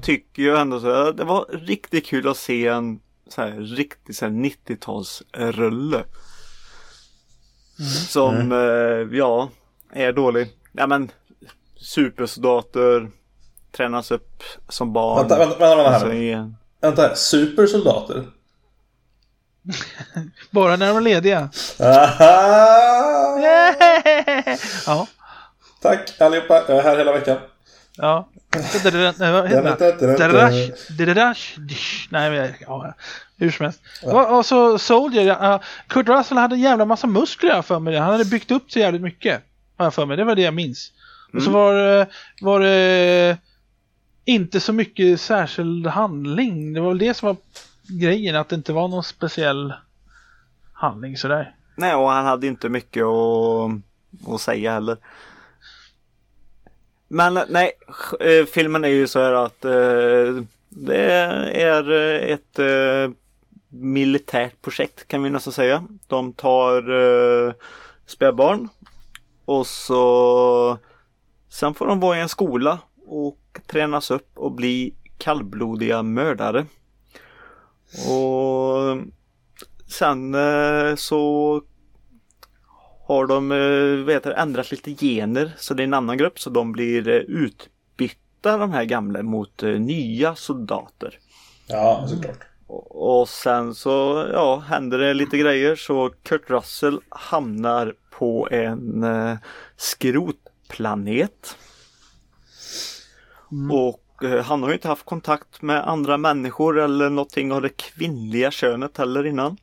tycker 0.03 0.43
jag 0.43 0.61
ändå 0.61 0.81
så 0.81 0.95
här, 0.95 1.13
det 1.13 1.25
var 1.25 1.47
riktigt 1.53 2.07
kul 2.07 2.29
att 2.29 2.37
se 2.37 2.67
en 2.67 3.01
så 3.29 3.43
här, 3.43 3.51
riktig 3.51 4.13
90-talsrulle. 4.13 6.05
Som, 8.09 8.35
mm. 8.35 8.53
eh, 8.53 9.19
ja, 9.19 9.51
är 9.93 10.13
dålig. 10.13 10.49
Ja 10.73 10.87
men, 10.87 11.11
supersoldater, 11.77 13.11
tränas 13.73 14.11
upp 14.11 14.43
som 14.69 14.93
barn. 14.93 15.19
Vänta, 15.19 15.39
vänta, 15.39 15.59
vänta, 15.59 15.77
vänta 15.77 15.91
här 15.91 15.95
alltså, 15.95 16.09
nu. 16.09 16.55
Vänta, 16.81 17.15
supersoldater? 17.15 18.25
Bara 20.51 20.77
när 20.77 20.89
de 20.89 20.97
är 20.97 21.01
lediga. 21.01 21.51
Ja. 24.87 25.07
Tack 25.83 26.21
allihopa, 26.21 26.63
jag 26.69 26.79
är 26.79 26.83
här 26.83 26.99
hela 26.99 27.13
veckan. 27.13 27.39
Ja. 27.97 28.29
Nej, 32.11 32.31
men 32.31 32.55
jag 32.61 32.95
hur 33.39 33.51
som 33.51 33.65
helst. 33.65 33.81
Och, 34.03 34.37
och 34.39 34.47
så 34.47 34.79
Soldier, 34.79 35.27
ja, 35.27 35.61
Kurt 35.87 36.09
Russell 36.09 36.39
hade 36.39 36.55
en 36.55 36.61
jävla 36.61 36.85
massa 36.85 37.07
muskler 37.07 37.63
för 37.63 37.79
mig. 37.79 37.97
Han 37.97 38.11
hade 38.13 38.25
byggt 38.25 38.51
upp 38.51 38.71
sig 38.73 38.83
jävligt 38.83 39.03
mycket. 39.03 39.43
Har 39.77 39.91
för 39.91 40.07
mig. 40.07 40.17
Det 40.17 40.25
var 40.25 40.35
det 40.35 40.43
jag 40.43 40.55
minns. 40.55 40.93
Och 41.35 41.43
så 41.43 41.51
var, 41.51 41.75
det- 41.75 42.07
var 42.41 42.61
det 42.61 43.39
inte 44.25 44.61
så 44.61 44.73
mycket 44.73 45.21
särskild 45.21 45.87
handling. 45.87 46.73
Det 46.73 46.81
var 46.81 46.89
väl 46.89 46.99
det 46.99 47.15
som 47.15 47.27
var 47.27 47.37
grejen, 48.01 48.37
att 48.37 48.49
det 48.49 48.57
inte 48.57 48.73
var 48.73 48.89
någon 48.89 49.05
speciell 49.05 49.73
handling 50.73 51.17
sådär. 51.17 51.55
Nej, 51.77 51.95
och 51.95 52.11
han 52.11 52.25
hade 52.27 52.47
inte 52.47 52.69
mycket 52.69 53.03
att, 53.05 54.35
att 54.35 54.41
säga 54.41 54.73
heller. 54.73 54.97
Men 57.09 57.39
nej, 57.49 57.73
eh, 58.21 58.45
filmen 58.47 58.85
är 58.85 58.89
ju 58.89 59.07
så 59.07 59.21
här 59.21 59.33
att 59.33 59.65
eh, 59.65 60.43
det 60.69 61.05
är 61.63 61.93
eh, 61.93 62.33
ett 62.33 62.59
eh, 62.59 63.11
militärt 63.69 64.63
projekt 64.63 65.09
kan 65.09 65.23
vi 65.23 65.31
nästan 65.31 65.53
säga. 65.53 65.85
De 66.07 66.33
tar 66.33 66.91
eh, 66.91 67.53
spädbarn 68.07 68.69
och 69.45 69.67
så 69.67 70.79
sen 71.49 71.75
får 71.75 71.87
de 71.87 72.01
vara 72.01 72.19
i 72.19 72.21
en 72.21 72.29
skola 72.29 72.79
och 73.07 73.61
tränas 73.67 74.11
upp 74.11 74.31
och 74.35 74.53
bli 74.53 74.95
kallblodiga 75.19 76.03
mördare. 76.03 76.67
Och 78.09 78.99
sen 79.87 80.35
eh, 80.35 80.95
så 80.95 81.63
har 83.07 83.27
de 83.27 83.53
eh, 83.53 84.23
vad 84.23 84.39
ändrat 84.39 84.71
lite 84.71 84.95
gener 85.07 85.53
så 85.57 85.75
det 85.75 85.83
är 85.83 85.85
en 85.85 85.95
annan 85.95 86.19
grupp 86.19 86.41
så 86.41 86.51
de 86.51 86.73
blir 86.73 87.09
eh, 87.09 87.15
utbytta 87.15 88.57
de 88.57 88.73
här 88.73 88.85
gamla 88.85 89.23
mot 89.23 89.63
eh, 89.63 89.71
nya 89.71 90.35
soldater. 90.35 91.19
Ja, 91.67 92.07
såklart. 92.09 92.47
Och, 92.69 93.29
sen 93.29 93.75
så 93.75 94.27
ja, 94.33 94.59
händer 94.59 94.99
det 94.99 95.15
lite 95.15 95.39
grejer 95.39 95.77
så 95.77 96.11
Kurt 96.23 96.51
Russell 96.51 97.01
hamnar 97.09 97.95
på 98.11 98.49
en 98.51 99.05
eh, 99.05 99.37
skrotplanet. 99.77 101.57
Och 103.71 104.25
eh, 104.25 104.45
han 104.45 104.63
har 104.63 104.69
ju 104.69 104.75
inte 104.75 104.89
haft 104.89 105.05
kontakt 105.05 105.63
med 105.63 105.89
andra 105.89 106.17
människor 106.17 106.79
eller 106.79 107.11
någonting 107.11 107.53
av 107.53 107.63
det 107.63 107.77
kvinnliga 107.77 108.51
könet 108.51 108.97
heller 108.97 109.27
innan. 109.27 109.57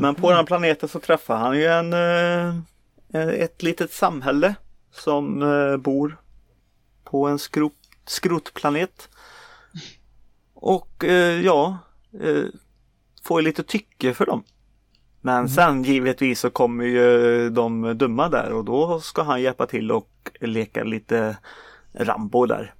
Men 0.00 0.14
på 0.14 0.28
den 0.28 0.36
här 0.36 0.44
planeten 0.44 0.88
så 0.88 1.00
träffar 1.00 1.36
han 1.36 1.58
ju 1.58 1.64
en, 1.64 1.92
eh, 1.92 3.28
ett 3.28 3.62
litet 3.62 3.92
samhälle 3.92 4.54
som 4.92 5.42
eh, 5.42 5.76
bor 5.76 6.20
på 7.04 7.26
en 7.26 7.38
skrot, 7.38 7.72
skrotplanet. 8.06 9.08
Och 10.54 11.04
eh, 11.04 11.40
ja, 11.40 11.78
eh, 12.20 12.44
får 13.24 13.40
ju 13.40 13.44
lite 13.44 13.62
tycke 13.62 14.14
för 14.14 14.26
dem. 14.26 14.44
Men 15.20 15.48
sen 15.48 15.82
givetvis 15.82 16.40
så 16.40 16.50
kommer 16.50 16.84
ju 16.84 17.50
de 17.50 17.98
dumma 17.98 18.28
där 18.28 18.52
och 18.52 18.64
då 18.64 19.00
ska 19.00 19.22
han 19.22 19.42
hjälpa 19.42 19.66
till 19.66 19.92
och 19.92 20.10
leka 20.40 20.84
lite 20.84 21.36
Rambo 21.92 22.46
där. 22.46 22.74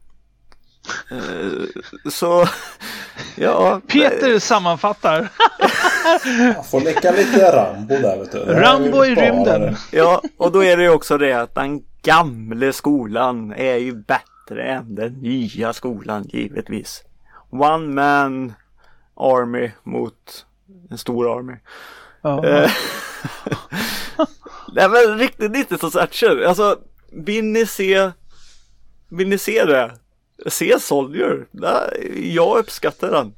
Eh, 1.10 2.10
så 2.10 2.46
ja. 3.36 3.80
Peter 3.86 4.38
sammanfattar. 4.38 5.28
Jag 6.38 6.66
får 6.66 6.80
leka 6.80 7.10
lite 7.10 7.56
Rambo 7.56 7.94
där 7.94 8.18
vet 8.18 8.32
du. 8.32 8.38
Rambo 8.38 9.04
i 9.04 9.14
rymden. 9.14 9.76
Ja, 9.92 10.22
och 10.36 10.52
då 10.52 10.64
är 10.64 10.76
det 10.76 10.82
ju 10.82 10.90
också 10.90 11.18
det 11.18 11.32
att 11.32 11.54
den 11.54 11.82
gamla 12.02 12.72
skolan 12.72 13.52
är 13.52 13.76
ju 13.76 13.92
bättre 13.92 14.64
än 14.64 14.94
den 14.94 15.12
nya 15.12 15.72
skolan 15.72 16.24
givetvis. 16.28 17.02
One 17.50 17.94
man 17.94 18.52
army 19.16 19.70
mot 19.82 20.46
en 20.90 20.98
stor 20.98 21.38
army. 21.38 21.52
Ja. 22.22 22.46
Eh, 22.46 22.70
Nej 24.72 24.88
men 24.88 25.18
riktigt 25.18 25.50
90-talsaction. 25.52 26.44
Alltså 26.46 26.78
vill 27.12 27.44
ni 27.44 27.66
se 27.66 28.10
Vill 29.08 29.28
ni 29.28 29.38
se 29.38 29.64
det? 29.64 29.92
Se 30.46 30.80
Soldier. 30.80 31.46
Nej, 31.50 32.34
Jag 32.34 32.58
uppskattar 32.58 33.10
den. 33.10 33.34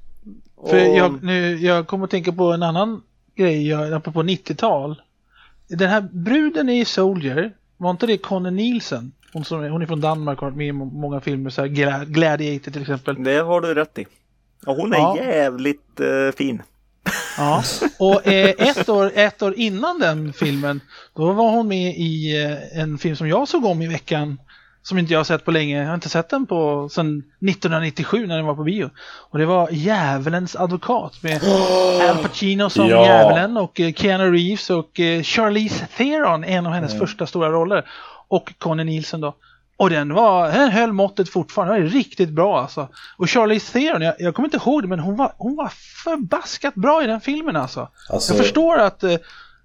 För 0.71 0.89
Och- 0.91 0.97
jag, 0.97 1.23
nu, 1.23 1.57
jag 1.57 1.87
kommer 1.87 2.05
att 2.05 2.11
tänka 2.11 2.33
på 2.33 2.53
en 2.53 2.63
annan 2.63 3.03
grej, 3.35 3.69
jag, 3.69 3.93
apropå 3.93 4.23
90-tal. 4.23 5.03
Den 5.69 5.89
här 5.91 6.01
bruden 6.13 6.69
i 6.69 6.85
Soldier, 6.85 7.53
var 7.77 7.91
inte 7.91 8.07
det 8.07 8.19
Conny 8.19 8.51
Nielsen? 8.51 9.13
Hon, 9.33 9.45
som, 9.45 9.61
hon 9.71 9.83
är 9.83 9.87
från 9.87 10.01
Danmark 10.01 10.39
och 10.39 10.43
har 10.43 10.51
varit 10.51 10.57
med 10.59 10.67
i 10.69 10.73
må- 10.73 10.85
många 10.85 11.21
filmer, 11.21 11.51
så 11.51 11.61
här 11.61 11.69
Gla- 11.69 12.05
Gladiator 12.05 12.73
till 12.73 12.83
exempel. 12.83 13.25
Det 13.25 13.39
har 13.39 13.61
du 13.61 13.75
rätt 13.75 13.99
i. 13.99 14.07
Och 14.67 14.77
hon 14.77 14.93
är 14.93 14.97
Ja. 14.99 15.17
jävligt 15.17 16.01
eh, 16.01 16.37
fin. 16.39 16.63
Ja. 17.39 17.63
Och 17.99 18.27
eh, 18.27 18.55
ett, 18.59 18.89
år, 18.89 19.13
ett 19.15 19.43
år 19.43 19.55
innan 19.57 19.99
den 19.99 20.33
filmen, 20.33 20.81
då 21.17 21.33
var 21.33 21.51
hon 21.51 21.69
med 21.69 21.95
i 21.97 22.45
eh, 22.45 22.81
en 22.81 22.99
film 22.99 23.17
som 23.17 23.29
jag 23.29 23.49
såg 23.49 23.65
om 23.65 23.83
i 23.83 23.87
veckan. 23.87 24.39
Som 24.83 24.99
inte 24.99 25.13
jag 25.13 25.21
har 25.21 25.25
sett 25.25 25.45
på 25.45 25.51
länge. 25.51 25.79
Jag 25.81 25.87
har 25.87 25.95
inte 25.95 26.09
sett 26.09 26.29
den 26.29 26.47
på 26.47 26.89
sedan 26.93 27.19
1997 27.49 28.27
när 28.27 28.37
den 28.37 28.47
var 28.47 28.55
på 28.55 28.63
bio. 28.65 28.91
Och 29.31 29.39
det 29.39 29.47
var 29.47 29.69
Djävulens 29.73 30.57
advokat 30.57 31.23
med 31.23 31.41
Al 32.11 32.17
Pacino 32.23 32.71
som 32.71 32.89
Ja. 32.89 33.07
djävulen 33.07 33.57
och 33.57 33.81
eh, 33.81 33.93
Keanu 33.93 34.31
Reeves 34.33 34.71
och 34.71 35.01
eh, 35.01 35.23
Charlize 35.23 35.87
Theron, 35.97 36.45
en 36.45 36.67
av 36.67 36.73
hennes 36.73 36.99
första 36.99 37.27
stora 37.27 37.51
roller. 37.51 37.85
Och 38.29 38.53
Conny 38.59 38.85
Nielsen 38.85 39.21
då. 39.21 39.35
Och 39.79 39.91
den, 39.91 40.15
var, 40.15 40.49
den 40.53 40.71
höll 40.71 40.93
måttet 40.93 41.29
fortfarande. 41.29 41.75
Den 41.75 41.83
var 41.83 41.91
riktigt 41.91 42.29
bra 42.31 42.61
alltså. 42.61 42.89
Och 43.17 43.31
Charlize 43.31 43.73
Theron, 43.73 44.03
jag, 44.03 44.15
jag 44.19 44.35
kommer 44.35 44.47
inte 44.47 44.57
ihåg 44.57 44.83
det 44.83 44.89
men 44.89 44.99
hon 44.99 45.17
var, 45.17 45.33
hon 45.37 45.57
var 45.57 45.73
förbaskat 46.05 46.75
bra 46.75 47.05
i 47.05 47.07
den 47.07 47.21
filmen 47.21 47.57
alltså. 47.57 47.89
Alltså, 48.11 48.33
Jag 48.35 48.43
förstår 48.43 48.79
att, 48.79 49.03
eh, 49.03 49.15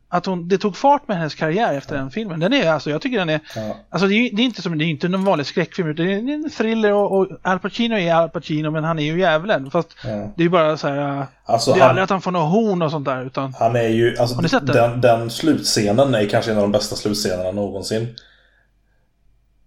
att 0.09 0.25
hon, 0.25 0.47
det 0.47 0.57
tog 0.57 0.77
fart 0.77 1.07
med 1.07 1.17
hennes 1.17 1.35
karriär 1.35 1.73
efter 1.77 1.95
den 1.97 2.11
filmen. 2.11 2.39
Den 2.39 2.53
är 2.53 2.71
alltså, 2.71 2.89
jag 2.89 3.01
tycker 3.01 3.17
den 3.17 3.29
är, 3.29 3.39
Ja. 3.55 3.75
alltså 3.89 4.07
det 4.07 4.15
är, 4.15 4.35
det 4.35 4.41
är 4.41 4.45
inte 4.45 4.61
som, 4.61 4.77
det 4.77 4.85
är 4.85 4.87
inte 4.87 5.07
en 5.07 5.23
vanlig 5.25 5.45
skräckfilm 5.47 5.87
utan 5.87 6.05
det 6.05 6.13
är 6.13 6.17
en 6.33 6.49
thriller 6.49 6.93
och, 6.93 7.11
och 7.19 7.27
Al 7.41 7.59
Pacino 7.59 7.95
är 7.97 8.13
Al 8.15 8.29
Pacino 8.29 8.71
men 8.71 8.83
han 8.83 8.99
är 8.99 9.03
ju 9.03 9.19
djävulen. 9.19 9.71
Fast 9.71 9.89
Ja. 10.03 10.09
det 10.09 10.41
är 10.41 10.43
ju 10.43 10.49
bara 10.49 10.77
så 10.77 10.87
här, 10.87 11.17
eh, 11.19 11.23
Alltså, 11.45 11.71
det 11.73 11.77
är 11.77 11.81
han- 11.81 11.89
aldrig 11.89 12.03
att 12.03 12.09
han 12.09 12.21
får 12.21 12.31
några 12.31 12.45
horn 12.45 12.81
och 12.81 12.91
sånt 12.91 13.05
där 13.05 13.25
utan 13.25 13.53
Han 13.59 13.75
är 13.75 13.87
ju, 13.87 14.17
alltså, 14.17 14.35
Har 14.35 14.41
ni 14.41 14.49
sett 14.49 14.67
den? 14.67 14.75
den? 14.75 15.01
Den 15.01 15.29
slutscenen 15.29 16.15
är 16.15 16.25
kanske 16.29 16.51
en 16.51 16.57
av 16.57 16.63
de 16.63 16.71
bästa 16.71 16.95
slutscenerna 16.95 17.51
någonsin. 17.51 18.07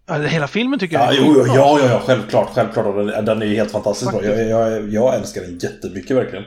Ja, 0.07 0.15
hela 0.15 0.47
filmen 0.47 0.79
tycker 0.79 0.97
Ja, 0.97 1.05
jag 1.05 1.15
är 1.15 1.19
jo, 1.27 1.35
jo, 1.37 1.45
ja, 1.55 1.79
ja, 1.81 1.89
ja, 1.91 2.03
självklart, 2.07 2.55
självklart. 2.55 2.97
Den, 2.97 3.25
den 3.25 3.43
är 3.43 3.47
ju 3.47 3.55
helt 3.55 3.71
fantastisk 3.73 4.11
bra. 4.13 4.25
Jag, 4.25 4.49
jag, 4.49 4.89
jag 4.89 5.15
älskar 5.15 5.41
den 5.41 5.59
jättemycket 5.59 6.17
verkligen. 6.17 6.45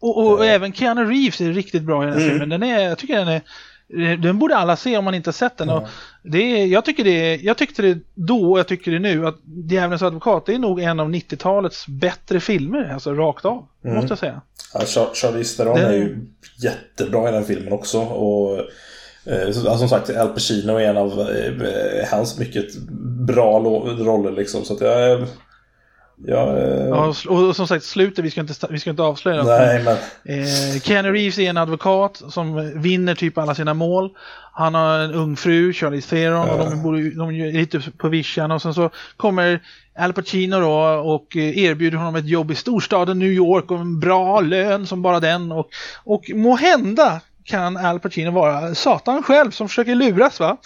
Och, 0.00 0.18
och, 0.18 0.32
och 0.32 0.46
även 0.46 0.72
Keanu 0.72 1.04
Reeves 1.04 1.40
är 1.40 1.52
riktigt 1.52 1.82
bra 1.82 2.02
i 2.02 2.06
den 2.06 2.14
här 2.14 2.20
Mm. 2.20 2.30
filmen. 2.30 2.48
Den 2.48 2.62
är, 2.62 2.88
jag 2.88 2.98
tycker 2.98 3.16
den 3.16 3.28
är 3.28 3.40
den 4.16 4.38
borde 4.38 4.56
alla 4.56 4.76
se 4.76 4.96
om 4.96 5.04
man 5.04 5.14
inte 5.14 5.28
har 5.28 5.32
sett 5.32 5.56
den. 5.56 5.68
Ja. 5.68 5.74
Och 5.76 5.88
det 6.22 6.38
är, 6.62 6.66
jag, 6.66 6.84
tycker 6.84 7.04
det 7.04 7.10
är, 7.34 7.38
jag 7.42 7.56
tyckte 7.56 7.82
det 7.82 7.98
då 8.14 8.52
och 8.52 8.58
jag 8.58 8.68
tycker 8.68 8.90
det 8.90 8.98
nu 8.98 9.26
att 9.26 9.36
Djävulens 9.70 10.02
advokat 10.02 10.48
är 10.48 10.58
nog 10.58 10.80
en 10.80 11.00
av 11.00 11.08
90-talets 11.10 11.86
bättre 11.88 12.40
filmer. 12.40 12.90
Alltså 12.92 13.14
rakt 13.14 13.44
av, 13.44 13.66
Mm. 13.84 13.96
måste 13.96 14.10
jag 14.10 14.18
säga. 14.18 14.40
Ja, 14.74 14.80
Char- 14.80 15.14
Charlize 15.14 15.56
Theron 15.56 15.76
Den- 15.76 15.86
är 15.90 15.96
ju 15.96 16.18
jättebra 16.62 17.28
i 17.28 17.32
den 17.32 17.44
filmen 17.44 17.72
också. 17.72 17.98
Och 18.00 18.60
eh, 19.26 19.50
så- 19.52 19.78
som 19.78 19.88
sagt, 19.88 20.10
Al 20.16 20.28
Pacino 20.28 20.72
är 20.76 20.80
en 20.90 20.96
av 20.96 21.20
eh, 21.20 22.08
hans 22.10 22.38
mycket 22.38 22.76
bra 23.26 23.58
roller 23.98 24.32
liksom. 24.32 24.64
Så 24.64 24.74
att 24.74 24.80
jag... 24.80 25.12
eh, 25.12 25.18
eh, 26.28 26.88
Ja, 26.88 27.14
och, 27.28 27.56
som 27.56 27.66
sagt, 27.66 27.84
slutet, 27.84 28.24
vi 28.24 28.30
ska 28.30 28.40
inte, 28.40 28.54
vi 28.70 28.78
ska 28.78 28.90
inte 28.90 29.02
avslöja 29.02 29.42
nej, 29.42 29.82
men... 29.84 29.96
Eh, 30.38 30.80
Keanu 30.82 31.12
Reeves 31.12 31.38
är 31.38 31.50
en 31.50 31.56
advokat 31.56 32.22
som 32.28 32.72
vinner 32.80 33.14
typ 33.14 33.38
alla 33.38 33.54
sina 33.54 33.74
mål. 33.74 34.10
Han 34.52 34.74
har 34.74 34.98
en 34.98 35.14
ung 35.14 35.36
fru, 35.36 35.72
Charlize 35.72 36.10
Theron, 36.10 36.48
och 36.50 36.58
de 36.70 36.82
bor 36.82 37.18
de 37.18 37.30
är 37.30 37.52
lite 37.52 37.80
på 37.98 38.08
vischan 38.08 38.50
och 38.50 38.62
sen 38.62 38.74
så 38.74 38.90
kommer 39.16 39.60
Al 39.98 40.12
Pacino 40.12 40.60
då 40.60 40.72
och 41.14 41.36
eh, 41.36 41.58
erbjuder 41.58 41.98
honom 41.98 42.16
ett 42.16 42.28
jobb 42.28 42.50
i 42.50 42.54
storstaden 42.54 43.18
New 43.18 43.32
York 43.32 43.70
och 43.70 43.78
en 43.78 44.00
bra 44.00 44.40
lön 44.40 44.86
som 44.86 45.02
bara 45.02 45.20
den 45.20 45.52
och, 45.52 45.68
och 46.04 46.30
må 46.34 46.56
hända 46.56 47.20
kan 47.44 47.76
Al 47.76 48.00
Pacino 48.00 48.30
vara 48.30 48.74
Satan 48.74 49.22
själv 49.22 49.50
som 49.50 49.68
försöker 49.68 49.94
luras 49.94 50.40
va. 50.40 50.56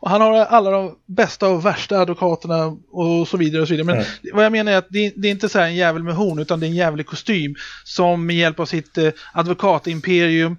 Och 0.00 0.10
han 0.10 0.20
har 0.20 0.32
alla 0.34 0.70
de 0.70 0.94
bästa 1.06 1.48
och 1.48 1.66
värsta 1.66 1.98
advokaterna 1.98 2.76
och 2.92 3.28
så 3.28 3.36
vidare 3.36 3.62
och 3.62 3.68
så 3.68 3.74
vidare. 3.74 3.86
Men 3.86 3.94
Mm. 3.94 4.06
vad 4.32 4.44
jag 4.44 4.52
menar 4.52 4.72
är 4.72 4.76
att 4.76 4.86
det, 4.90 5.12
det 5.16 5.28
är 5.28 5.32
inte 5.32 5.48
så 5.48 5.58
här 5.58 5.66
en 5.66 5.74
jävel 5.74 6.02
med 6.02 6.14
horn 6.14 6.38
utan 6.38 6.60
det 6.60 6.66
är 6.66 6.68
en 6.68 6.74
jävlig 6.74 7.06
kostym 7.06 7.54
som 7.84 8.26
med 8.26 8.36
hjälp 8.36 8.60
av 8.60 8.66
sitt 8.66 8.98
eh, 8.98 9.10
advokatimperium 9.32 10.56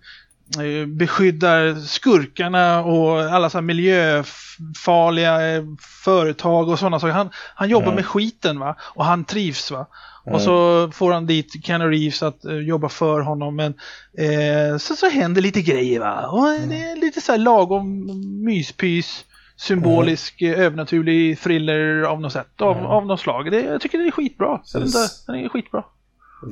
beskyddar 0.88 1.76
skurkarna 1.76 2.84
och 2.84 3.22
alla 3.22 3.50
så 3.50 3.58
här 3.58 3.64
miljöfarliga 3.64 5.56
eh, 5.56 5.64
företag 6.04 6.70
och 6.70 6.80
sådana 6.80 7.00
saker. 7.00 7.14
Han, 7.14 7.30
han 7.56 7.70
jobbar 7.70 7.86
Mm. 7.86 7.96
med 7.96 8.06
skiten 8.06 8.60
va 8.60 8.76
och 8.82 9.06
han 9.06 9.26
trivs 9.26 9.72
va. 9.72 9.88
Och 10.28 10.42
så 10.42 10.90
får 10.94 11.12
han 11.14 11.26
dit 11.26 11.66
Keanu 11.66 11.90
Reeves 11.90 12.24
att 12.24 12.46
eh, 12.46 12.58
jobba 12.58 12.90
för 12.90 13.20
honom 13.22 13.56
men 13.56 13.74
eh, 14.18 14.78
så, 14.78 14.96
så 14.96 15.10
händer 15.10 15.42
lite 15.42 15.62
grejer 15.62 16.00
va. 16.00 16.28
Och 16.28 16.68
det 16.70 16.84
är 16.84 16.96
lite 16.96 17.22
så 17.22 17.32
här 17.32 17.40
lagom 17.40 18.06
myspys 18.46 19.26
symbolisk 19.58 20.42
eh, 20.42 20.60
övernaturlig 20.60 21.40
thriller 21.40 22.02
av 22.02 22.22
något 22.22 22.34
sätt. 22.34 22.62
Av, 22.62 22.78
av 22.86 23.06
något 23.06 23.20
slag. 23.20 23.52
Det, 23.52 23.62
jag 23.62 23.82
tycker 23.82 23.98
det 23.98 24.08
är 24.08 24.12
skitbra. 24.12 24.62
Den, 24.74 24.82
där, 24.92 25.08
den 25.28 25.36
är 25.46 25.50
skitbra. 25.50 25.84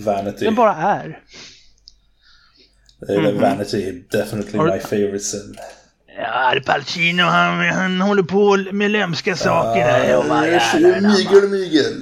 Vanity. 0.05 0.45
Den 0.45 0.55
bara 0.55 0.75
är. 0.75 1.19
Eh, 3.09 3.31
Vanity 3.41 3.83
är 3.89 4.17
definitely 4.17 4.57
Har 4.59 4.67
my 4.67 4.79
favorite 4.79 5.19
sin. 5.19 5.55
Ja, 6.17 6.27
Al 6.51 6.61
Pacino 6.61 7.23
han, 7.23 7.59
han 7.69 8.01
håller 8.01 8.23
på 8.23 8.57
med 8.71 8.91
lömska 8.91 9.35
saker. 9.35 9.85
där 9.87 10.17
och 10.17 10.25
bara- 10.25 10.41
Mygel, 11.01 11.49
mygel. 11.49 11.93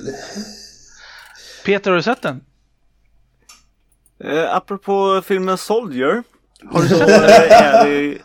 Peter, 1.66 1.92
har 1.92 1.98
du 1.98 2.04
sett 2.04 2.22
den? 2.22 2.42
Eh, 4.24 4.56
apropå 4.56 5.22
filmen 5.26 5.58
Soldier. 5.58 6.24
Har 6.72 6.82
du 6.82 6.88
sett 6.90 6.98
Så, 7.00 7.06
den? 7.08 7.24
är 7.24 7.86
det, 7.86 8.18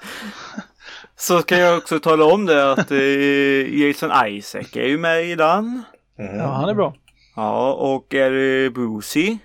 så 1.17 1.43
kan 1.43 1.59
jag 1.59 1.79
också 1.79 2.01
tala 2.01 2.25
om 2.25 2.47
det 2.47 2.73
att 2.73 2.91
eh, 2.91 3.79
Jason 3.81 4.11
Isaac 4.27 4.67
är 4.73 4.87
ju 4.89 4.99
med 4.99 5.25
i 5.25 5.35
den. 5.35 5.83
Ja, 6.17 6.53
han 6.53 6.69
är 6.69 6.75
bra. 6.75 6.95
Ja, 7.37 7.73
och 7.73 8.07
Gary 8.11 8.71
Busey. 8.71 9.39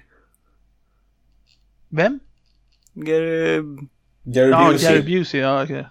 Vem? 1.89 2.19
Gary... 2.93 3.61
Gary 4.23 4.49
Ja, 4.49 4.69
Busey. 4.71 4.89
Gary 4.89 5.01
Busey. 5.19 5.41
Ja, 5.41 5.63
okej. 5.63 5.87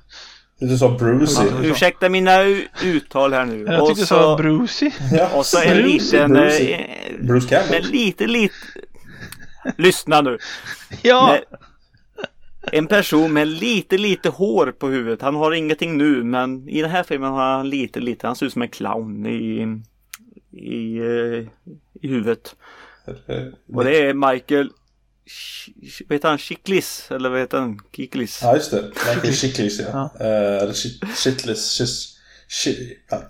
Du 0.60 0.78
sa 0.78 0.88
Brucey. 0.98 1.46
Ja. 1.46 1.64
Ursäkta 1.68 2.08
mina 2.08 2.42
uttal 2.84 3.32
här 3.32 3.44
nu. 3.46 3.64
Jag 3.64 3.86
tyckte 3.86 4.02
du 4.02 4.06
sa 4.06 4.36
Brucey. 4.36 4.90
Ja. 5.12 5.28
och 5.34 5.46
så 5.46 5.60
en 5.62 5.76
liten... 5.76 6.30
Brucey. 6.32 6.72
eh, 6.72 7.26
Bruce 7.26 7.48
Campbell. 7.48 7.82
Men 7.82 7.90
lite, 7.90 8.26
lite... 8.26 8.54
Lyssna 9.78 10.20
nu. 10.20 10.38
Ja, 11.02 11.26
Med 11.32 11.44
En 12.72 12.86
person 12.86 13.32
med 13.32 13.48
lite, 13.48 13.98
lite 13.98 14.28
hår 14.28 14.72
på 14.78 14.88
huvudet. 14.88 15.22
Han 15.22 15.34
har 15.34 15.52
ingenting 15.52 15.96
nu 15.98 16.24
men 16.24 16.68
i 16.68 16.80
den 16.82 16.90
här 16.90 17.02
filmen 17.02 17.30
har 17.30 17.56
han 17.56 17.68
lite, 17.70 18.00
lite. 18.00 18.26
Han 18.26 18.36
ser 18.36 18.46
ut 18.46 18.52
som 18.52 18.62
en 18.62 18.68
clown 18.68 19.26
i, 19.26 19.62
i, 20.52 20.98
eh, 20.98 21.44
i 22.02 22.08
huvudet. 22.08 22.56
Och 23.74 23.84
det 23.84 23.96
är 24.00 24.14
Michael 24.32 24.68
Ch- 24.68 24.72
Ch- 24.72 24.79
vad 26.08 26.16
heter 26.16 26.28
han? 26.28 26.38
Chiklis? 26.38 27.06
Eller 27.10 27.28
vad 27.28 27.40
heter 27.40 27.58
han? 27.58 27.80
Kiklis? 27.96 28.38
Ja, 28.42 28.54
just 28.56 28.70
det. 28.70 28.82
Michael 28.82 29.34
Chiklis, 29.36 29.80
ja. 29.80 29.86
Ja. 30.18 30.26
Eh, 30.26 30.62
Eller 30.62 30.72
Chi- 30.72 31.14
Chitlis. 31.16 31.80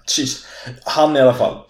Chis- 0.07 0.45
Han 0.85 1.17
i 1.17 1.21
alla 1.21 1.35
fall. 1.35 1.65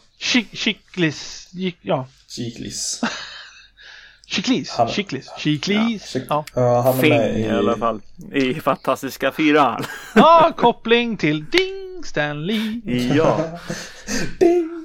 Gick- 1.53 1.77
Ja, 1.83 2.09
Chiklis. 2.29 3.01
Chicklis. 4.27 4.71
Han-. 4.71 4.89
Chicklis. 4.89 5.29
Chick- 5.39 6.27
Ja. 6.29 6.45
Ja, 6.55 6.81
han 6.83 6.99
är 6.99 7.03
Fing 7.03 7.11
med 7.17 7.41
i 7.41 7.49
alla 7.49 7.77
fall. 7.77 8.01
I 8.35 8.55
Fantastiska 8.55 9.33
Fyran. 9.33 9.85
ja, 10.15 10.53
koppling 10.57 11.17
till 11.17 11.45
Ding 11.51 12.05
Stanley. 12.05 12.81
ja. 13.17 13.59
Ding! 14.41 14.80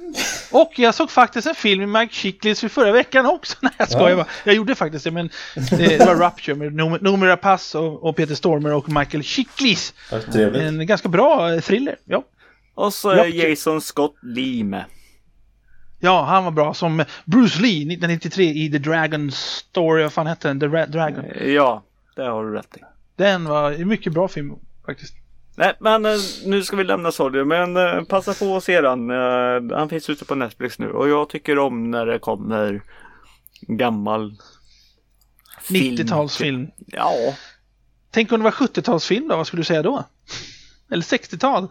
Och 0.52 0.72
jag 0.78 0.94
såg 0.94 1.10
faktiskt 1.10 1.46
en 1.46 1.54
film 1.54 1.90
med 1.90 2.00
Mike 2.02 2.14
Chiklis 2.14 2.60
för 2.60 2.68
förra 2.68 2.92
veckan 2.92 3.26
också. 3.26 3.56
Nej, 3.62 3.72
jag 3.78 3.90
skojar 3.90 4.10
Ja. 4.10 4.16
bara. 4.16 4.26
Jag 4.44 4.54
gjorde 4.54 4.74
faktiskt 4.74 5.04
det, 5.04 5.10
men 5.10 5.30
det, 5.70 5.76
det 5.98 6.06
var 6.06 6.14
Rupture 6.26 6.56
med 6.56 6.72
Noomi- 6.72 6.98
Noomi 7.02 7.26
Rapace 7.26 7.78
och, 7.78 8.04
och 8.04 8.16
Peter 8.16 8.34
Stormer 8.34 8.72
och 8.74 8.88
Michael 8.88 9.22
Chiklis. 9.22 9.94
En 10.54 10.86
ganska 10.86 11.08
bra 11.08 11.52
eh, 11.54 11.60
thriller. 11.60 11.96
Ja. 12.04 12.24
Och 12.74 12.94
så 12.94 13.10
är. 13.10 13.26
Jason 13.26 13.80
Scott 13.80 14.14
Lee 14.22 14.64
med. 14.64 14.84
ja, 16.00 16.24
han 16.24 16.44
var 16.44 16.50
bra 16.50 16.74
som 16.74 17.04
Bruce 17.24 17.60
Lee 17.62 17.70
1993 17.82 18.44
i 18.44 18.70
The 18.70 18.78
Dragon 18.78 19.30
Story. 19.32 20.02
Vad 20.02 20.12
fan 20.12 20.26
hette 20.26 20.48
den? 20.48 20.60
The 20.60 20.66
Ra- 20.66 20.86
Dragon. 20.86 21.24
Ja, 21.54 21.82
det 22.16 22.22
har 22.22 22.44
du 22.44 22.52
rätt 22.54 22.76
i. 22.76 22.80
Den 23.16 23.44
var 23.44 23.72
en 23.72 23.88
mycket 23.88 24.12
bra 24.12 24.28
film 24.28 24.52
faktiskt. 24.86 25.14
Nej, 25.56 25.76
men 25.80 26.06
eh, 26.06 26.12
nu 26.44 26.62
ska 26.62 26.76
vi 26.76 26.84
lämna 26.84 27.12
Soldier. 27.12 27.44
Men 27.44 27.76
eh, 27.76 28.04
passa 28.04 28.34
på 28.34 28.56
att 28.56 28.64
se 28.64 28.80
den. 28.80 29.10
Eh, 29.10 29.76
han 29.78 29.88
finns 29.88 30.10
ute 30.10 30.24
på 30.24 30.34
Netflix 30.34 30.78
nu. 30.78 30.90
Och 30.90 31.08
jag 31.08 31.28
tycker 31.28 31.58
om 31.58 31.90
när 31.90 32.06
det 32.06 32.18
kommer 32.18 32.82
gammal 33.60 34.36
film. 35.60 35.96
90-talsfilm. 35.96 36.70
Ja, 36.86 37.12
Tänk 38.16 38.32
om 38.32 38.40
det 38.40 38.44
var 38.44 38.50
70-talsfilm 38.50 39.28
då? 39.28 39.36
Vad 39.36 39.46
skulle 39.46 39.60
du 39.60 39.64
säga 39.64 39.82
då? 39.82 40.04
Eller 40.90 41.02
60-tal? 41.02 41.68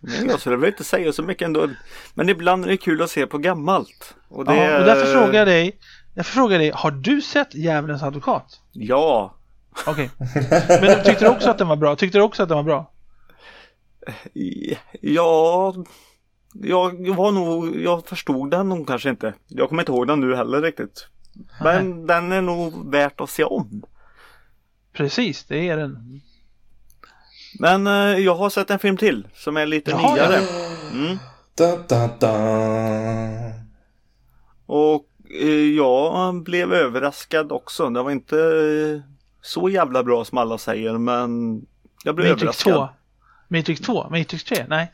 men 0.00 0.28
jag 0.28 0.40
skulle 0.40 0.56
väl 0.56 0.70
inte 0.70 0.84
säga 0.84 1.12
så 1.12 1.22
mycket 1.22 1.46
ändå. 1.46 1.68
Men 2.14 2.28
ibland 2.28 2.64
är 2.64 2.68
det 2.68 2.76
kul 2.76 3.02
att 3.02 3.10
se 3.10 3.26
på 3.26 3.38
gammalt. 3.38 4.14
Och 4.28 4.44
det 4.44 4.56
Ja, 4.56 4.78
och 4.78 4.84
därför 4.84 5.12
frågar 5.12 5.38
jag 5.38 5.48
dig. 5.48 5.78
Därför 6.14 6.32
frågar 6.32 6.52
jag 6.52 6.60
dig, 6.60 6.72
har 6.74 6.90
du 6.90 7.20
sett 7.20 7.54
Djävulens 7.54 8.02
advokat? 8.02 8.60
Ja. 8.72 9.34
Okej. 9.86 10.10
Men 10.80 11.04
tyckte 11.04 11.24
du 11.24 11.28
också 11.28 11.50
att 11.50 11.58
den 11.58 11.68
var 11.68 11.76
bra? 11.76 11.96
Tyckte 11.96 12.18
du 12.18 12.22
också 12.22 12.42
att 12.42 12.48
den 12.48 12.56
var 12.56 12.64
bra? 12.64 12.90
Ja. 15.00 15.74
Jag 16.52 17.16
var 17.16 17.32
nog, 17.32 17.76
jag 17.80 18.06
förstod 18.06 18.50
den 18.50 18.68
nog 18.68 18.86
kanske 18.86 19.10
inte. 19.10 19.34
Jag 19.48 19.68
kommer 19.68 19.82
inte 19.82 19.92
ihåg 19.92 20.06
den 20.06 20.20
nu 20.20 20.36
heller 20.36 20.62
riktigt. 20.62 21.06
Men 21.62 22.06
den 22.06 22.32
är 22.32 22.40
nog 22.42 22.90
värt 22.92 23.20
att 23.20 23.30
se 23.30 23.44
om. 23.44 23.82
Precis, 24.92 25.44
det 25.44 25.68
är 25.68 25.76
den. 25.76 26.20
Men 27.58 27.86
eh, 27.86 28.18
jag 28.18 28.34
har 28.34 28.50
sett 28.50 28.70
en 28.70 28.78
film 28.78 28.96
till 28.96 29.28
som 29.34 29.56
är 29.56 29.66
lite 29.66 29.90
Jaha, 29.90 30.14
nyare. 30.14 30.34
ja. 30.34 30.98
Mm. 30.98 31.16
Da, 31.54 31.76
da, 31.88 32.08
da. 32.18 32.32
Och 34.66 35.06
eh, 35.40 35.48
jag 35.76 36.42
blev 36.42 36.72
överraskad 36.72 37.52
också. 37.52 37.90
Det 37.90 38.02
var 38.02 38.10
inte 38.10 38.36
eh, 38.38 39.00
så 39.42 39.68
jävla 39.68 40.02
bra 40.02 40.24
som 40.24 40.38
alla 40.38 40.58
säger 40.58 40.98
men 40.98 41.60
jag 42.04 42.14
blev 42.14 42.28
Matrix 42.28 42.42
överraskad. 42.66 42.74
2. 42.74 42.88
Matrix 43.48 43.80
2? 43.80 44.08
Matrix 44.10 44.44
3? 44.44 44.64
Nej. 44.68 44.92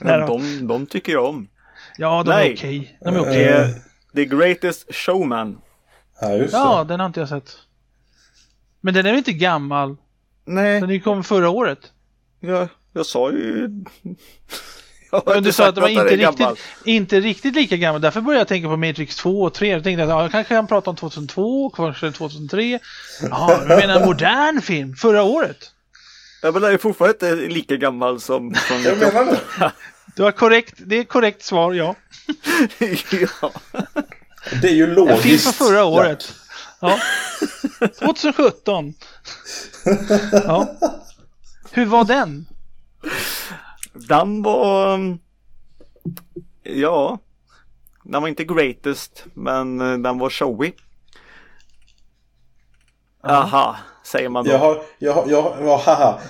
Då. 0.00 0.26
de, 0.26 0.66
de 0.66 0.86
tycker 0.86 1.12
jag 1.12 1.24
om. 1.24 1.48
Ja, 1.98 2.22
de 2.22 2.30
Nej. 2.30 2.48
är 2.50 2.54
okej. 2.54 2.98
De 3.04 3.14
är 3.16 3.20
okej. 3.20 3.34
Det 4.12 4.22
är 4.22 4.24
The 4.24 4.36
Greatest 4.36 4.94
Showman. 4.94 5.58
Ja, 6.20 6.32
just 6.32 6.52
Ja, 6.52 6.78
det. 6.84 6.88
den 6.88 7.00
har 7.00 7.06
inte 7.06 7.20
jag 7.20 7.28
sett. 7.28 7.52
Men 8.80 8.94
den 8.94 9.06
är 9.06 9.10
väl 9.10 9.18
inte 9.18 9.32
gammal? 9.32 9.96
Nej, 10.44 10.80
Den 10.80 11.00
kom 11.00 11.24
förra 11.24 11.48
året. 11.48 11.92
jag, 12.40 12.68
jag 12.92 13.06
sa 13.06 13.30
ju... 13.30 13.70
Jag 15.12 15.22
Men 15.26 15.36
inte 15.36 15.48
du 15.48 15.52
sa 15.52 15.66
att 15.68 15.74
den 15.74 15.82
var 15.82 15.88
inte 15.88 16.16
gammal. 16.16 16.48
riktigt, 16.54 16.64
inte 16.84 17.20
riktigt 17.20 17.54
lika 17.54 17.76
gammal. 17.76 18.00
Därför 18.00 18.20
började 18.20 18.40
jag 18.40 18.48
tänka 18.48 18.68
på 18.68 18.76
Matrix 18.76 19.16
2 19.16 19.42
och 19.42 19.54
3. 19.54 19.68
Jag 19.68 19.84
tänkte 19.84 20.02
att 20.02 20.08
ja, 20.08 20.22
jag 20.22 20.30
kanske 20.30 20.54
kan 20.54 20.66
prata 20.66 20.90
om 20.90 20.96
2002, 20.96 21.70
kanske 21.70 22.12
2003. 22.12 22.78
Ja, 23.30 23.60
jag 23.68 23.78
menar 23.80 24.00
en 24.00 24.06
modern 24.06 24.60
film. 24.62 24.96
Förra 24.96 25.22
året. 25.22 25.56
Ja, 26.42 26.50
men 26.52 26.62
den 26.62 26.72
är 26.72 26.78
fortfarande 26.78 27.30
inte 27.30 27.54
lika 27.54 27.76
gammal 27.76 28.20
som... 28.20 28.54
som 28.68 28.82
Jag 28.82 28.98
menar 28.98 29.24
det. 29.24 29.72
Du 30.16 30.22
har 30.22 30.32
korrekt, 30.32 30.74
det 30.76 30.96
är 30.98 31.04
korrekt 31.04 31.42
svar, 31.42 31.72
ja. 31.72 31.94
ja. 33.42 33.52
Det 34.62 34.68
är 34.68 34.74
ju 34.74 34.84
En 34.84 34.94
logiskt. 34.94 35.22
film 35.22 35.38
från 35.38 35.52
förra 35.52 35.84
året. 35.84 36.32
Ja. 36.80 36.98
2017. 37.98 38.94
Ja. 40.32 40.76
Hur 41.70 41.86
var 41.86 42.04
den? 42.04 42.46
Den 44.08 44.42
var... 44.42 44.94
um, 44.94 45.18
Ja. 46.62 47.18
Den 48.04 48.22
var 48.22 48.28
inte 48.28 48.44
greatest, 48.44 49.24
men 49.34 49.80
eh, 49.80 49.98
den 49.98 50.18
var 50.18 50.30
showy. 50.30 50.72
Aha, 53.22 53.76
säger 54.04 54.28
man 54.28 54.44
då. 54.44 54.50
Jag 54.50 54.58
har, 54.58 54.82
jag 54.98 55.12
har, 55.12 55.24
jag 55.28 55.42
har, 55.42 55.56
ja, 55.64 55.82
haha. 55.86 56.20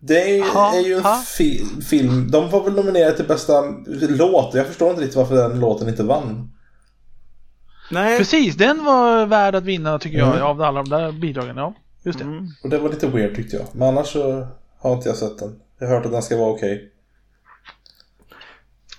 Det 0.00 0.38
är, 0.38 0.54
Ha, 0.54 0.74
är 0.74 0.80
ju 0.80 0.94
en 0.96 1.04
fi, 1.38 1.64
film. 1.88 2.30
De 2.30 2.50
var 2.50 2.64
väl 2.64 2.74
nominerade 2.74 3.16
till 3.16 3.26
bästa 3.26 3.52
låt. 4.08 4.54
Jag 4.54 4.66
förstår 4.66 4.90
inte 4.90 5.02
riktigt 5.02 5.16
varför 5.16 5.34
den 5.34 5.60
låten 5.60 5.88
inte 5.88 6.02
vann. 6.02 6.50
Nej. 7.90 8.18
Precis, 8.18 8.54
den 8.56 8.84
var 8.84 9.26
värd 9.26 9.54
att 9.54 9.64
vinna 9.64 9.98
tycker 9.98 10.18
jag 10.18 10.28
Mm. 10.34 10.42
av 10.46 10.62
alla 10.62 10.82
de 10.82 10.90
där 10.90 11.12
bidragen. 11.12 11.56
Ja, 11.56 11.74
just 12.02 12.18
det. 12.18 12.24
Mm. 12.24 12.48
Och 12.64 12.70
det 12.70 12.78
var 12.78 12.88
lite 12.88 13.06
weird 13.06 13.34
tyckte 13.36 13.56
jag. 13.56 13.66
Men 13.72 13.88
annars 13.88 14.06
så 14.06 14.46
har 14.78 14.92
inte 14.92 15.08
jag 15.08 15.16
sett 15.18 15.38
den. 15.38 15.60
Jag 15.78 15.86
har 15.88 15.94
hört 15.96 16.06
att 16.06 16.12
den 16.12 16.22
ska 16.22 16.36
vara 16.36 16.50
okej. 16.50 16.90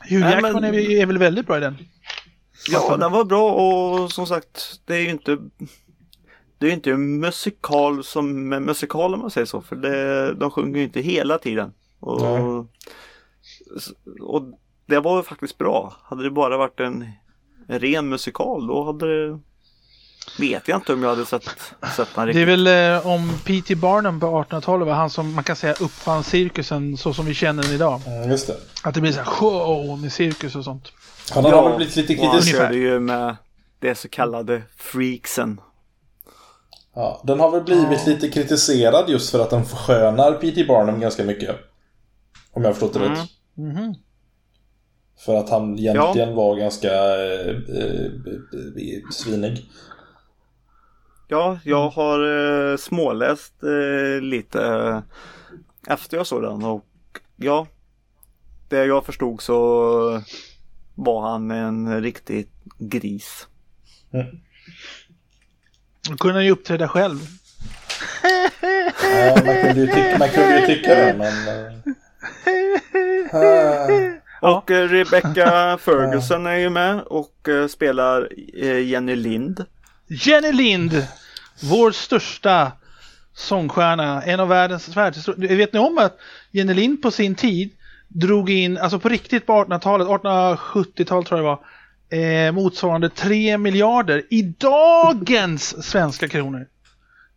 Hugh 0.10 0.22
Nej, 0.22 0.32
Jackman 0.34 0.62
men- 0.62 0.74
är, 0.76 1.06
väl 1.06 1.18
väldigt 1.18 1.48
bra 1.48 1.58
i 1.58 1.60
den. 1.60 1.78
Ja, 2.72 2.98
den 2.98 3.12
var 3.12 3.24
bra 3.24 3.54
och 3.54 4.12
som 4.12 4.28
sagt, 4.28 4.82
det 4.86 4.96
är 4.96 5.00
ju 5.00 5.10
inte 5.10 5.38
det 6.58 6.66
är 6.66 6.70
ju 6.70 6.76
inte 6.76 6.92
en 6.92 7.20
musikal 7.20 8.04
som 8.04 8.54
en 8.54 8.64
musikal 8.64 9.14
om 9.14 9.20
man 9.20 9.32
säger 9.32 9.46
så, 9.46 9.62
för 9.62 9.76
det, 9.76 10.34
de 10.34 10.52
sjunger 10.52 10.78
ju 10.78 10.84
inte 10.84 11.02
hela 11.02 11.38
tiden. 11.38 11.74
Och, 12.00 12.22
Nej. 12.22 12.66
och 14.22 14.44
det 14.86 15.00
var 15.00 15.18
ju 15.18 15.24
faktiskt 15.24 15.58
bra. 15.58 15.94
Hade 16.04 16.24
det 16.24 16.32
bara 16.32 16.58
varit 16.58 16.80
en, 16.80 17.06
en 17.68 17.80
ren 17.80 18.10
musikal 18.10 18.68
då 18.68 18.84
hade 18.84 19.28
det 19.28 19.40
Vet 20.40 20.68
jag 20.68 20.78
inte 20.78 20.94
om 20.94 21.04
jag 21.04 21.10
hade 21.10 21.26
sett, 21.26 21.44
sett 21.96 22.08
den 22.16 22.26
Det 22.28 22.32
är 22.32 22.46
riktigt. 22.46 22.48
väl 22.48 22.68
eh, 22.96 23.08
om 23.08 23.32
P.T. 23.46 23.76
Barnum 23.76 24.20
på 24.20 24.26
1800-talet 24.44 24.88
var 24.88 24.94
han 24.94 25.10
som 25.10 25.34
man 25.34 25.44
kan 25.44 25.56
säga 25.56 25.74
uppfann 25.74 26.24
cirkusen 26.24 26.98
så 26.98 27.14
som 27.14 27.26
vi 27.26 27.34
känner 27.34 27.64
den 27.64 27.72
idag. 27.72 28.02
Mm, 28.08 28.30
just 28.32 28.48
det. 28.48 28.56
Att 28.84 28.94
det 28.94 29.02
blir 29.02 29.12
så 29.12 29.18
här 29.18 29.26
show 29.26 30.00
med 30.00 30.12
cirkus 30.12 30.56
och 30.56 30.64
sånt. 30.64 30.92
Han 31.34 31.46
har 31.46 31.70
väl 31.70 31.78
blivit 31.78 31.96
lite 31.96 32.14
han 32.14 32.32
kritisk. 32.32 32.48
ungefär. 32.54 32.68
körde 32.68 32.78
ju 32.78 33.00
med 33.00 33.36
det 33.80 33.96
så 33.96 34.10
kallade 34.10 34.62
freaksen. 34.78 35.62
Ja, 36.96 37.22
den 37.24 37.40
har 37.40 37.52
väl 37.52 37.64
blivit 37.64 38.02
Ja. 38.06 38.12
lite 38.14 38.30
kritiserad 38.30 39.10
just 39.10 39.30
för 39.30 39.40
att 39.40 39.50
den 39.50 39.66
förskönar 39.66 40.32
P.T. 40.32 40.66
Barnum 40.66 41.00
ganska 41.00 41.24
mycket. 41.24 41.56
Om 42.52 42.62
jag 42.62 42.70
har 42.70 42.74
förstått 42.74 42.94
det 42.94 43.00
Mm. 43.00 43.12
rätt. 43.12 43.30
Mhm. 43.58 43.96
För 45.26 45.36
att 45.36 45.50
han 45.50 45.80
egentligen 45.80 46.36
var 46.36 46.56
ganska 46.56 46.88
eh, 46.94 47.50
eh, 47.78 48.06
eh, 48.06 49.10
svinig. 49.12 49.66
Ja, 51.28 51.60
jag 51.64 51.90
har 51.90 52.20
eh, 52.72 52.78
småläst 52.78 53.64
eh, 53.64 54.22
lite 54.22 54.66
eh, 54.66 55.02
efter 55.94 56.18
jag 56.18 56.28
såg 56.28 56.42
den 56.42 56.64
och 56.64 56.86
ja, 57.36 57.68
det 58.70 58.86
jag 58.86 59.06
förstod 59.06 59.42
så 59.42 59.56
var 60.96 61.22
han 61.22 61.52
en 61.52 62.02
riktig 62.02 62.48
gris. 62.80 63.48
Då 66.10 66.18
kunde 66.18 66.36
han 66.36 66.46
ju 66.46 66.52
uppträda 66.52 66.88
själv. 66.88 67.20
Ja, 69.02 69.42
man, 69.46 69.56
kunde 69.62 69.82
ju 69.82 69.88
tycka, 69.88 70.18
man 70.20 70.30
kunde 70.30 70.60
ju 70.60 70.66
tycka 70.66 70.96
det, 70.96 71.16
men... 71.18 71.34
Ja. 73.32 74.12
Och 74.46 74.72
eh, 74.72 74.90
Rebecca 74.90 75.78
Ferguson 75.78 76.46
är 76.46 76.56
ju 76.56 76.70
med 76.70 77.02
och 77.02 77.50
eh, 77.50 77.68
spelar 77.68 78.30
eh, 78.54 78.80
Jenny 78.80 79.16
Lind. 79.16 79.66
Jenny 80.08 80.52
Lind, 80.52 81.08
vår 81.64 81.92
största 81.92 82.72
sångstjärna, 83.34 84.22
en 84.22 84.40
av 84.40 84.48
världens 84.48 84.98
världshistorier. 84.98 85.56
Vet 85.56 85.74
ni 85.74 85.80
om 85.80 85.98
att 85.98 86.18
Jenny 86.52 86.74
Lind 86.74 87.02
på 87.02 87.12
sin 87.12 87.36
tid 87.36 87.72
drog 88.08 88.50
in, 88.50 88.78
alltså 88.78 89.00
på 89.00 89.10
riktigt 89.10 89.46
på 89.46 89.54
1800-talet, 89.54 90.08
1870-tal 90.08 91.26
tror 91.26 91.40
jag 91.40 91.46
det 91.46 92.18
var, 92.18 92.48
eh, 92.48 92.52
motsvarande 92.52 93.10
3 93.10 93.58
miljarder 93.58 94.24
i 94.30 94.42
dagens 94.42 95.86
svenska 95.86 96.28
kronor. 96.28 96.66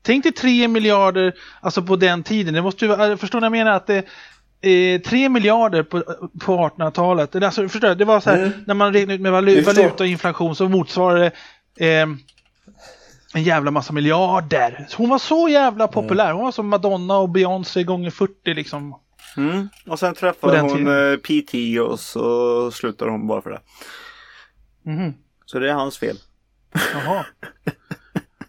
Tänk 0.03 0.23
dig 0.25 0.33
3 0.33 0.69
miljarder, 0.69 1.35
alltså 1.61 1.83
på 1.83 1.97
den 1.97 2.23
tiden. 2.23 2.55
Det 2.55 2.63
måste 2.63 2.85
ju, 2.85 2.89
vara- 2.97 3.17
förstår 3.17 3.41
ni 3.41 3.49
vad 3.49 3.59
jag 3.59 3.65
menar? 3.65 3.77
Att 3.77 3.87
det, 3.87 4.05
eh, 4.95 5.01
3 5.01 5.29
miljarder 5.29 5.83
på, 5.83 6.01
på 6.41 6.57
1800-talet. 6.59 7.33
Det, 7.33 7.47
alltså, 7.47 7.69
förstår 7.69 7.95
det 7.95 8.05
var 8.05 8.21
så 8.21 8.31
här, 8.31 8.37
Mm. 8.39 8.51
när 8.67 8.75
man 8.75 8.93
räknade 8.93 9.15
ut 9.15 9.21
med 9.21 9.33
valu, 9.33 9.55
Vi 9.55 9.63
förstår. 9.63 9.83
valuta 9.83 10.05
och 10.05 10.09
inflation 10.09 10.57
så 10.57 10.69
motsvarade 10.69 11.31
det 11.79 11.99
eh, 12.01 12.07
en 13.39 13.45
jävla 13.45 13.71
massa 13.71 13.93
miljarder. 13.93 14.89
Hon 14.97 15.09
var 15.09 15.19
så 15.19 15.49
jävla 15.49 15.89
populär. 15.89 16.33
Hon 16.33 16.45
var 16.45 16.53
som 16.53 16.69
Madonna 16.69 17.17
och 17.19 17.29
Beyoncé 17.29 17.83
gånger 17.85 18.11
40 18.11 18.55
liksom. 18.55 19.01
Mm. 19.37 19.69
Och 19.87 19.99
sen 19.99 20.15
träffade 20.15 20.61
hon 20.61 20.77
tiden. 20.77 21.13
eh, 21.13 21.17
PT 21.19 21.81
och 21.91 22.01
så 22.01 22.71
slutade 22.71 23.11
hon 23.11 23.27
bara 23.27 23.43
för 23.43 23.51
det. 23.51 23.61
Mhm. 24.91 25.15
Så 25.47 25.59
det 25.59 25.71
är 25.71 25.75
hans 25.75 25.99
fel. 25.99 26.17
Jaha. 26.95 27.25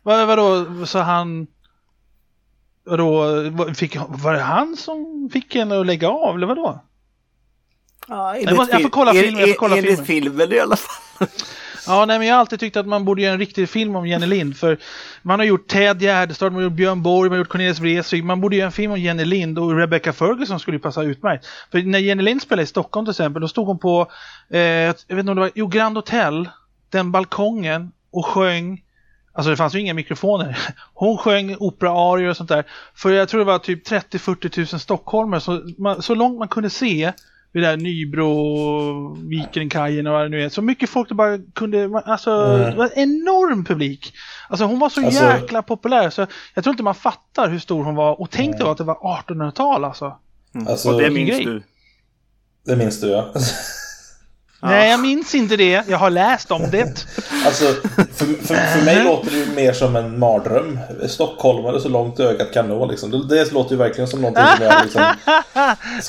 Vad, 0.04 0.28
vadå, 0.28 0.66
så 0.86 1.00
han... 1.00 1.48
Vadå, 2.84 3.26
vad- 3.50 3.78
fick, 3.78 3.96
var 4.08 4.34
det 4.34 4.40
han 4.40 4.76
som 4.78 5.30
fick 5.34 5.56
henne 5.56 5.80
att 5.80 5.86
lägga 5.86 6.10
av 6.10 6.36
eller 6.36 6.48
vadå? 6.48 6.84
Ja, 8.08 8.38
Jag 8.38 8.56
måste- 8.56 8.74
jag 8.76 8.82
får 8.82 8.90
kolla 8.90 9.14
filmen, 9.14 9.40
jag 9.40 9.50
får 9.50 9.56
kolla 9.56 9.78
enligt 9.78 10.06
filmen. 10.06 10.32
filmen 10.32 10.54
i 10.54 10.60
alla 10.60 10.76
fall. 10.76 11.28
Ja, 11.90 12.06
nej 12.06 12.20
men 12.20 12.28
jag 12.28 12.36
har 12.36 12.40
alltid 12.40 12.60
tyckt 12.60 12.78
att 12.78 12.88
man 12.88 13.06
borde 13.06 13.22
göra 13.22 13.34
en 13.34 13.40
riktig 13.40 13.70
film 13.70 13.96
om 13.96 14.08
Jenny 14.08 14.26
Lind. 14.26 14.58
För 14.58 14.78
man 15.22 15.40
har 15.40 15.46
gjort 15.46 15.68
Ted 15.68 16.02
Gärdestad, 16.02 16.50
man 16.50 16.56
har 16.56 16.62
gjort 16.62 16.74
Björn 16.74 17.02
Borg, 17.02 17.30
man 17.30 17.32
har 17.32 17.38
gjort 17.38 17.50
Cornelis 17.50 17.80
Vreeswijk. 17.80 18.24
Man 18.24 18.42
borde 18.42 18.56
göra 18.56 18.66
en 18.66 18.72
film 18.72 18.92
om 18.92 19.00
Jenny 19.00 19.26
Lind 19.26 19.60
och 19.60 19.78
Rebecca 19.78 20.14
Ferguson 20.14 20.60
skulle 20.60 20.78
ju 20.78 20.82
passa 20.82 21.04
utmärkt. 21.04 21.46
För 21.72 21.82
när 21.82 22.00
Jenny 22.00 22.24
Lind 22.24 22.42
spelade 22.42 22.64
i 22.64 22.66
Stockholm 22.66 23.06
till 23.06 23.12
exempel, 23.12 23.42
då 23.42 23.48
stod 23.48 23.68
hon 23.68 23.80
på, 23.80 24.12
eh, 24.50 24.60
jag 24.60 24.94
vet 24.94 25.10
inte 25.10 25.32
om 25.32 25.36
det 25.36 25.42
var, 25.42 25.52
jo 25.56 25.68
Grand 25.68 25.98
Hotel, 25.98 26.50
den 26.90 27.12
balkongen 27.12 27.92
och 28.12 28.26
sjöng 28.26 28.82
Alltså 29.34 29.50
det 29.50 29.58
fanns 29.58 29.76
ju 29.76 29.80
inga 29.80 29.94
mikrofoner. 29.94 30.58
Hon 30.94 31.18
sjöng 31.18 31.56
operaarior 31.60 32.30
och 32.30 32.38
sånt 32.38 32.50
där. 32.50 32.64
För 32.96 33.12
jag 33.12 33.30
tror 33.30 33.40
det 33.40 33.46
var 33.46 33.60
typ 33.60 33.88
30-40 33.88 34.50
tusen 34.50 34.80
stockholmare. 34.80 35.42
Så, 35.42 35.62
man, 35.78 36.02
så 36.02 36.16
långt 36.16 36.40
man 36.40 36.48
kunde 36.48 36.70
se 36.70 37.14
vid 37.52 37.64
där 37.64 37.78
Nybro, 37.78 39.16
Vikenkajen 39.30 40.08
och 40.08 40.14
vad 40.14 40.22
det 40.26 40.30
nu 40.30 40.44
är. 40.44 40.50
Så 40.50 40.62
mycket 40.62 40.90
folk 40.90 41.10
det 41.10 41.16
bara 41.16 41.38
kunde, 41.56 42.02
alltså 42.06 42.32
Mm. 42.32 42.70
det 42.72 42.76
var 42.78 42.86
en 42.86 42.92
enorm 43.04 43.66
publik. 43.66 44.14
Alltså 44.50 44.66
hon 44.66 44.80
var 44.80 44.90
så 44.90 45.06
Alltså- 45.06 45.24
jäkla 45.24 45.62
populär 45.62 46.10
så 46.10 46.26
jag 46.54 46.64
tror 46.64 46.72
inte 46.74 46.84
man 46.84 46.96
fattar 46.96 47.50
hur 47.50 47.60
stor 47.60 47.84
hon 47.84 47.96
var. 47.96 48.22
Och 48.22 48.30
tänk 48.30 48.56
Mm. 48.56 48.68
att 48.68 48.78
det 48.78 48.84
var 48.84 48.96
1800-tal 48.96 49.86
alltså. 49.86 50.18
Mm. 50.56 50.68
Alltså- 50.68 50.90
och 50.94 51.02
det 51.02 51.10
minns 51.10 51.30
grej. 51.30 51.46
du. 51.46 51.64
Det 52.66 52.76
minns 52.76 53.02
du 53.02 53.08
ja. 53.08 53.34
Nej, 54.62 54.90
jag 54.92 55.00
minns 55.00 55.36
inte 55.36 55.56
det. 55.58 55.84
Jag 55.88 55.98
har 55.98 56.10
läst 56.10 56.52
om 56.52 56.72
det. 56.72 57.06
Alltså, 57.46 57.66
för, 58.16 58.46
för, 58.48 58.56
för 58.56 58.86
mig 58.86 59.04
låter 59.04 59.32
det 59.32 59.38
ju 59.38 59.46
mer 59.56 59.74
som 59.74 59.96
en 59.96 60.20
mardröm. 60.20 60.80
Stockholmare 61.08 61.82
så 61.82 61.90
långt 61.90 62.20
ögat 62.20 62.54
kan 62.54 62.68
nå 62.70 62.86
liksom. 62.92 63.12
Det, 63.12 63.28
det 63.36 63.52
låter 63.52 63.72
ju 63.72 63.78
verkligen 63.78 64.08
som 64.08 64.22
någonting 64.22 64.46
som 64.58 64.66
jag 64.66 64.84
liksom... 64.84 65.14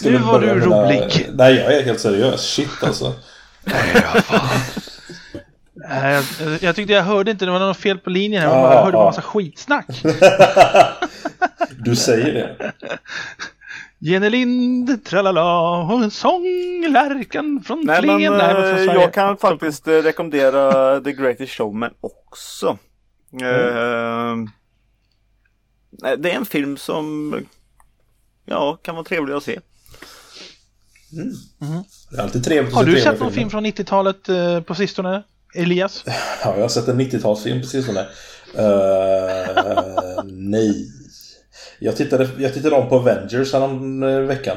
Nu 0.11 0.19
var 0.19 0.39
börja 0.41 0.55
du 0.55 0.61
mina- 0.61 0.83
rolig. 0.83 1.29
Nej, 1.33 1.55
jag 1.55 1.75
är 1.75 1.83
helt 1.83 2.01
seriös. 2.01 2.41
Shit 2.55 2.83
alltså. 2.83 3.13
Nej, 5.75 6.15
jag, 6.41 6.59
jag 6.63 6.77
tyckte 6.77 6.93
jag 6.93 7.03
hörde 7.03 7.31
inte, 7.31 7.45
det 7.45 7.51
var 7.51 7.59
något 7.59 7.77
fel 7.77 7.99
på 7.99 8.11
linjen 8.11 8.43
här. 8.43 8.49
Jag 8.49 8.59
Ja, 8.59 8.63
bara 8.63 8.79
hörde 8.81 8.93
bara 8.93 9.03
ja. 9.03 9.07
massa 9.09 9.23
skitsnack. 9.23 9.87
Du 11.83 11.97
säger 11.97 12.35
det. 12.35 12.57
Jenny 14.03 14.31
Lind, 14.31 15.05
tralala, 15.05 15.71
och 15.83 16.13
sånglärkan 16.13 17.63
från 17.67 17.81
Nej 17.85 18.07
men 18.07 18.19
Flen. 18.19 18.33
Nej, 18.33 18.55
men 18.55 18.65
eh, 18.65 18.77
Sverige. 18.77 19.01
jag 19.01 19.15
kan 19.15 19.37
faktiskt 19.37 19.89
eh, 19.89 19.93
rekommendera 19.93 21.01
The 21.05 21.13
Greatest 21.13 21.53
Showman 21.53 21.91
också. 22.01 22.79
Eh, 23.43 24.37
nej, 25.91 26.17
det 26.19 26.31
är 26.31 26.37
en 26.37 26.45
film 26.45 26.77
som 26.77 27.35
ja, 28.45 28.79
kan 28.83 28.95
vara 28.95 29.05
trevlig 29.05 29.35
att 29.35 29.43
se. 29.43 29.61
Det 32.11 32.17
är 32.17 32.23
alltid 32.23 32.45
trevligt 32.45 32.75
Har 32.75 32.85
du 32.85 33.01
sett 33.01 33.21
någon 33.21 33.33
film 33.33 33.51
från 33.51 33.67
90-talet 33.67 34.29
eh, 34.29 34.61
på 34.61 34.75
sistone? 34.75 35.23
Elias? 35.55 36.05
Ja, 36.45 36.55
jag 36.55 36.63
har 36.63 36.69
sett 36.69 36.89
en 36.89 37.01
90-talsfilm 37.01 37.61
precis 37.61 37.87
som 37.87 37.95
det. 37.95 38.09
Uh, 38.59 40.25
nej. 40.25 40.89
Jag 41.81 41.97
tittade, 41.97 42.29
jag 42.39 42.55
tittade 42.55 42.77
om 42.77 42.89
på 42.89 42.97
Avengers 42.97 43.53
härom 43.53 44.03
eh, 44.03 44.19
veckan. 44.21 44.57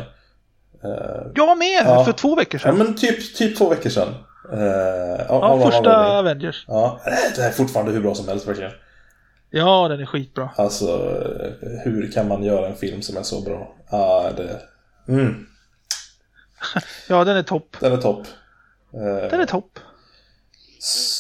Eh, 0.84 1.22
Jag 1.36 1.58
med! 1.58 1.84
Ja. 1.86 2.06
För 2.06 2.12
två 2.12 2.36
veckor 2.36 2.62
ja, 2.64 2.70
sedan. 2.72 2.78
men 2.78 2.96
typ, 2.96 3.36
typ 3.36 3.58
två 3.58 3.70
veckor 3.70 3.90
sedan. 3.90 4.08
Uh, 4.54 4.60
Ja, 5.30 5.62
första 5.72 6.18
Avengers. 6.20 6.66
Ja, 6.68 7.02
det 7.36 7.42
är 7.42 7.52
fortfarande 7.52 7.92
hur 7.92 8.02
bra 8.02 8.16
som 8.16 8.28
helst 8.28 8.48
verkligen. 8.48 8.72
Ja, 9.50 9.88
den 9.88 10.00
är 10.00 10.06
skitbra. 10.06 10.50
Alltså, 10.56 10.98
hur 11.84 12.12
kan 12.12 12.28
man 12.28 12.44
göra 12.44 12.68
en 12.68 12.76
film 12.76 13.02
som 13.02 13.18
är 13.18 13.24
så 13.24 13.42
bra? 13.42 13.76
Ja, 13.92 14.30
det... 14.38 14.60
Mm, 15.14 15.46
Ja, 17.10 17.24
den 17.24 17.38
är 17.38 17.44
topp. 17.44 17.76
den 17.80 17.94
är 17.94 17.98
topp. 17.98 18.28
Eh, 18.94 19.30
Den 19.30 19.40
är 19.40 19.46
topp. 19.46 19.80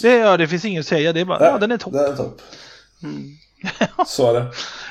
Det, 0.02 0.16
ja, 0.18 0.38
det 0.38 0.48
finns 0.48 0.66
inget 0.66 0.80
att 0.80 0.88
säga. 0.88 1.14
Det 1.14 1.20
är 1.22 1.26
bara, 1.26 1.46
ja, 1.46 1.58
den 1.58 1.72
är 1.72 1.78
topp. 1.78 1.94
Den 1.94 2.12
är 2.12 2.16
topp. 2.16 2.42
Så 4.08 4.36
är 4.36 4.46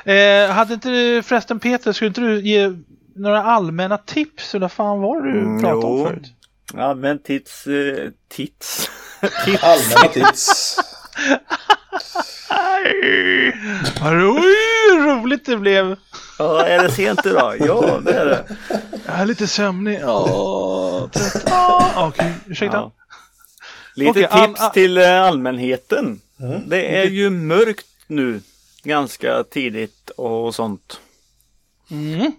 det. 0.04 0.44
Eh, 0.44 0.50
hade 0.50 0.74
inte 0.74 0.88
du, 0.88 1.22
förresten 1.22 1.60
Peter, 1.60 1.92
skulle 1.92 2.08
inte 2.08 2.20
du 2.20 2.40
ge 2.40 2.72
några 3.16 3.42
allmänna 3.42 3.98
tips? 3.98 4.54
Eller 4.54 4.68
fan 4.68 5.00
var 5.00 5.20
det 5.22 5.32
du 5.32 5.38
Mm, 5.40 5.60
pratade 5.60 5.86
om 5.86 5.98
jo. 5.98 6.06
förut? 6.06 6.32
Ja 6.74 6.94
men 6.94 7.18
tits, 7.22 7.66
eh, 7.66 8.08
tits. 8.28 8.90
tips. 9.44 9.62
Allmänna 9.62 10.08
tips. 10.12 10.76
Vad 14.02 14.12
ro- 14.12 14.98
roligt 14.98 15.46
det 15.46 15.56
blev. 15.56 15.96
Ja, 16.38 16.66
är 16.66 16.82
det 16.82 16.90
sent 16.90 17.26
idag? 17.26 17.56
Ja, 17.60 18.00
det 18.04 18.12
är 18.12 18.26
det. 18.26 18.44
Jag 19.06 19.18
är 19.20 19.26
lite 19.26 19.46
sömnig. 19.46 19.98
Ja, 20.02 21.08
trött. 21.12 21.42
Ja, 21.46 21.92
Okej, 21.96 22.32
ursäkta. 22.46 22.76
Ja. 22.76 22.92
Lite 23.94 24.28
all- 24.28 24.48
tips 24.48 24.60
all- 24.60 24.70
till 24.70 24.98
eh, 24.98 25.22
allmänheten. 25.22 26.20
Mm. 26.40 26.68
Det 26.68 26.96
är 26.98 27.04
ju 27.06 27.30
mörkt 27.30 27.86
nu 28.06 28.40
ganska 28.82 29.44
tidigt 29.44 30.10
och 30.10 30.54
sånt. 30.54 31.00
Mm. 31.90 32.32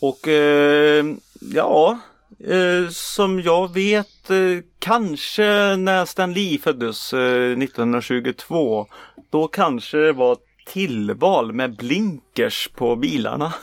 Och 0.00 0.28
eh, 0.28 1.04
ja, 1.40 1.98
eh, 2.38 2.88
som 2.90 3.40
jag 3.40 3.74
vet 3.74 4.30
eh, 4.30 4.58
kanske 4.78 5.76
när 5.76 6.04
Stan 6.04 6.32
Lee 6.32 6.58
föddes 6.58 7.12
eh, 7.12 7.58
1922 7.58 8.86
då 9.30 9.48
kanske 9.48 9.98
det 9.98 10.12
var 10.12 10.36
tillval 10.66 11.52
med 11.52 11.76
blinkers 11.76 12.68
på 12.74 12.96
bilarna. 12.96 13.54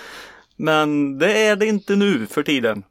Men 0.56 1.18
det 1.18 1.46
är 1.46 1.56
det 1.56 1.66
inte 1.66 1.96
nu 1.96 2.26
för 2.26 2.42
tiden. 2.42 2.84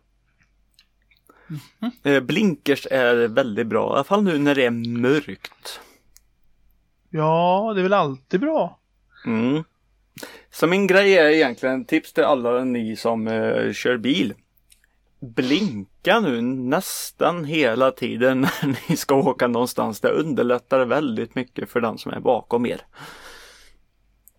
Eh, 2.04 2.20
blinkers 2.20 2.88
är 2.92 3.28
väldigt 3.28 3.68
bra, 3.68 3.90
i 3.90 3.94
alla 3.94 4.04
fall 4.04 4.24
nu 4.24 4.38
när 4.38 4.56
det 4.56 4.66
är 4.66 5.00
mörkt. 5.00 5.80
Ja, 7.10 7.72
det 7.76 7.82
är 7.82 7.84
väl 7.84 7.94
alltid 7.94 8.40
bra. 8.40 8.80
Mm. 9.26 9.64
Så 10.52 10.68
min 10.68 10.88
grej 10.88 11.18
är 11.18 11.26
egentligen 11.30 11.86
tips 11.86 12.14
till 12.14 12.24
alla 12.24 12.64
ni 12.64 12.96
som 12.96 13.28
eh, 13.28 13.72
kör 13.74 13.98
bil. 13.98 14.34
Blinka 15.22 16.20
nu 16.20 16.42
nästan 16.42 17.46
hela 17.46 17.92
tiden 17.92 18.42
när 18.62 18.90
ni 18.90 18.98
ska 18.98 19.16
åka 19.16 19.48
någonstans. 19.48 20.00
Det 20.00 20.10
underlättar 20.10 20.86
väldigt 20.86 21.36
mycket 21.36 21.70
för 21.70 21.82
den 21.82 21.98
som 21.98 22.12
är 22.12 22.20
bakom 22.20 22.66
er. 22.66 22.82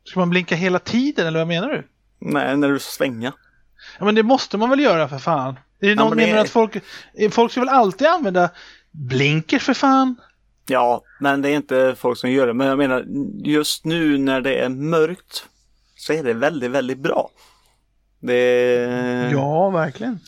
Ska 0.05 0.21
man 0.21 0.31
blinka 0.31 0.55
hela 0.55 0.79
tiden 0.79 1.27
eller 1.27 1.39
vad 1.39 1.49
menar 1.49 1.69
du? 1.69 1.87
Nej, 2.19 2.57
när 2.57 2.69
du 2.69 2.79
ska 2.79 2.91
svänga. 2.91 3.33
Ja 3.99 4.05
men 4.05 4.15
det 4.15 4.23
måste 4.23 4.59
man 4.59 4.71
väl 4.71 4.81
göra 4.81 5.09
för 5.09 5.19
fan. 5.19 5.55
Är 5.81 5.87
det 5.87 5.89
Ja, 5.89 5.95
någon 5.95 6.09
men 6.09 6.19
det- 6.19 6.27
menar 6.27 6.41
att 6.41 6.51
folk, 6.51 6.77
folk 7.31 7.51
ska 7.53 7.61
väl 7.61 7.69
alltid 7.69 8.07
använda 8.07 8.51
blinkers 8.91 9.63
för 9.63 9.75
fan? 9.75 10.17
Ja, 10.67 11.03
men 11.21 11.43
det 11.43 11.49
är 11.51 11.57
inte 11.57 11.95
folk 11.99 12.19
som 12.19 12.31
gör 12.31 12.47
det. 12.47 12.55
Men 12.55 12.67
jag 12.67 12.79
menar 12.79 13.05
just 13.45 13.85
nu 13.85 14.19
när 14.19 14.41
det 14.41 14.55
är 14.59 14.69
mörkt 14.69 15.47
så 15.97 16.13
är 16.13 16.23
det 16.23 16.33
väldigt, 16.35 16.71
väldigt 16.71 16.99
bra. 16.99 17.31
Det... 18.21 19.31
Ja, 19.33 19.71
verkligen. 19.71 20.19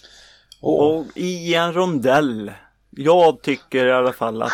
Åh, 0.60 0.98
Och 0.98 1.06
i 1.14 1.54
en 1.54 1.72
rondell. 1.72 2.52
Jag 2.90 3.42
tycker 3.42 3.86
i 3.86 3.92
alla 3.92 4.12
fall 4.12 4.42
att 4.42 4.52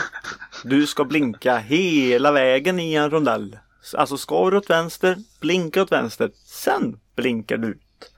du 0.64 0.87
ska 0.87 1.05
blinka 1.05 1.59
hela 1.59 2.33
vägen 2.33 2.81
i 2.81 2.95
en 2.95 3.11
rondell. 3.11 3.59
Alltså 3.95 4.16
ska 4.16 4.51
du 4.51 4.57
åt 4.57 4.70
vänster, 4.70 5.16
blinka 5.41 5.83
åt 5.83 5.93
vänster. 5.93 6.31
Sen 6.47 7.01
blinkar 7.16 7.57
du 7.57 7.68
ut. 7.68 8.12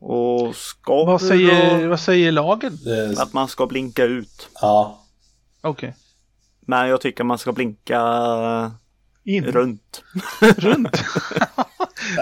Och 0.00 0.56
ska 0.56 1.04
Vad 1.04 1.20
du 1.20 1.28
säger, 1.28 1.82
då 1.82 1.88
vad 1.88 2.00
säger 2.00 2.32
lagen? 2.32 2.78
att 3.18 3.32
man 3.32 3.48
ska 3.48 3.66
blinka 3.66 4.04
ut. 4.04 4.48
ja. 4.60 5.04
Okej. 5.60 5.94
Men 6.68 6.88
jag 6.88 7.00
tycker 7.00 7.24
man 7.24 7.38
ska 7.38 7.52
blinka 7.52 8.00
In. 9.24 9.44
runt. 9.44 10.02
Runt. 10.56 10.96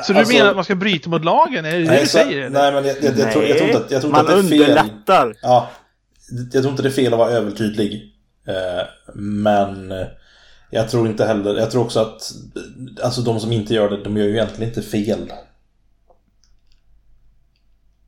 Så 0.04 0.12
du 0.12 0.18
Alltså- 0.18 0.32
menar 0.34 0.50
att 0.50 0.56
man 0.56 0.64
ska 0.64 0.74
bryta 0.74 1.10
mot 1.10 1.24
lagen? 1.24 1.64
Är 1.64 1.72
det 1.72 1.78
det 1.78 1.84
Nej, 1.90 2.00
du 2.00 2.06
så, 2.06 2.18
säger? 2.18 2.38
eller? 2.40 2.50
nej 2.50 2.72
men 2.72 2.84
jag, 2.84 2.96
jag, 3.02 3.18
jag, 3.18 3.32
tror, 3.32 3.44
jag 3.44 3.56
tror 3.58 3.68
inte 3.68 3.78
att, 3.84 3.90
jag 3.90 4.00
tror 4.02 4.10
man 4.12 4.20
att 4.20 4.26
det 4.26 4.32
är 4.32 4.42
fel. 4.42 4.60
underlättar. 4.60 5.36
Ja, 5.42 5.70
jag 6.52 6.62
tror 6.62 6.68
inte 6.70 6.82
det 6.82 6.88
är 6.88 6.92
fel 6.92 7.12
att 7.12 7.18
vara 7.18 7.30
övertydlig. 7.30 8.14
Eh, 8.48 9.14
men 9.14 9.92
eh, 9.92 10.06
jag 10.70 10.90
tror 10.90 11.06
inte 11.08 11.26
heller, 11.26 11.54
jag 11.54 11.70
tror 11.70 11.82
också 11.84 12.00
att 12.00 12.32
alltså 13.04 13.20
de 13.20 13.40
som 13.40 13.52
inte 13.52 13.74
gör 13.74 13.90
det, 13.90 14.02
de 14.04 14.16
gör 14.16 14.24
ju 14.24 14.32
egentligen 14.32 14.68
inte 14.68 14.82
fel. 14.82 15.32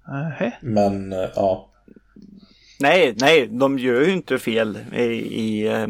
Nähä. 0.08 0.52
Men 0.60 1.12
eh, 1.12 1.28
ja, 1.34 1.70
Nej, 2.80 3.14
nej, 3.16 3.46
de 3.46 3.78
gör 3.78 4.00
ju 4.00 4.12
inte 4.12 4.38
fel 4.38 4.78
i, 4.92 5.02
i, 5.02 5.66
eh, 5.68 5.86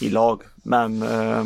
i 0.00 0.10
lag. 0.10 0.42
Men 0.62 1.02
eh, 1.02 1.44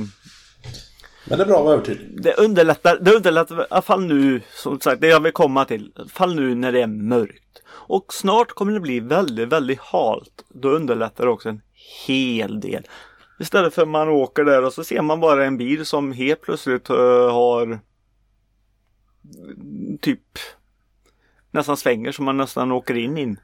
men 1.28 1.38
det 1.38 1.44
är 1.44 1.46
bra 1.46 1.59
att 1.59 1.64
vara 1.64 1.74
övertydlig. 1.74 2.22
det 2.22 2.34
underlättar, 2.34 2.98
det 3.00 3.14
underlättar 3.14 3.61
i 3.61 3.66
alla 3.70 3.82
fall 3.82 4.05
nu, 4.05 4.40
som 4.55 4.80
sagt, 4.80 5.00
det 5.00 5.07
jag 5.07 5.20
vill 5.20 5.32
komma 5.32 5.64
till. 5.64 5.82
I 5.82 5.92
alla 6.00 6.09
fall 6.09 6.34
nu 6.34 6.55
när 6.55 6.72
det 6.72 6.82
är 6.82 6.86
mörkt. 6.86 7.62
Och 7.66 8.14
snart 8.14 8.52
kommer 8.52 8.72
det 8.72 8.80
bli 8.80 9.00
väldigt, 9.00 9.48
väldigt 9.48 9.80
halt. 9.80 10.44
Då 10.48 10.68
underlättar 10.68 11.24
det 11.24 11.30
också 11.30 11.48
en 11.48 11.61
hel 12.07 12.61
del. 12.61 12.86
Istället 13.40 13.74
för 13.74 13.82
att 13.82 13.88
man 13.88 14.09
åker 14.09 14.44
där 14.44 14.64
och 14.64 14.72
så 14.72 14.84
ser 14.84 15.02
man 15.02 15.20
bara 15.20 15.44
en 15.44 15.57
bil 15.57 15.86
som 15.86 16.12
helt 16.12 16.40
plötsligt 16.40 16.90
eh, 16.90 17.32
har 17.32 17.78
typ 20.00 20.38
nästan 21.50 21.76
svänger 21.76 22.12
som 22.12 22.24
man 22.24 22.36
nästan 22.36 22.72
åker 22.72 22.94
in 22.94 23.18
in. 23.18 23.38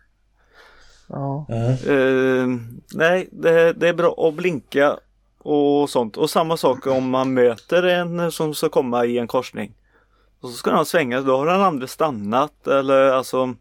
Ja. 1.13 1.47
Eh, 1.87 2.47
nej, 2.95 3.29
det, 3.33 3.73
det 3.73 3.89
är 3.89 3.93
bra 3.95 4.15
att 4.29 4.35
blinka 4.35 4.97
och 5.39 5.91
sånt. 5.91 6.17
Och 6.17 6.31
samma 6.31 6.57
sak 6.57 6.87
om 6.87 7.11
man 7.11 7.35
möter 7.35 7.83
en 7.83 8.33
som 8.33 8.55
ska 8.55 8.69
komma 8.69 9.05
i 9.05 9.19
en 9.19 9.27
korsning. 9.27 9.75
Och 10.41 10.51
så 10.51 10.57
ska 10.57 10.71
den 10.71 10.85
svänga, 10.87 11.21
då 11.21 11.37
har 11.37 11.47
den 11.47 11.61
andra 11.61 11.87
stannat 11.87 12.67
eller 12.67 13.13
alltså 13.13 13.55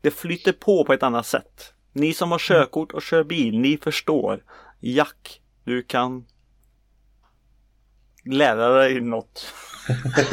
Det 0.00 0.10
flyter 0.10 0.52
på 0.52 0.84
på 0.84 0.92
ett 0.92 1.02
annat 1.02 1.26
sätt. 1.26 1.72
Ni 1.92 2.14
som 2.14 2.30
har 2.32 2.38
körkort 2.38 2.92
och 2.92 3.02
kör 3.02 3.24
bil, 3.24 3.58
ni 3.58 3.78
förstår. 3.82 4.42
Jack, 4.80 5.40
du 5.64 5.82
kan 5.82 6.24
lära 8.24 8.68
dig 8.68 9.00
något. 9.00 9.46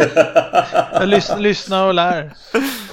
Jag 0.94 1.08
lys- 1.10 1.40
lyssna 1.40 1.86
och 1.86 1.94
lär. 1.94 2.34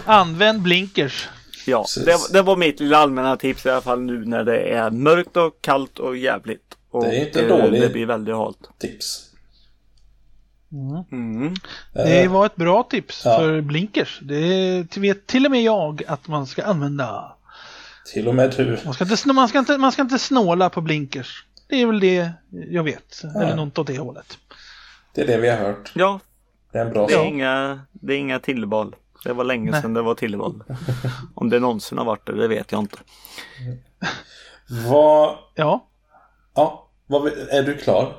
Använd 0.05 0.63
blinkers. 0.63 1.29
Ja, 1.67 1.85
det, 2.05 2.33
det 2.33 2.43
var 2.43 2.57
mitt 2.57 2.81
lilla 2.81 2.99
allmänna 2.99 3.37
tips 3.37 3.67
i 3.67 3.71
alla 3.71 3.81
fall 3.81 4.01
nu 4.01 4.25
när 4.25 4.45
det 4.45 4.59
är 4.59 4.91
mörkt 4.91 5.37
och 5.37 5.59
kallt 5.61 5.99
och 5.99 6.17
jävligt. 6.17 6.77
Och 6.91 7.05
Det 7.05 7.17
är 7.17 7.27
inte 7.27 7.43
eh, 7.43 7.49
dåligt. 7.49 7.81
Det 7.83 7.89
blir 7.89 8.07
väldigt 8.07 8.35
halt. 8.35 8.59
Tips. 8.79 9.23
Mm. 11.13 11.55
Det 11.95 12.23
Eh, 12.25 12.33
var 12.33 12.47
ett 12.47 12.57
bra 12.57 12.83
tips 12.83 13.23
Ja. 13.25 13.39
för 13.39 13.61
blinkers. 13.61 14.19
Det 14.23 14.97
vet 14.97 15.27
till 15.27 15.45
och 15.45 15.51
med 15.51 15.63
jag 15.63 16.03
att 16.09 16.29
man 16.29 16.47
ska 16.47 16.65
använda. 16.65 17.37
till 18.13 18.29
och 18.29 18.35
med 18.35 18.55
du. 18.57 18.79
Man 18.85 18.95
ska, 18.95 19.05
inte, 19.05 19.33
man, 19.33 19.49
ska 19.49 19.59
inte, 19.59 19.79
man 19.79 19.93
ska 19.93 20.03
inte 20.03 20.19
snåla 20.19 20.71
på 20.71 20.81
blinkers. 20.81 21.45
Det 21.69 21.83
är 21.83 21.87
väl 21.87 22.01
det 22.01 22.31
jag 22.71 22.83
vet. 22.85 23.23
Eller 23.37 23.57
något 23.57 23.79
åt 23.79 23.87
det 23.87 23.99
hållet. 23.99 24.39
Det 25.15 25.21
är 25.23 25.27
det 25.27 25.37
vi 25.39 25.49
har 25.49 25.57
hört. 25.57 25.93
Ja, 25.95 26.21
Det 26.73 26.79
är 26.79 26.85
en 26.87 26.93
bra 26.93 27.07
det 27.07 27.13
är, 27.13 27.17
sak. 27.19 27.27
inga, 27.27 27.81
det 27.93 28.15
är 28.15 28.19
inga 28.19 28.39
tillval. 28.39 28.95
Det 29.25 29.33
var 29.33 29.45
länge 29.45 29.71
Nej. 29.71 29.83
sedan 29.83 29.95
det 29.95 30.03
var 30.03 30.15
tillval. 30.15 30.63
Om 31.35 31.51
det 31.51 31.61
någonsin 31.61 31.99
har 31.99 32.05
varit 32.05 32.27
det, 32.27 32.37
det 32.37 32.49
vet 32.49 32.73
jag 32.73 32.81
inte. 32.81 32.99
Vad, 34.89 35.37
Ja, 35.55 35.89
ja, 36.55 36.89
vad, 37.07 37.27
är 37.51 37.63
du 37.63 37.77
klar? 37.77 38.17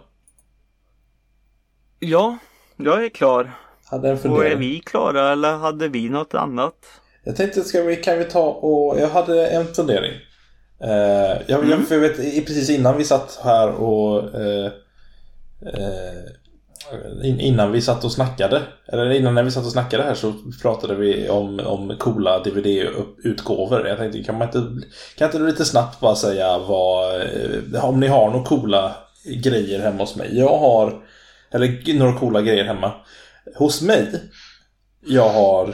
Ja, 2.00 2.38
jag 2.78 3.06
är 3.06 3.10
klar. 3.10 3.52
Hade 3.86 4.10
en 4.10 4.32
Och 4.32 4.46
är 4.46 4.56
vi 4.56 4.80
klara 4.80 5.32
eller 5.32 5.58
hade 5.58 5.88
vi 5.88 6.10
något 6.10 6.34
annat? 6.34 6.76
Jag 7.24 7.36
tänkte, 7.36 7.64
ska 7.64 7.82
vi, 7.82 7.96
kan 7.96 8.18
vi 8.20 8.26
ta 8.26 8.44
och... 8.50 9.00
Jag 9.00 9.10
hade 9.10 9.48
en 9.48 9.74
fundering. 9.74 10.12
Eh, 10.84 11.42
jag, 11.48 11.70
jag, 11.70 11.88
för 11.88 11.96
jag 11.96 12.02
vet, 12.02 12.20
i- 12.20 12.42
precis 12.46 12.70
innan 12.70 12.98
vi 12.98 13.04
satt 13.04 13.40
här 13.44 13.72
och... 13.72 14.36
Eh, 14.42 14.72
in, 15.62 16.26
innan 17.24 17.72
vi 17.72 17.82
satt 17.82 18.04
och 18.04 18.12
snackade, 18.12 18.62
eller 18.88 19.12
innan 19.12 19.36
när 19.36 19.44
vi 19.44 19.52
satt 19.52 19.66
och 19.66 19.72
snackade 19.72 20.04
här 20.04 20.16
så 20.16 20.34
pratade 20.62 20.96
vi 20.96 21.30
om, 21.30 21.60
om 21.60 21.98
coola 22.00 22.40
DVD-utgåvor. 22.40 23.88
Jag 23.88 23.98
tänkte, 23.98 24.24
kan 24.24 24.38
man 24.38 24.48
inte, 24.48 24.88
kan 25.18 25.26
inte 25.26 25.40
lite 25.40 25.66
snabbt 25.66 26.00
bara 26.00 26.16
säga 26.16 26.58
vad, 26.58 27.22
eh, 27.22 27.86
om 27.86 28.00
ni 28.00 28.08
har 28.08 28.30
några 28.30 28.46
coola 28.46 28.96
grejer 29.24 29.80
hemma 29.80 30.04
hos 30.04 30.16
mig? 30.16 30.30
Jag 30.38 30.58
har, 30.58 31.06
eller 31.52 32.00
några 32.00 32.20
coola 32.20 32.42
grejer 32.42 32.64
hemma. 32.64 32.92
Hos 33.56 33.82
mig, 33.82 34.22
jag 35.06 35.30
har... 35.30 35.68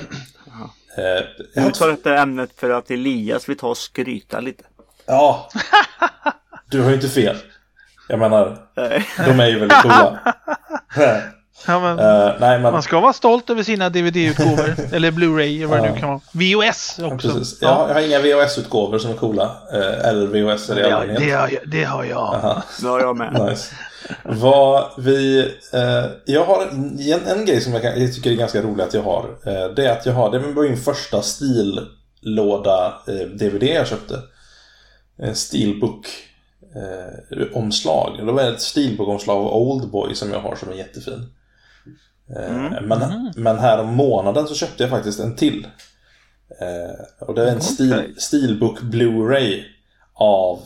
Eh, 0.98 1.26
jag 1.54 1.68
Utför 1.68 1.92
detta 1.92 2.18
ämnet 2.18 2.50
för 2.56 2.70
att 2.70 2.92
Elias 2.92 3.50
vill 3.50 3.58
ta 3.58 3.68
och 3.68 3.78
skryta 3.78 4.40
lite. 4.40 4.64
Ja. 5.06 5.50
Du 6.70 6.82
har 6.82 6.90
ju 6.90 6.96
inte 6.96 7.10
fel. 7.10 7.38
Jag 8.14 8.20
menar, 8.20 8.58
Nej. 8.78 9.06
de 9.26 9.40
är 9.40 9.48
ju 9.48 9.60
väldigt 9.60 9.82
coola. 9.82 10.20
Ja, 11.68 11.80
men, 11.80 12.00
Eh, 12.00 12.34
nej, 12.40 12.60
men... 12.60 12.74
Man 12.74 12.82
ska 12.84 13.00
vara 13.00 13.14
stolt 13.14 13.50
över 13.50 13.64
sina 13.64 13.90
DVD-utgåvor. 13.90 14.76
eller 14.94 15.12
Blu-ray, 15.12 15.58
eller 15.58 15.68
vad 15.68 15.84
det 15.84 15.92
nu 15.92 16.00
kan 16.00 16.10
vara. 16.10 16.20
VOS 16.32 17.00
också. 17.04 17.28
Precis. 17.30 17.62
Jag, 17.62 17.70
har- 17.70 17.88
jag 17.88 17.94
har 17.94 18.02
inga 18.02 18.20
VHS-utgåvor 18.20 19.00
som 19.00 19.12
är 19.12 19.16
coola. 19.16 19.44
Eh, 19.74 20.08
eller 20.10 20.28
VHS 20.28 20.70
i 20.70 20.74
Ja, 20.74 20.76
det, 20.76 20.96
allmänhet. 20.96 21.40
har 21.40 21.50
jag, 21.50 21.60
det 21.68 21.84
har 21.84 22.04
jag. 22.04 22.18
Aha, 22.36 22.64
Det 22.82 22.88
har 22.88 23.00
jag 23.00 23.18
med. 23.18 23.34
nice. 23.50 23.76
Vad 24.24 24.84
vi... 24.98 25.40
Eh, 25.74 26.06
jag 26.26 26.46
har 26.46 26.62
en, 26.72 27.28
en 27.28 27.46
grej 27.46 27.62
som 27.62 27.74
jag, 27.74 27.82
kan, 27.82 28.02
jag 28.02 28.14
tycker 28.14 28.32
är 28.32 28.36
ganska 28.36 28.62
rolig 28.62 28.84
att 28.84 28.94
jag 28.94 29.04
har. 29.04 29.26
Eh, 29.46 29.74
det 29.76 29.86
är 29.86 29.92
att 29.92 30.06
jag 30.06 30.14
har... 30.14 30.32
Det 30.32 30.40
var 30.40 30.64
min 30.64 30.78
första 30.78 31.22
stillåda 31.22 32.94
eh, 33.08 33.14
DVD 33.28 33.64
jag 33.64 33.88
köpte. 33.88 34.20
En 35.20 35.36
Steelbook 35.36 36.06
eh, 36.76 37.58
omslag. 37.58 38.18
Det 38.26 38.32
var 38.32 38.44
ett 38.44 38.62
Steelbook-omslag 38.62 39.38
av 39.38 39.54
Oldboy 39.54 40.16
som 40.16 40.32
jag 40.32 40.40
har 40.40 40.56
som 40.56 40.70
är 40.70 40.74
jättefin. 40.74 41.30
Eh, 42.38 42.82
men, 42.82 43.34
men 43.36 43.60
här 43.60 43.80
om 43.80 43.94
månaden 43.96 44.48
så 44.48 44.56
köpte 44.56 44.84
jag 44.84 44.90
faktiskt 44.90 45.20
en 45.20 45.36
till. 45.36 45.68
Eh, 46.62 47.28
och 47.28 47.36
det 47.36 47.44
är 47.44 47.52
en 47.52 47.62
stil, 47.62 48.16
Steelbook 48.18 48.80
Blu-ray 48.82 49.64
av 50.14 50.60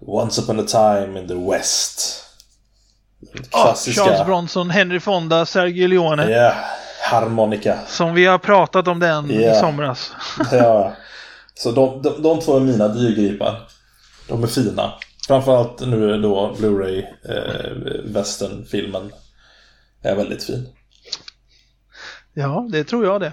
Once 0.00 0.42
upon 0.42 0.60
a 0.60 0.64
time 0.66 1.20
in 1.20 1.28
the 1.28 1.50
West. 1.50 2.24
Den 3.20 3.44
Ah, 3.50 3.74
Charles 3.74 4.26
Bronson, 4.26 4.70
Henry 4.70 5.00
Fonda, 5.00 5.46
Sergio 5.46 5.86
Leone. 5.88 6.30
Ja, 6.30 6.52
harmonika. 7.10 7.78
Som 7.86 8.14
vi 8.14 8.26
har 8.26 8.38
pratat 8.38 8.88
om 8.88 8.98
den 9.00 9.30
i 9.30 9.44
Ja. 9.44 9.54
somras. 9.60 10.12
Ja. 10.52 10.92
Så 11.54 11.72
de, 11.72 12.02
de, 12.02 12.22
de 12.22 12.40
två 12.40 12.56
är 12.56 12.60
mina 12.60 12.88
dyrgripar. 12.88 13.68
De 14.28 14.42
är 14.42 14.46
fina. 14.46 14.92
Framförallt 15.28 15.80
nu 15.80 16.20
då 16.22 16.56
Blu-ray 16.58 17.04
eh, 17.28 18.10
är 20.02 20.14
väldigt 20.14 20.44
fin. 20.44 20.68
Ja, 22.34 22.68
det 22.72 22.84
tror 22.84 23.04
jag 23.04 23.20
det. 23.20 23.32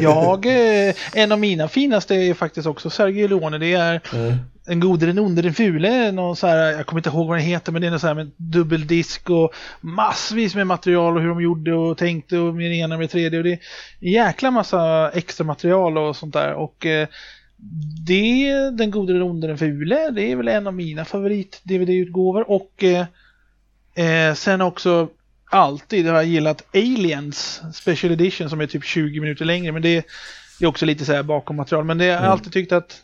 Jag, 0.00 0.46
eh, 0.46 0.94
en 1.14 1.32
av 1.32 1.38
mina 1.38 1.68
finaste 1.68 2.14
är 2.14 2.34
faktiskt 2.34 2.66
också 2.66 2.90
Sergio 2.90 3.28
Leone. 3.28 3.58
Det 3.58 3.72
är 3.72 4.00
Mm. 4.12 4.36
En 4.66 4.80
gode, 4.80 5.06
den 5.06 5.18
onde, 5.18 5.42
den 5.42 5.54
fule. 5.54 6.12
Någon 6.12 6.36
så 6.36 6.46
här, 6.46 6.72
jag 6.72 6.86
kommer 6.86 7.00
inte 7.00 7.08
ihåg 7.08 7.28
vad 7.28 7.36
den 7.36 7.46
heter, 7.46 7.72
men 7.72 7.82
det 7.82 7.88
är 7.88 7.90
någon 7.90 8.00
så 8.00 8.06
här 8.06 8.14
med 8.14 8.30
dubbeldisk 8.36 9.30
och 9.30 9.54
massvis 9.80 10.54
med 10.54 10.66
material 10.66 11.16
och 11.16 11.22
hur 11.22 11.28
de 11.28 11.42
gjorde 11.42 11.74
och 11.74 11.98
tänkte 11.98 12.38
och 12.38 12.54
med 12.54 12.70
det 12.70 12.76
ena 12.76 12.96
med 12.96 13.04
det 13.04 13.12
tredje. 13.12 13.38
Och 13.38 13.44
det 13.44 13.52
är 13.52 13.58
en 14.00 14.12
jäkla 14.12 14.50
massa 14.50 15.10
extra 15.10 15.44
material 15.44 15.98
och 15.98 16.16
sånt 16.16 16.32
där. 16.32 16.54
Och 16.54 16.86
eh, 16.86 17.08
det, 18.06 18.70
den 18.70 18.90
gode, 18.90 19.12
den 19.12 19.22
onde, 19.22 19.46
den 19.46 19.58
fule, 19.58 20.10
det 20.10 20.32
är 20.32 20.36
väl 20.36 20.48
en 20.48 20.66
av 20.66 20.74
mina 20.74 21.04
favorit-DVD-utgåvor. 21.04 22.50
Och 22.50 22.84
eh, 22.84 23.06
eh, 23.94 24.34
sen 24.34 24.60
också 24.60 25.08
alltid 25.50 26.06
har 26.06 26.14
jag 26.14 26.24
gillat 26.24 26.64
Aliens 26.74 27.62
Special 27.74 28.12
Edition 28.12 28.50
som 28.50 28.60
är 28.60 28.66
typ 28.66 28.84
20 28.84 29.20
minuter 29.20 29.44
längre. 29.44 29.72
Men 29.72 29.82
det 29.82 30.04
är 30.60 30.66
också 30.66 30.86
lite 30.86 31.04
så 31.04 31.12
här 31.12 31.22
bakom 31.22 31.56
material. 31.56 31.84
Men 31.84 31.98
det, 31.98 32.04
jag 32.04 32.20
har 32.20 32.26
alltid 32.26 32.52
tyckt 32.52 32.72
att 32.72 33.00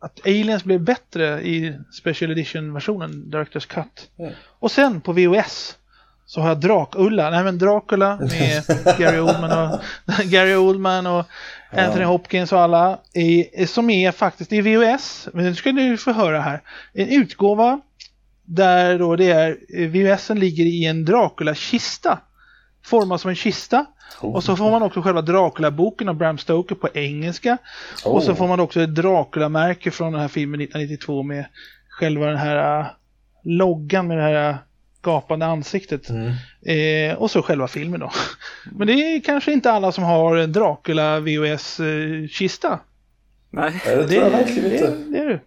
att 0.00 0.26
Aliens 0.26 0.64
blev 0.64 0.80
bättre 0.80 1.42
i 1.42 1.78
Special 1.92 2.30
Edition-versionen, 2.30 3.30
Directors 3.30 3.66
Cut. 3.66 4.10
Mm. 4.18 4.32
Och 4.58 4.70
sen 4.70 5.00
på 5.00 5.12
VOS 5.12 5.76
så 6.28 6.40
har 6.40 6.48
jag 6.48 6.60
Drak-Ulla, 6.60 7.30
nej 7.30 7.44
men 7.44 7.58
Dracula 7.58 8.16
med 8.16 8.62
Gary 8.98 9.18
Oldman 9.18 9.70
och, 9.70 9.80
Gary 10.24 10.54
Oldman 10.54 11.06
och 11.06 11.24
Anthony 11.70 12.04
Hopkins 12.04 12.52
och 12.52 12.60
alla, 12.60 12.98
i, 13.14 13.66
som 13.66 13.90
är 13.90 14.12
faktiskt 14.12 14.52
i 14.52 14.60
VOS, 14.60 15.28
men 15.32 15.44
nu 15.44 15.54
ska 15.54 15.72
du 15.72 15.96
få 15.96 16.12
höra 16.12 16.40
här, 16.40 16.60
en 16.92 17.08
utgåva 17.08 17.80
där 18.44 18.98
då 18.98 19.16
det 19.16 19.30
är, 19.30 19.56
VOSen 19.88 20.40
ligger 20.40 20.64
i 20.64 20.84
en 20.84 21.04
Dracula-kista, 21.04 22.18
formad 22.84 23.20
som 23.20 23.28
en 23.28 23.36
kista. 23.36 23.86
Och 24.20 24.44
så 24.44 24.56
får 24.56 24.70
man 24.70 24.82
också 24.82 25.02
själva 25.02 25.22
Dracula-boken 25.22 26.08
av 26.08 26.14
Bram 26.14 26.38
Stoker 26.38 26.74
på 26.74 26.88
engelska. 26.94 27.58
Och 28.04 28.22
så 28.22 28.30
Oh. 28.32 28.36
får 28.36 28.48
man 28.48 28.60
också 28.60 28.80
ett 28.80 28.94
Dracula-märke 28.94 29.90
från 29.90 30.12
den 30.12 30.20
här 30.20 30.28
filmen 30.28 30.60
1992 30.60 31.22
med 31.22 31.44
själva 31.88 32.26
den 32.26 32.36
här 32.36 32.80
äh, 32.80 32.86
loggan 33.42 34.06
med 34.06 34.16
det 34.16 34.22
här 34.22 34.50
äh, 34.50 34.56
gapande 35.02 35.46
ansiktet. 35.46 36.08
Mm. 36.08 36.32
Eh, 37.10 37.18
och 37.18 37.30
så 37.30 37.42
själva 37.42 37.68
filmen 37.68 38.00
då. 38.00 38.10
Men 38.72 38.86
det 38.86 38.92
är 38.92 39.20
kanske 39.20 39.52
inte 39.52 39.72
alla 39.72 39.92
som 39.92 40.04
har 40.04 40.36
en 40.36 40.52
Dracula 40.52 41.20
VHS-kista. 41.20 42.80
Nej. 43.50 43.82
Nej, 43.86 43.96
det 43.96 44.08
tror 44.08 44.22
jag 44.22 44.30
verkligen 44.30 44.68
det, 44.68 44.74
inte. 44.74 44.96
det 45.10 45.18
är 45.18 45.26
du. 45.26 45.40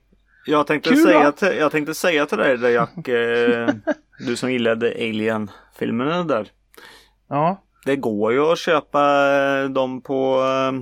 Jag 0.45 0.67
tänkte, 0.67 0.89
Kul, 0.89 1.03
säga 1.03 1.31
till, 1.31 1.57
jag 1.57 1.71
tänkte 1.71 1.93
säga 1.93 2.25
till 2.25 2.37
dig 2.37 2.57
där 2.57 2.69
Jack, 2.69 3.07
eh, 3.07 3.69
du 4.27 4.35
som 4.35 4.51
gillade 4.51 4.91
Alien-filmerna 4.91 6.23
där. 6.23 6.47
Ja. 7.29 7.63
Det 7.85 7.95
går 7.95 8.33
ju 8.33 8.51
att 8.51 8.59
köpa 8.59 9.01
eh, 9.33 9.69
dem 9.69 10.01
på, 10.01 10.41
eh, 10.41 10.81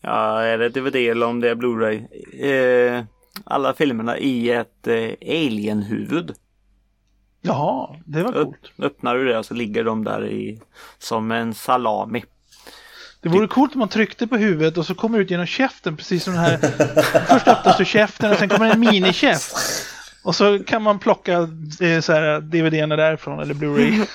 ja 0.00 0.40
är 0.42 0.58
det 0.58 0.68
DVD 0.68 0.96
eller 0.96 1.26
om 1.26 1.40
det 1.40 1.50
är 1.50 1.54
Blu-ray. 1.54 2.06
Eh, 2.44 3.04
alla 3.44 3.74
filmerna 3.74 4.18
i 4.18 4.50
ett 4.50 4.86
eh, 4.86 5.10
Alien-huvud. 5.20 6.34
Jaha, 7.42 7.96
det 8.04 8.22
var 8.22 8.32
coolt. 8.32 8.72
öppnar 8.82 9.14
du 9.14 9.24
det 9.32 9.44
så 9.44 9.54
ligger 9.54 9.84
de 9.84 10.04
där 10.04 10.26
i 10.26 10.60
som 10.98 11.30
en 11.32 11.54
salami. 11.54 12.24
Det 13.22 13.28
vore 13.28 13.46
coolt 13.48 13.74
om 13.74 13.78
man 13.78 13.88
tryckte 13.88 14.26
på 14.26 14.36
huvudet 14.36 14.78
och 14.78 14.86
så 14.86 14.94
kommer 14.94 15.18
det 15.18 15.24
ut 15.24 15.30
genom 15.30 15.46
käften 15.46 15.96
precis 15.96 16.24
som 16.24 16.32
den 16.32 16.42
här. 16.42 16.56
Först 17.28 17.48
öppnas 17.48 17.76
du 17.78 17.84
käften 17.84 18.30
och 18.32 18.36
sen 18.38 18.48
kommer 18.48 18.70
en 18.70 18.80
minikäft. 18.80 19.56
Och 20.24 20.34
så 20.34 20.58
kan 20.58 20.82
man 20.82 20.98
plocka 20.98 21.32
eh, 21.80 22.00
så 22.00 22.12
här 22.12 22.40
DVD-erna 22.40 22.96
därifrån 22.96 23.40
eller 23.40 23.54
Blu-ray. 23.54 24.06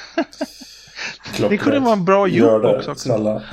Det 1.49 1.57
kunde 1.57 1.79
vara 1.79 1.93
en 1.93 2.05
bra 2.05 2.27
det, 2.27 2.77
också. 2.77 2.95
snälla. 2.95 3.41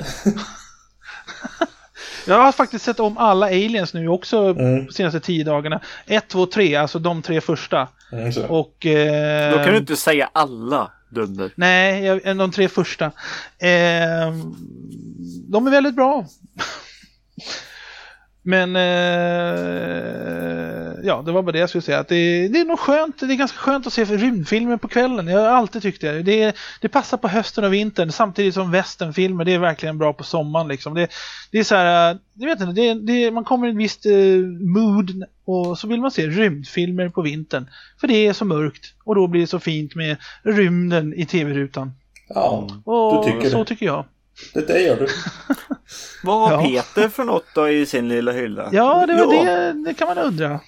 Jag 2.27 2.39
har 2.43 2.53
faktiskt 2.53 2.85
sett 2.85 3.01
om 3.01 3.19
alla 3.19 3.47
aliens 3.47 3.95
nu 3.95 4.09
också 4.09 4.39
Mm. 4.39 4.87
de 4.87 4.93
senaste 4.93 5.21
tio 5.21 5.45
dagarna. 5.45 5.81
Ett, 6.07 6.29
två, 6.29 6.47
tre, 6.47 6.77
alltså 6.77 6.99
de 6.99 7.23
tre 7.23 7.41
första. 7.41 7.89
Mm, 8.13 8.33
så. 8.33 8.47
Och... 8.47 8.87
Eh, 8.87 9.53
Då 9.59 9.65
kan 9.65 9.73
du 9.73 9.79
inte 9.79 9.97
säga 9.97 10.31
alla 10.33 10.93
dunder. 11.11 11.53
Nej, 11.55 12.05
jag, 12.05 12.37
de 12.37 12.51
tre 12.53 12.69
första. 12.69 13.05
Eh, 13.59 14.35
de 15.49 15.67
är 15.67 15.71
väldigt 15.71 15.97
bra. 15.97 16.27
Men 18.43 18.77
eh, 18.77 18.83
ja, 21.03 21.23
det 21.27 21.33
var 21.33 21.43
bara 21.43 21.53
det 21.53 21.59
jag 21.59 21.69
skulle 21.69 21.83
säga. 21.83 21.99
Att 21.99 22.09
det, 22.09 22.49
det 22.49 22.61
är 22.61 22.65
nog 22.65 22.79
skönt, 22.79 23.21
det 23.21 23.27
är 23.27 23.37
ganska 23.37 23.59
skönt 23.59 23.87
att 23.87 23.93
se 23.93 24.05
rymdfilmer 24.05 24.77
på 24.77 24.89
kvällen. 24.89 25.29
Jag 25.29 25.41
har 25.41 25.47
alltid 25.49 25.83
tyckt 25.83 26.01
det. 26.01 26.23
Det, 26.23 26.57
det 26.81 26.89
passar 26.89 27.17
på 27.17 27.29
hösten 27.29 27.65
och 27.65 27.73
vintern 27.73 28.13
samtidigt 28.13 28.55
som 28.55 28.71
westernfilmer, 28.71 29.45
det 29.45 29.53
är 29.55 29.59
verkligen 29.59 29.99
bra 29.99 30.13
på 30.13 30.25
sommaren. 30.25 30.69
Liksom. 30.69 30.95
Det, 30.95 31.09
det 31.51 31.59
är 31.59 31.65
så 31.65 31.75
här, 31.75 32.19
jag 32.35 32.47
vet 32.47 32.61
inte, 32.61 32.73
det, 32.73 32.95
det, 32.95 33.31
man 33.31 33.45
kommer 33.45 33.67
i 33.67 33.71
en 33.71 33.77
visst 33.79 34.07
eh, 34.07 34.13
mood 34.61 35.25
och 35.45 35.79
så 35.79 35.87
vill 35.89 36.01
man 36.01 36.11
se 36.11 36.27
rymdfilmer 36.27 37.09
på 37.09 37.23
vintern. 37.23 37.71
För 38.01 38.09
det 38.09 38.27
är 38.27 38.33
så 38.33 38.45
mörkt 38.45 38.95
och 39.05 39.15
då 39.15 39.27
blir 39.27 39.41
det 39.41 39.47
så 39.47 39.59
fint 39.59 39.95
med 39.95 40.17
rymden 40.43 41.15
i 41.15 41.27
tv-rutan. 41.27 41.93
Ja, 42.29 42.69
Och 42.85 43.27
du 43.27 43.33
tycker 43.33 43.51
så 43.51 43.59
det. 43.59 43.65
tycker 43.65 43.87
jag. 43.87 44.05
Det, 44.55 44.67
det 44.67 44.81
gör 44.81 44.97
du. 44.97 45.07
Vad 46.23 46.51
har 46.51 46.69
Ja. 46.69 46.83
Peter 46.83 47.09
för 47.09 47.25
något 47.25 47.45
då 47.55 47.69
i 47.69 47.87
sin 47.87 48.09
lilla 48.09 48.33
hylla? 48.33 48.69
Ja, 48.73 49.07
det, 49.07 49.25
var 49.25 49.35
ja. 49.35 49.43
det, 49.45 49.73
det 49.85 49.95
kan 49.95 50.09
man 50.09 50.19
undra. 50.19 50.61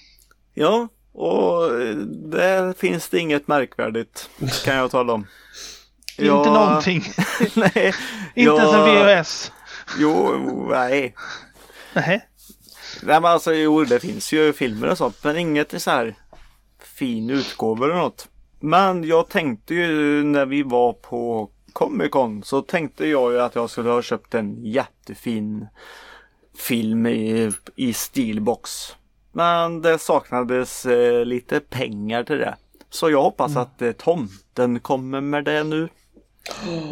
Ja, 0.53 0.87
och 1.13 1.69
där 2.07 2.73
finns 2.73 3.09
det 3.09 3.19
inget 3.19 3.47
märkvärdigt 3.47 4.29
kan 4.65 4.75
jag 4.75 4.91
tala 4.91 5.13
om. 5.13 5.27
Inte 6.17 6.49
någonting. 6.49 7.03
nej. 7.55 7.93
Inte 8.35 8.61
ens 8.61 8.73
en 8.73 9.19
VHS. 9.19 9.51
Jo, 9.99 10.39
nej. 10.69 11.15
Nej. 11.93 12.27
Nej 13.03 13.21
men 13.21 13.25
alltså 13.25 13.53
jo, 13.53 13.83
det 13.83 13.99
finns 13.99 14.33
ju 14.33 14.53
filmer 14.53 14.89
och 14.89 14.97
sånt 14.97 15.23
men 15.23 15.37
inget 15.37 15.73
i 15.73 15.79
så 15.79 15.91
här 15.91 16.15
fin 16.79 17.29
utgåva 17.29 17.85
eller 17.85 17.95
något. 17.95 18.27
Men 18.59 19.03
jag 19.03 19.29
tänkte 19.29 19.75
ju 19.75 20.23
när 20.23 20.45
vi 20.45 20.63
var 20.63 20.93
på 20.93 21.49
Comic 21.73 22.11
Con 22.11 22.43
så 22.43 22.61
tänkte 22.61 23.07
jag 23.07 23.31
ju 23.31 23.41
att 23.41 23.55
jag 23.55 23.69
skulle 23.69 23.89
ha 23.89 24.01
köpt 24.01 24.33
en 24.33 24.65
jättefin 24.65 25.67
film 26.57 27.07
i, 27.07 27.51
i 27.75 27.93
Steelbox. 27.93 28.95
Men 29.31 29.81
det 29.81 29.99
saknades 29.99 30.85
eh, 30.85 31.25
lite 31.25 31.59
pengar 31.59 32.23
till 32.23 32.37
det. 32.37 32.55
Så 32.89 33.09
jag 33.09 33.23
hoppas 33.23 33.57
att 33.57 33.81
eh, 33.81 33.91
tomten 33.91 34.79
kommer 34.79 35.21
med 35.21 35.45
det 35.45 35.63
nu. 35.63 35.89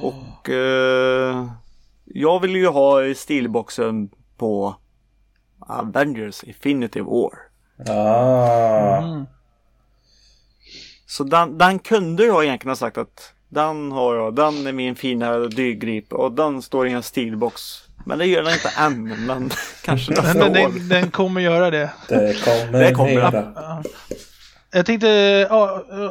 Och 0.01 0.49
eh, 0.49 1.47
jag 2.05 2.39
vill 2.39 2.55
ju 2.55 2.67
ha 2.67 3.13
stilboxen 3.13 4.09
på 4.37 4.75
Avengers 5.59 6.43
Infinity 6.43 7.01
War. 7.01 7.33
Ah. 7.89 8.97
Mm. 8.97 9.25
Så 11.05 11.23
den, 11.23 11.57
den 11.57 11.79
kunde 11.79 12.25
jag 12.25 12.43
egentligen 12.43 12.71
ha 12.71 12.75
sagt 12.75 12.97
att 12.97 13.33
den 13.51 13.91
har 13.91 14.15
jag, 14.15 14.35
den 14.35 14.67
är 14.67 14.71
min 14.71 14.95
fina 14.95 15.37
dyrgrip 15.37 16.13
och 16.13 16.31
den 16.31 16.61
står 16.61 16.87
i 16.87 16.91
en 16.91 17.03
stilbox. 17.03 17.61
Men 18.05 18.17
det 18.17 18.25
gör 18.25 18.43
den 18.43 18.53
inte 18.53 18.69
än, 18.79 19.25
men 19.25 19.49
kanske 19.83 20.11
nästa 20.11 20.33
den, 20.33 20.65
år. 20.65 20.69
den, 20.69 20.89
den 20.89 21.11
kommer 21.11 21.41
göra 21.41 21.69
det. 21.69 21.89
Det 22.07 22.43
kommer, 22.43 22.79
Det 22.79 22.93
kommer. 22.93 23.43
Jag 24.73 24.85
tänkte 24.85 25.47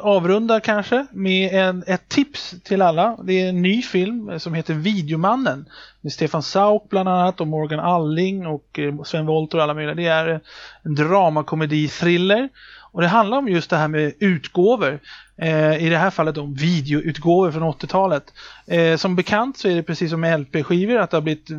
avrunda 0.03 0.61
kanske 0.61 1.07
med 1.13 1.55
en, 1.55 1.85
ett 1.87 2.09
tips 2.09 2.55
till 2.65 2.83
alla. 2.83 3.17
Det 3.25 3.33
är 3.33 3.49
en 3.49 3.63
ny 3.63 3.83
film 3.83 4.41
som 4.41 4.55
heter 4.55 4.75
Videomannen. 4.75 5.67
Med 6.01 6.13
Stefan 6.13 6.43
Sauk 6.43 6.89
bland 6.89 7.09
annat 7.09 7.41
och 7.41 7.47
Morgan 7.47 7.81
Alling 7.81 8.47
och 8.47 8.79
eh, 8.79 9.03
Sven 9.03 9.27
Wollter 9.27 9.59
och 9.59 9.65
alla 9.65 9.75
möjliga. 9.75 9.95
Det 9.95 10.07
är 10.07 10.41
en 10.83 10.95
dramakomedi-thriller. 10.95 12.49
Och 12.93 13.01
det 13.01 13.09
handlar 13.09 13.39
om 13.39 13.49
just 13.49 13.71
det 13.71 13.77
här 13.77 13.89
med 13.89 14.13
utgåvor. 14.21 15.01
Eh, 15.43 15.77
I 15.85 15.89
det 15.89 15.97
här 15.99 16.11
fallet 16.11 16.39
om 16.39 16.55
videoutgåvor 16.55 17.51
från 17.53 17.63
80-talet. 17.63 18.25
Eh, 18.67 18.97
som 18.97 19.17
bekant 19.17 19.59
så 19.59 19.69
är 19.69 19.75
det 19.75 19.83
precis 19.83 20.11
som 20.11 20.21
med 20.21 20.41
LP-skivor 20.41 20.99
att 20.99 21.11
det 21.11 21.17
har 21.17 21.23
blivit 21.23 21.51
eh, 21.51 21.57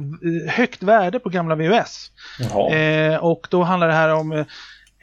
högt 0.53 0.83
värde 0.83 1.19
på 1.19 1.29
gamla 1.29 1.55
VHS. 1.55 2.11
Eh, 2.73 3.15
och 3.15 3.47
då 3.49 3.63
handlar 3.63 3.87
det 3.87 3.93
här 3.93 4.13
om 4.13 4.31
eh, 4.31 4.45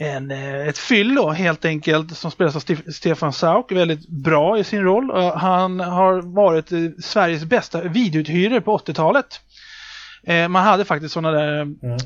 en, 0.01 0.31
eh, 0.31 0.69
ett 0.69 0.79
fyllo 0.79 1.31
helt 1.31 1.65
enkelt 1.65 2.17
som 2.17 2.31
spelas 2.31 2.57
av 2.57 2.63
Stef- 2.63 2.91
Stefan 2.91 3.33
Sauk, 3.33 3.73
väldigt 3.73 4.09
bra 4.09 4.59
i 4.59 4.65
sin 4.65 4.83
roll. 4.83 5.33
Han 5.37 5.81
har 5.81 6.21
varit 6.35 6.69
Sveriges 7.05 7.45
bästa 7.45 7.81
videouthyrare 7.81 8.61
på 8.61 8.79
80-talet. 8.79 9.41
Eh, 10.27 10.49
man 10.49 10.65
hade 10.65 10.85
faktiskt 10.85 11.15
sådana 11.15 11.31
där 11.39 11.61
Mm. 11.63 11.99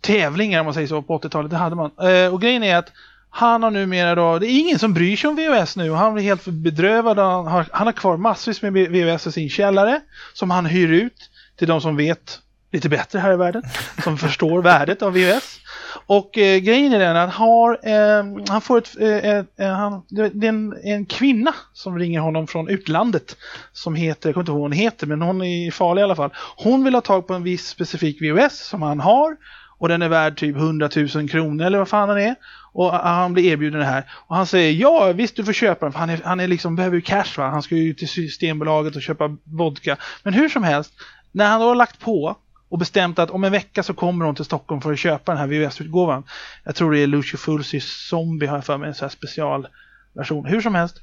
tävlingar 0.00 0.60
om 0.60 0.64
man 0.66 0.74
säger 0.74 0.86
så 0.88 1.02
på 1.02 1.18
80-talet, 1.18 1.50
det 1.50 1.56
hade 1.56 1.76
man. 1.76 1.90
Och 2.32 2.40
grejen 2.40 2.62
är 2.62 2.76
att 2.76 2.92
han 3.34 3.62
har 3.62 3.70
numera 3.70 4.14
då, 4.14 4.38
det 4.38 4.46
är 4.46 4.60
ingen 4.60 4.78
som 4.78 4.94
bryr 4.94 5.16
sig 5.16 5.30
om 5.30 5.36
VHS 5.36 5.76
nu. 5.76 5.90
Han 5.90 6.14
blir 6.14 6.24
helt 6.24 6.44
bedrövad. 6.44 7.18
Han 7.18 7.46
har, 7.46 7.66
han 7.72 7.86
har 7.86 7.92
kvar 7.92 8.16
massvis 8.16 8.62
med 8.62 8.72
VHS 8.72 9.26
i 9.26 9.32
sin 9.32 9.50
källare 9.50 10.00
som 10.34 10.50
han 10.50 10.66
hyr 10.66 10.92
ut 10.92 11.30
till 11.58 11.68
de 11.68 11.80
som 11.80 11.96
vet 11.96 12.38
lite 12.72 12.88
bättre 12.88 13.18
här 13.18 13.32
i 13.32 13.36
världen. 13.36 13.62
Som 14.04 14.18
förstår 14.18 14.62
värdet 14.62 15.02
av 15.02 15.12
VHS. 15.12 15.58
Och 16.06 16.38
eh, 16.38 16.58
grejen 16.58 16.92
är 16.92 16.98
den 16.98 17.16
att 17.16 17.34
han 17.34 17.48
har, 17.48 17.78
eh, 17.82 18.44
han 18.48 18.60
får 18.60 18.78
ett, 18.78 19.00
eh, 19.00 19.08
eh, 19.08 19.44
eh, 19.58 19.72
han, 19.72 20.02
det 20.08 20.28
det 20.28 20.46
är 20.46 20.48
en, 20.48 20.74
en 20.84 21.06
kvinna 21.06 21.54
som 21.72 21.98
ringer 21.98 22.20
honom 22.20 22.46
från 22.46 22.68
utlandet. 22.68 23.36
Som 23.72 23.94
heter, 23.94 24.28
jag 24.28 24.34
kommer 24.34 24.42
inte 24.42 24.50
ihåg 24.52 24.60
vad 24.60 24.70
hon 24.70 24.72
heter, 24.72 25.06
men 25.06 25.22
hon 25.22 25.42
är 25.42 25.70
farlig 25.70 26.00
i 26.00 26.04
alla 26.04 26.16
fall. 26.16 26.30
Hon 26.56 26.84
vill 26.84 26.94
ha 26.94 27.00
tag 27.00 27.26
på 27.26 27.34
en 27.34 27.42
viss 27.42 27.68
specifik 27.68 28.22
VHS 28.22 28.58
som 28.58 28.82
han 28.82 29.00
har. 29.00 29.36
Och 29.82 29.88
den 29.88 30.02
är 30.02 30.08
värd 30.08 30.36
typ 30.36 30.56
100 30.56 30.88
000 31.14 31.28
kronor 31.28 31.66
eller 31.66 31.78
vad 31.78 31.88
fan 31.88 32.08
den 32.08 32.18
är. 32.18 32.34
Och 32.72 32.92
han 32.92 33.32
blir 33.32 33.44
erbjuden 33.44 33.80
det 33.80 33.86
här. 33.86 34.04
Och 34.26 34.36
han 34.36 34.46
säger 34.46 34.72
ja 34.72 35.12
visst 35.12 35.36
du 35.36 35.44
får 35.44 35.52
köpa 35.52 35.86
den 35.86 35.92
för 35.92 35.98
han, 35.98 36.10
är, 36.10 36.20
han 36.24 36.40
är 36.40 36.48
liksom, 36.48 36.76
behöver 36.76 36.96
ju 36.96 37.02
cash 37.02 37.36
va. 37.36 37.48
Han 37.48 37.62
ska 37.62 37.76
ju 37.76 37.94
till 37.94 38.08
Systembolaget 38.08 38.96
och 38.96 39.02
köpa 39.02 39.36
vodka. 39.44 39.96
Men 40.22 40.34
hur 40.34 40.48
som 40.48 40.62
helst, 40.62 40.92
när 41.32 41.48
han 41.48 41.60
då 41.60 41.68
har 41.68 41.74
lagt 41.74 42.00
på 42.00 42.36
och 42.68 42.78
bestämt 42.78 43.18
att 43.18 43.30
om 43.30 43.44
en 43.44 43.52
vecka 43.52 43.82
så 43.82 43.94
kommer 43.94 44.24
hon 44.24 44.34
till 44.34 44.44
Stockholm 44.44 44.80
för 44.80 44.92
att 44.92 44.98
köpa 44.98 45.32
den 45.32 45.40
här 45.40 45.46
VHS-utgåvan. 45.46 46.24
Jag 46.64 46.74
tror 46.74 46.92
det 46.92 46.98
är 46.98 47.06
Lucio 47.06 47.36
Fulcis 47.36 48.08
Zombie 48.08 48.46
har 48.46 48.56
jag 48.56 48.64
för 48.64 48.78
mig, 48.78 48.88
en 48.88 48.94
sån 48.94 49.04
här 49.04 49.10
specialversion. 49.10 50.46
Hur 50.46 50.60
som 50.60 50.74
helst 50.74 51.00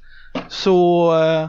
så 0.48 1.10
eh, 1.22 1.48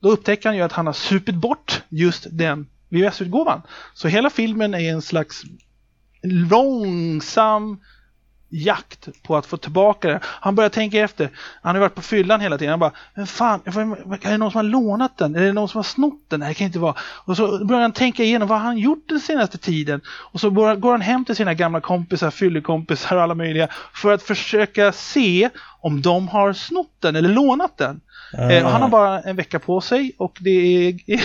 då 0.00 0.10
upptäcker 0.10 0.48
han 0.48 0.56
ju 0.56 0.62
att 0.62 0.72
han 0.72 0.86
har 0.86 0.92
supit 0.92 1.34
bort 1.34 1.82
just 1.88 2.26
den 2.30 2.66
VHS-utgåvan. 2.88 3.62
Så 3.94 4.08
hela 4.08 4.30
filmen 4.30 4.74
är 4.74 4.92
en 4.92 5.02
slags 5.02 5.42
långsam 6.26 7.78
jakt 8.48 9.08
på 9.22 9.36
att 9.36 9.46
få 9.46 9.56
tillbaka 9.56 10.08
det. 10.08 10.20
Han 10.22 10.54
börjar 10.54 10.70
tänka 10.70 10.98
efter. 10.98 11.30
Han 11.62 11.74
har 11.74 11.80
varit 11.80 11.94
på 11.94 12.02
fyllan 12.02 12.40
hela 12.40 12.58
tiden. 12.58 12.70
Han 12.70 12.80
bara, 12.80 12.92
men 13.14 13.26
fan, 13.26 13.60
är 13.64 14.30
det 14.30 14.38
någon 14.38 14.50
som 14.50 14.58
har 14.58 14.62
lånat 14.62 15.18
den? 15.18 15.36
Är 15.36 15.40
det 15.40 15.52
någon 15.52 15.68
som 15.68 15.78
har 15.78 15.82
snott 15.82 16.24
den? 16.28 16.40
Nej, 16.40 16.48
det 16.48 16.54
kan 16.54 16.66
inte 16.66 16.78
vara. 16.78 16.94
Och 17.00 17.36
så 17.36 17.64
börjar 17.64 17.82
han 17.82 17.92
tänka 17.92 18.22
igenom 18.22 18.48
vad 18.48 18.58
har 18.58 18.66
han 18.66 18.78
gjort 18.78 19.08
den 19.08 19.20
senaste 19.20 19.58
tiden. 19.58 20.00
Och 20.06 20.40
så 20.40 20.50
går 20.50 20.90
han 20.90 21.00
hem 21.00 21.24
till 21.24 21.36
sina 21.36 21.54
gamla 21.54 21.80
kompisar, 21.80 22.30
fyllekompisar 22.30 23.16
och 23.16 23.22
alla 23.22 23.34
möjliga 23.34 23.68
för 23.94 24.12
att 24.12 24.22
försöka 24.22 24.92
se 24.92 25.50
om 25.80 26.02
de 26.02 26.28
har 26.28 26.52
snott 26.52 26.96
den 27.00 27.16
eller 27.16 27.28
lånat 27.28 27.78
den. 27.78 28.00
Och 28.64 28.70
han 28.70 28.82
har 28.82 28.88
bara 28.88 29.20
en 29.20 29.36
vecka 29.36 29.58
på 29.58 29.80
sig 29.80 30.12
och 30.18 30.38
det 30.40 30.50
är 30.50 31.20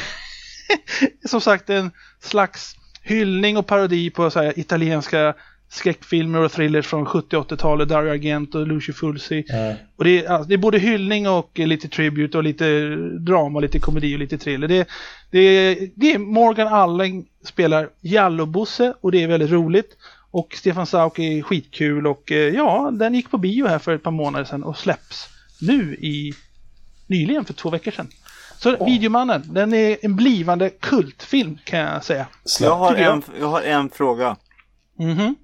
som 1.28 1.42
sagt 1.42 1.70
en 1.70 1.92
slags 2.20 2.76
hyllning 3.02 3.58
och 3.58 3.68
parodi 3.68 4.10
på 4.10 4.30
så 4.30 4.42
här 4.42 4.60
italienska 4.60 5.34
skräckfilmer 5.72 6.40
och 6.40 6.52
thrillers 6.52 6.88
från 6.88 7.06
70 7.06 7.38
och 7.38 7.52
80-talet, 7.52 7.90
Dario 7.90 8.12
Argento 8.12 8.60
och 8.60 8.68
Lucio 8.68 8.94
Fulci. 8.94 9.46
Mm. 9.50 9.76
Och 9.96 10.04
det 10.04 10.26
är, 10.26 10.30
alltså, 10.30 10.48
det 10.48 10.54
är 10.54 10.58
både 10.58 10.80
hyllning 10.80 11.30
och 11.30 11.60
lite 11.60 11.88
tribute 11.88 12.38
och 12.38 12.44
lite 12.44 12.96
drama, 13.20 13.60
lite 13.60 13.80
komedi 13.80 14.16
och 14.16 14.20
lite 14.20 14.38
thriller. 14.38 14.68
Det, 14.68 14.88
det, 15.32 15.76
det 15.96 16.14
är 16.14 16.18
Morgan 16.18 16.68
Alling 16.68 17.26
spelar 17.44 17.90
Jallo-Bosse 18.02 18.94
och 19.02 19.12
det 19.12 19.24
är 19.24 19.28
väldigt 19.28 19.52
roligt. 19.52 19.98
Och 20.32 20.54
Stefan 20.58 20.86
Sauk 20.86 21.20
är 21.20 21.42
skitkul 21.42 22.08
och 22.08 22.32
eh, 22.32 22.56
ja, 22.56 22.92
den 22.94 23.14
gick 23.14 23.32
på 23.32 23.38
bio 23.38 23.68
här 23.68 23.80
för 23.80 23.96
ett 23.96 24.04
par 24.04 24.12
månader 24.12 24.46
sedan 24.46 24.64
och 24.64 24.78
släpps 24.78 25.28
nu 25.62 25.96
i 25.96 26.34
nyligen 27.08 27.46
för 27.46 27.54
två 27.54 27.70
veckor 27.70 27.92
sedan. 27.92 28.08
Så 28.64 28.86
Videomannen, 28.86 29.44
den 29.46 29.74
är 29.74 29.98
en 30.02 30.16
blivande 30.16 30.70
kultfilm 30.70 31.58
kan 31.64 31.80
jag 31.80 32.04
säga. 32.04 32.26
Jag 32.60 32.76
har, 32.76 32.96
jag. 32.96 33.14
en, 33.14 33.24
jag 33.40 33.48
har 33.48 33.62
en 33.62 33.90
fråga. 33.90 34.36
Mhm. 35.00 35.36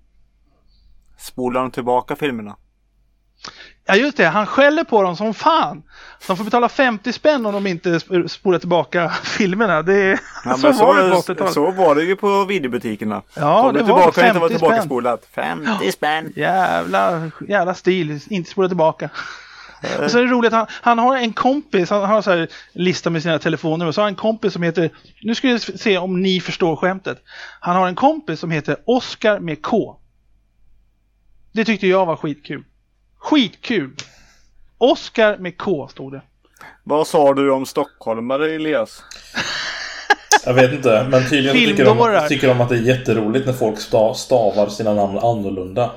Spolar 1.17 1.61
de 1.61 1.71
tillbaka 1.71 2.15
filmerna? 2.15 2.55
Ja 3.85 3.95
just 3.95 4.17
det, 4.17 4.25
han 4.25 4.45
skäller 4.45 4.83
på 4.83 5.01
dem 5.03 5.15
som 5.15 5.33
fan. 5.33 5.83
De 6.27 6.37
får 6.37 6.43
betala 6.43 6.69
50 6.69 7.13
spänn 7.13 7.45
om 7.45 7.53
de 7.53 7.67
inte 7.67 7.89
sp- 7.89 8.27
spolar 8.27 8.59
tillbaka 8.59 9.09
filmerna. 9.23 9.81
Det 9.81 9.93
är... 9.95 10.19
Ja, 10.45 10.53
så 10.57 10.67
men 10.67 10.77
var 10.77 11.01
det 11.03 11.09
på 11.09 11.21
så, 11.21 11.33
80-talet. 11.33 11.53
så 11.53 11.71
var 11.71 11.95
det 11.95 12.03
ju 12.03 12.15
på 12.15 12.45
videobutikerna. 12.45 13.21
Ja, 13.35 13.61
Kom 13.61 13.73
det 13.73 13.79
du 13.79 13.85
var 13.85 14.11
tillbaka 14.11 14.21
och 14.21 14.27
inte 14.27 14.39
var 14.39 14.47
50 14.49 14.53
tillbaka 14.57 14.75
spänn. 14.75 14.85
spolat. 14.85 15.25
50 15.31 15.91
spänn. 15.91 16.33
Jävla, 16.35 17.31
jävla 17.47 17.73
stil, 17.73 18.19
inte 18.29 18.51
spola 18.51 18.67
tillbaka. 18.67 19.09
Och 20.03 20.11
så 20.11 20.17
är 20.17 20.21
det 20.23 20.31
roligt, 20.31 20.53
han, 20.53 20.65
han 20.69 20.99
har 20.99 21.17
en 21.17 21.33
kompis, 21.33 21.89
han 21.89 22.09
har 22.09 22.21
så 22.21 22.31
här 22.31 22.47
lista 22.73 23.09
med 23.09 23.23
sina 23.23 23.39
telefoner 23.39 23.85
och 23.85 23.95
så 23.95 24.01
har 24.01 24.05
han 24.05 24.13
en 24.13 24.15
kompis 24.15 24.53
som 24.53 24.63
heter, 24.63 24.89
nu 25.21 25.35
ska 25.35 25.47
vi 25.47 25.59
se 25.59 25.97
om 25.97 26.21
ni 26.21 26.39
förstår 26.39 26.75
skämtet. 26.75 27.23
Han 27.59 27.75
har 27.75 27.87
en 27.87 27.95
kompis 27.95 28.39
som 28.39 28.51
heter 28.51 28.77
Oscar 28.85 29.39
med 29.39 29.61
K. 29.61 29.95
Det 31.51 31.65
tyckte 31.65 31.87
jag 31.87 32.05
var 32.05 32.15
skitkul. 32.15 32.63
Skitkul! 33.17 33.95
Oscar 34.77 35.37
med 35.37 35.57
K 35.57 35.87
stod 35.87 36.11
det. 36.11 36.21
Vad 36.83 37.07
sa 37.07 37.33
du 37.33 37.51
om 37.51 37.65
stockholmare 37.65 38.51
Elias? 38.55 39.03
Jag 40.45 40.53
vet 40.53 40.73
inte, 40.73 41.07
men 41.09 41.29
tydligen 41.29 41.55
tycker 41.55 41.85
de, 41.85 42.27
tycker 42.29 42.47
de 42.47 42.61
att 42.61 42.69
det 42.69 42.75
är 42.75 42.81
jätteroligt 42.81 43.45
när 43.45 43.53
folk 43.53 43.79
sta- 43.79 44.13
stavar 44.13 44.69
sina 44.69 44.93
namn 44.93 45.17
annorlunda. 45.17 45.91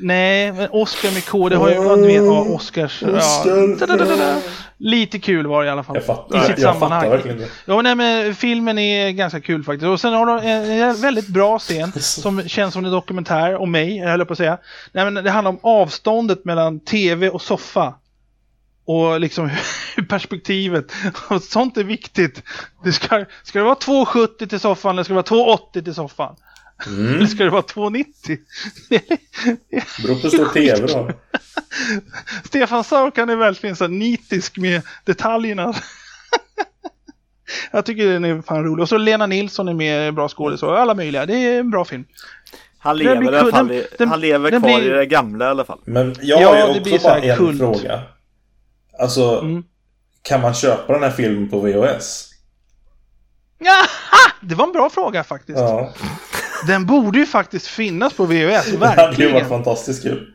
Nej, 0.00 0.52
men 0.52 0.68
Oscar 0.70 1.14
med 1.14 1.26
K, 1.26 1.48
det 1.48 1.56
har 1.56 1.68
ju, 1.68 1.74
ja, 1.74 1.96
du 1.96 2.06
vet, 2.06 2.24
ja, 2.24 2.40
Oscars... 2.40 3.02
Ja, 3.02 3.08
Oscar. 3.08 3.86
da-da-da-da. 3.86 4.40
Lite 4.76 5.18
kul 5.18 5.46
var 5.46 5.62
det 5.62 5.68
i 5.68 5.70
alla 5.70 5.82
fall. 5.82 5.96
Jag 5.96 6.02
I 6.02 6.06
fattar, 6.06 6.40
sitt 6.40 6.58
jag 6.58 6.74
sammanhang. 6.74 7.00
fattar 7.00 7.16
verkligen 7.16 7.40
inte. 7.40 7.50
Ja, 7.64 7.82
nej, 7.82 7.94
men 7.94 8.34
filmen 8.34 8.78
är 8.78 9.10
ganska 9.10 9.40
kul 9.40 9.64
faktiskt. 9.64 9.86
Och 9.86 10.00
sen 10.00 10.12
har 10.12 10.26
de 10.26 10.46
en, 10.46 11.00
väldigt 11.00 11.26
bra 11.28 11.58
scen 11.58 11.92
som 12.00 12.48
känns 12.48 12.74
som 12.74 12.84
en 12.84 12.90
dokumentär 12.90 13.56
om 13.56 13.70
mig, 13.70 13.96
jag 13.96 14.08
höll 14.08 14.26
på 14.26 14.32
att 14.32 14.38
säga. 14.38 14.58
Nej, 14.92 15.10
men 15.10 15.24
det 15.24 15.30
handlar 15.30 15.50
om 15.50 15.58
avståndet 15.62 16.44
mellan 16.44 16.80
tv 16.80 17.28
och 17.30 17.42
soffa. 17.42 17.94
Och 18.84 19.20
liksom 19.20 19.50
perspektivet. 20.08 20.92
Och 21.28 21.42
sånt 21.42 21.76
är 21.76 21.84
viktigt. 21.84 22.42
Det 22.84 22.92
ska, 22.92 23.24
ska 23.42 23.58
det 23.58 23.64
vara 23.64 23.74
2,70 23.74 24.46
till 24.46 24.60
soffan 24.60 24.90
eller 24.94 25.02
ska 25.02 25.14
det 25.14 25.36
vara 25.36 25.58
2,80 25.74 25.84
till 25.84 25.94
soffan? 25.94 26.36
Mm. 26.86 27.14
Eller 27.14 27.26
ska 27.26 27.44
det 27.44 27.50
vara 27.50 27.62
2,90? 27.62 28.04
Det 28.88 29.08
Beror 30.02 30.14
på 30.14 30.20
hur 30.22 30.28
stor 30.28 30.48
TV 30.52 30.86
då. 30.86 31.10
Stefan 32.44 32.84
Sauk 32.84 33.18
han 33.18 33.30
är 33.30 33.36
verkligen 33.36 33.76
så 33.76 33.84
här 33.84 33.88
nitisk 33.88 34.56
med 34.58 34.82
detaljerna. 35.04 35.74
Jag 37.70 37.86
tycker 37.86 38.06
den 38.06 38.24
är 38.24 38.42
fan 38.42 38.64
rolig. 38.64 38.82
Och 38.82 38.88
så 38.88 38.96
Lena 38.98 39.26
Nilsson 39.26 39.68
är 39.68 39.74
med, 39.74 40.14
bra 40.14 40.28
skådis 40.28 40.62
och 40.62 40.78
alla 40.78 40.94
möjliga. 40.94 41.26
Det 41.26 41.34
är 41.36 41.60
en 41.60 41.70
bra 41.70 41.84
film. 41.84 42.04
Han 42.78 42.98
lever, 42.98 43.16
blir 43.16 43.32
i 43.32 43.36
alla 43.38 43.50
fall, 43.50 43.82
den- 43.98 44.08
han 44.08 44.20
lever 44.20 44.50
den 44.50 44.60
kvar 44.62 44.78
blir- 44.80 44.92
i 44.92 44.96
det 44.96 45.06
gamla 45.06 45.44
i 45.44 45.48
alla 45.48 45.64
fall. 45.64 45.80
Men 45.84 46.14
jag 46.20 46.42
Ja, 46.42 46.48
har 46.48 46.56
ju 46.74 46.80
också 46.80 47.08
bara 47.08 47.18
en 47.20 47.36
kult. 47.36 47.58
fråga. 47.58 48.02
Alltså, 48.98 49.38
Mm. 49.40 49.64
kan 50.22 50.40
man 50.40 50.54
köpa 50.54 50.92
den 50.92 51.02
här 51.02 51.10
filmen 51.10 51.48
på 51.50 51.60
VHS? 51.60 52.26
Jaha! 53.58 54.32
Det 54.40 54.54
var 54.54 54.66
en 54.66 54.72
bra 54.72 54.90
fråga 54.90 55.24
faktiskt. 55.24 55.58
Ja, 55.58 55.92
Den 56.66 56.86
borde 56.86 57.18
ju 57.18 57.26
faktiskt 57.26 57.66
finnas 57.66 58.12
på 58.12 58.24
VHS. 58.24 58.32
det 58.36 58.46
hade 58.46 58.70
ju 58.70 58.76
varit 58.76 58.98
Verkligen. 58.98 59.48
fantastiskt 59.48 60.02
kul. 60.02 60.34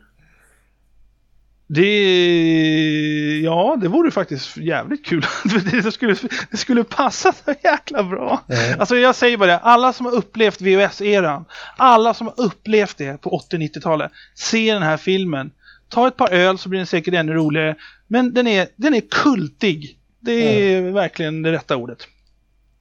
Det 1.68 3.40
ja, 3.42 3.76
det 3.80 3.88
vore 3.88 4.10
faktiskt 4.10 4.56
jävligt 4.56 5.06
kul. 5.06 5.26
det, 5.84 5.92
skulle, 5.92 6.16
det 6.50 6.56
skulle 6.56 6.84
passa 6.84 7.32
så 7.32 7.54
jäkla 7.64 8.02
bra. 8.02 8.44
Mm. 8.48 8.80
Alltså 8.80 8.96
jag 8.96 9.14
säger 9.14 9.36
bara 9.36 9.50
det, 9.50 9.58
alla 9.58 9.92
som 9.92 10.06
har 10.06 10.12
upplevt 10.12 10.60
VHS-eran, 10.60 11.44
alla 11.76 12.14
som 12.14 12.26
har 12.26 12.34
upplevt 12.40 12.96
det 12.96 13.20
på 13.20 13.42
80-90-talet, 13.50 14.12
se 14.34 14.72
den 14.72 14.82
här 14.82 14.96
filmen. 14.96 15.50
Ta 15.88 16.08
ett 16.08 16.16
par 16.16 16.32
öl 16.32 16.58
så 16.58 16.68
blir 16.68 16.78
den 16.78 16.86
säkert 16.86 17.14
ännu 17.14 17.32
roligare. 17.32 17.74
Men 18.06 18.34
den 18.34 18.46
är, 18.46 18.68
den 18.76 18.94
är 18.94 19.02
kultig. 19.10 19.98
Det 20.20 20.72
är 20.74 20.82
verkligen 20.82 21.42
det 21.42 21.52
rätta 21.52 21.76
ordet. 21.76 21.98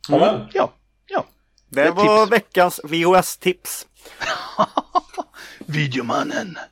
Ja, 0.10 0.48
ja. 0.54 0.74
Det 1.76 1.92
var 1.92 2.26
tips. 2.26 2.32
veckans 2.32 2.80
VHS-tips. 2.84 3.86
Videomannen. 5.66 6.58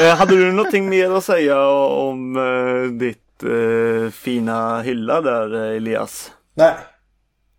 Eh, 0.00 0.16
hade 0.16 0.36
du 0.36 0.52
någonting 0.52 0.88
mer 0.88 1.10
att 1.10 1.24
säga 1.24 1.66
om 1.68 2.36
eh, 2.36 2.90
ditt 2.98 3.42
eh, 3.42 4.10
fina 4.10 4.82
hylla 4.82 5.20
där 5.20 5.54
eh, 5.54 5.76
Elias? 5.76 6.32
Nej. 6.54 6.74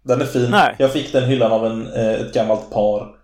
Den 0.04 0.22
är 0.22 0.26
fin. 0.26 0.52
Nej. 0.52 0.76
Jag 0.80 0.94
fick 0.94 1.14
den 1.14 1.24
hyllan 1.24 1.52
av 1.52 1.66
en, 1.66 1.88
eh, 1.94 2.12
ett 2.14 2.34
gammalt 2.34 2.72
par. 2.72 3.16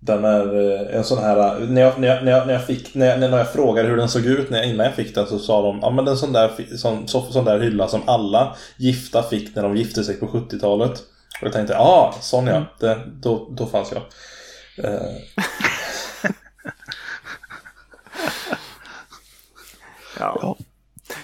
Den 0.00 0.24
är 0.24 0.60
eh, 0.90 0.96
en 0.96 1.04
sån 1.04 1.18
här... 1.18 1.58
När 1.60 1.80
jag, 1.82 1.98
när 2.00 2.08
jag, 2.08 2.24
när 2.24 2.32
jag, 2.32 2.46
när 2.46 2.54
jag, 2.54 2.66
fick, 2.66 2.94
när 2.94 3.06
jag, 3.06 3.20
när 3.20 3.38
jag 3.38 3.52
frågade 3.52 3.88
hur 3.88 3.96
den 3.96 4.08
såg 4.08 4.24
ut 4.26 4.50
när 4.50 4.58
jag, 4.58 4.66
innan 4.66 4.86
jag 4.86 4.94
fick 4.94 5.14
den 5.14 5.26
så 5.26 5.38
sa 5.38 5.62
de 5.62 5.78
ja 5.82 5.90
men 5.90 6.08
en 6.08 6.16
sån 6.16 6.32
där, 6.32 6.76
sån, 6.76 7.08
så, 7.08 7.22
sån 7.22 7.44
där 7.44 7.60
hylla 7.60 7.88
som 7.88 8.00
alla 8.06 8.56
gifta 8.76 9.22
fick 9.22 9.54
när 9.54 9.62
de 9.62 9.76
gifte 9.76 10.04
sig 10.04 10.14
på 10.16 10.26
70-talet. 10.26 10.98
Och 11.40 11.46
jag 11.46 11.52
tänkte, 11.52 11.72
ja, 11.74 11.80
ah, 11.80 12.14
sån 12.20 12.46
ja. 12.46 12.62
Det, 12.80 12.98
då, 13.20 13.48
då 13.50 13.66
fanns 13.66 13.92
jag. 13.92 14.02
Eh, 14.84 15.00
Ja. 20.18 20.38
Ja. 20.42 20.56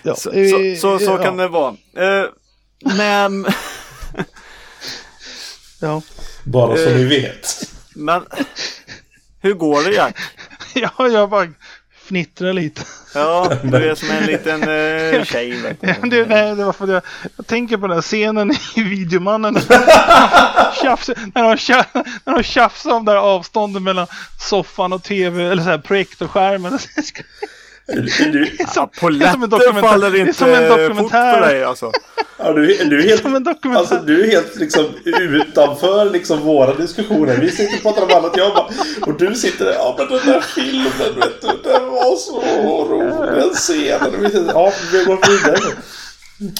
Ja. 0.02 0.14
Så, 0.16 0.30
eh, 0.32 0.50
så, 0.50 0.80
så, 0.80 0.98
så 1.04 1.10
ja. 1.10 1.22
kan 1.22 1.36
det 1.36 1.48
vara. 1.48 1.76
Eh, 1.96 2.24
men, 2.96 3.46
Ja. 5.80 6.02
bara 6.44 6.76
så 6.76 6.88
Eh. 6.88 6.96
ni 6.96 7.04
vet. 7.04 7.70
Men 7.94 8.22
hur 9.42 9.54
går 9.54 9.84
det 9.84 9.90
Jack? 9.90 10.16
ja, 10.74 11.08
jag 11.08 11.30
bara 11.30 11.48
fnittrar 12.04 12.52
lite. 12.52 12.82
Ja, 13.14 13.52
du 13.62 13.76
är 13.76 13.94
som 13.94 14.10
en 14.10 14.26
liten 14.26 14.62
eh, 14.62 15.24
tjej. 15.24 15.50
Vet 15.50 15.80
du. 15.80 15.86
Ja, 15.86 15.94
det, 16.02 16.26
nej, 16.26 16.56
det 16.56 16.64
var 16.64 16.72
för 16.72 16.84
att 16.84 16.90
jag, 16.90 17.02
jag 17.36 17.46
tänker 17.46 17.76
på 17.76 17.86
den 17.86 17.96
här 17.96 18.02
scenen 18.02 18.52
i 18.74 18.82
Videomannen. 18.82 19.60
Tjafs, 20.82 21.10
när, 21.34 21.42
de 21.42 21.56
tjafs, 21.56 21.88
när 22.24 22.36
de 22.36 22.42
tjafsar 22.42 22.90
om 22.90 23.04
det 23.04 23.12
här 23.12 23.18
avståndet 23.18 23.82
mellan 23.82 24.06
soffan 24.40 24.92
och 24.92 25.02
tv, 25.02 25.44
eller 25.44 25.62
så 25.62 25.68
här 25.68 25.78
projektorskärmen. 25.78 26.78
Du, 27.86 27.92
är 28.02 29.32
som 29.32 29.42
en 29.42 29.50
dokumentär. 29.50 29.80
faller 29.88 30.10
Det 30.10 30.18
är 30.18 30.20
inte 30.20 30.32
som 30.34 30.48
en 30.48 30.68
fort 30.68 30.76
för 30.78 30.88
dokumentär. 30.88 31.40
dig 31.40 31.64
alltså. 31.64 31.92
ja, 32.38 32.52
du, 32.52 32.66
du 32.84 32.98
är 32.98 33.08
helt 33.08 33.22
Som 33.22 33.34
en 33.34 33.44
dokumentär. 33.44 33.80
Alltså 33.80 34.06
du 34.06 34.24
är 34.24 34.30
helt 34.30 34.56
liksom 34.56 34.84
utanför 35.04 36.10
liksom 36.10 36.40
våra 36.40 36.74
diskussioner. 36.74 37.36
Vi 37.36 37.50
sitter 37.50 37.76
och 37.76 37.82
pratar 37.82 38.02
om 38.02 38.24
annat. 38.24 38.36
Jag 38.36 38.54
bara, 38.54 38.66
och 39.06 39.18
du 39.18 39.34
sitter 39.34 39.64
där. 39.64 39.72
Ja 39.72 39.94
men 39.98 40.08
den 40.08 40.26
där 40.26 40.40
filmen 40.40 40.92
vet 41.16 41.40
du. 41.40 41.70
Den 41.70 41.86
var 41.86 42.16
så 42.16 42.40
rolig. 42.40 43.42
Den 43.42 43.50
scenen. 43.54 44.12
Vi 44.22 44.26
sitter, 44.26 44.52
ja 44.54 44.72
vi 44.92 45.04
går 45.04 45.18
vidare. 45.30 45.74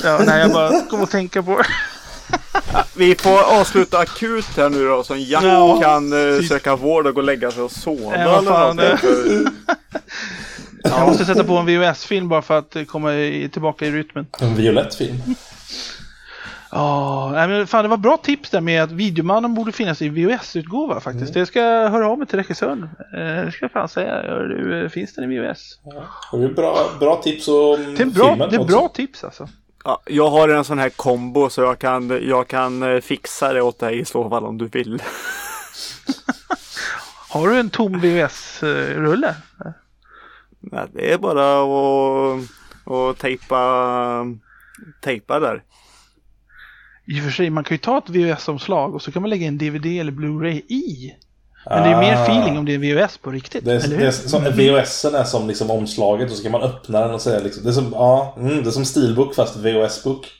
Ja, 0.03 0.21
nej, 0.27 0.41
jag 0.41 0.53
bara 0.53 0.81
kom 0.81 1.03
att 1.03 1.11
tänka 1.11 1.43
på 1.43 1.59
det. 1.59 1.67
Vi 2.97 3.15
får 3.15 3.43
avsluta 3.43 3.99
akut 3.99 4.47
här 4.57 4.69
nu 4.69 4.89
då 4.89 5.05
så 5.05 5.17
Jack 5.17 5.45
Ja, 5.45 5.81
kan 5.83 6.11
typ. 6.11 6.49
söka 6.49 6.77
vård 6.77 7.07
och 7.07 7.15
gå 7.15 7.21
och 7.21 7.25
lägga 7.27 7.51
sig 7.51 7.63
och 7.63 7.71
sova. 7.71 8.19
Ja, 8.19 8.43
vad 8.43 8.81
eller 8.81 8.97
fan, 8.97 9.55
Jag 10.85 11.09
måste 11.09 11.25
sätta 11.25 11.45
på 11.45 11.57
en 11.57 11.67
VHS-film 11.67 12.29
bara 12.29 12.43
för 12.43 12.59
att 12.59 12.77
komma 12.89 13.15
i, 13.15 13.49
tillbaka 13.49 13.87
i 13.87 13.91
rytmen. 13.91 14.27
En 14.41 14.55
violett 14.55 14.95
film. 14.95 15.17
Ja, 16.71 17.31
nej, 17.33 17.49
men 17.49 17.67
fan 17.67 17.83
det 17.85 17.89
var 17.89 17.97
bra 17.97 18.17
tips 18.17 18.51
där 18.51 18.61
med 18.61 18.83
att 18.83 18.91
Videomannen 18.93 19.55
borde 19.55 19.73
finnas 19.73 20.03
i 20.03 20.09
VHS-utgåva 20.09 21.01
faktiskt. 21.01 21.35
Det 21.35 21.47
ska 21.47 21.61
jag 21.61 21.91
höra 21.91 22.09
av 22.09 22.19
mig 22.19 22.27
till 22.29 22.39
regissören. 22.39 22.83
Eh, 23.15 23.45
Det 23.45 23.53
ska 23.53 23.65
jag 23.65 23.73
fan 23.73 23.89
säga. 23.89 24.23
Du, 24.23 24.83
eh, 24.85 24.89
finns 24.89 25.15
den 25.15 25.33
i 25.33 25.39
VHS? 25.39 25.79
Och 26.33 26.39
det 26.39 26.45
är 26.45 26.49
bra, 26.55 26.79
bra 27.01 27.17
tips 27.23 27.49
om 27.49 27.95
Det 27.97 28.03
är 28.03 28.07
bra, 28.07 28.29
filmen 28.31 28.51
det 28.51 28.57
är 28.57 28.61
också. 28.61 28.77
bra 28.77 28.89
tips 28.89 29.25
alltså. 29.25 29.49
Ja, 29.85 30.03
jag 30.07 30.31
har 30.31 30.49
en 30.49 30.65
sån 30.65 30.79
här 30.79 30.89
kombo 30.91 31.51
så 31.51 31.61
jag 31.63 31.79
kan, 31.79 32.29
jag 32.29 32.49
kan 32.49 32.83
eh, 32.95 33.01
fixa 33.01 33.53
det 33.53 33.63
åt 33.63 33.79
dig 33.79 33.99
i 33.99 34.05
så 34.05 34.29
fall 34.31 34.45
om 34.45 34.59
du 34.59 34.67
vill. 34.69 35.03
Har 37.29 37.49
du 37.49 37.59
en 37.61 37.71
tom 37.71 38.01
VHS-rulle? 38.01 39.35
Nej, 40.73 40.87
det 40.93 41.13
är 41.13 41.19
bara 41.19 41.63
att, 41.63 42.41
att 42.93 43.19
tejpa, 43.19 44.27
tejpa 45.01 45.41
där. 45.41 45.63
I 47.07 47.21
och 47.21 47.25
för 47.25 47.31
sig, 47.31 47.51
man 47.51 47.65
kan 47.65 47.75
ju 47.75 47.79
ta 47.79 47.99
ett 47.99 48.09
VHS-omslag 48.11 48.95
och 48.95 49.03
så 49.03 49.13
kan 49.13 49.23
man 49.23 49.31
lägga 49.31 49.47
en 49.47 49.59
DVD 49.59 49.87
eller 49.87 50.13
Blu-ray 50.13 50.61
i. 50.69 51.15
Men 51.67 51.83
det 51.83 51.89
är 51.89 52.01
mer 52.01 52.15
Ah. 52.17 52.23
feeling 52.25 52.59
om 52.59 52.65
det 52.65 52.75
är 52.75 52.79
VHS 52.79 53.19
på 53.19 53.31
riktigt. 53.31 53.65
Det 53.65 53.73
är, 53.73 53.77
eller 53.85 53.89
det 53.89 53.97
hur? 53.97 54.07
är 54.07 54.11
som, 54.11 54.45
VHSen 54.45 55.15
är 55.15 55.25
som 55.25 55.49
liksom 55.49 55.71
omslaget 55.71 56.31
och 56.31 56.37
så 56.37 56.43
kan 56.43 56.53
man 56.53 56.63
öppna 56.63 57.01
den 57.01 57.15
och 57.15 57.21
säga 57.21 57.41
liksom, 57.41 57.63
det 57.63 57.71
är 57.71 57.73
som, 57.73 57.93
ja, 57.93 58.37
mm, 58.39 58.63
det 58.63 58.69
är 58.69 58.73
som 58.73 58.85
stilbok 58.85 59.35
fast 59.35 59.57
VHS-bok. 59.57 60.27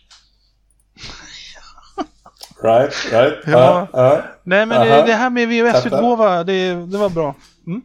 Right, 2.63 3.13
right. 3.13 3.35
Ja. 3.47 3.89
ja. 3.93 4.23
Nej 4.43 4.67
men 4.67 4.87
det, 4.87 4.97
Aha. 4.97 5.07
det 5.07 5.13
här 5.13 5.31
med 5.31 5.49
VHS-utgåva, 5.49 6.45
det, 6.45 6.75
det 6.75 6.99
var 6.99 7.09
bra. 7.09 7.35
Mm. 7.67 7.83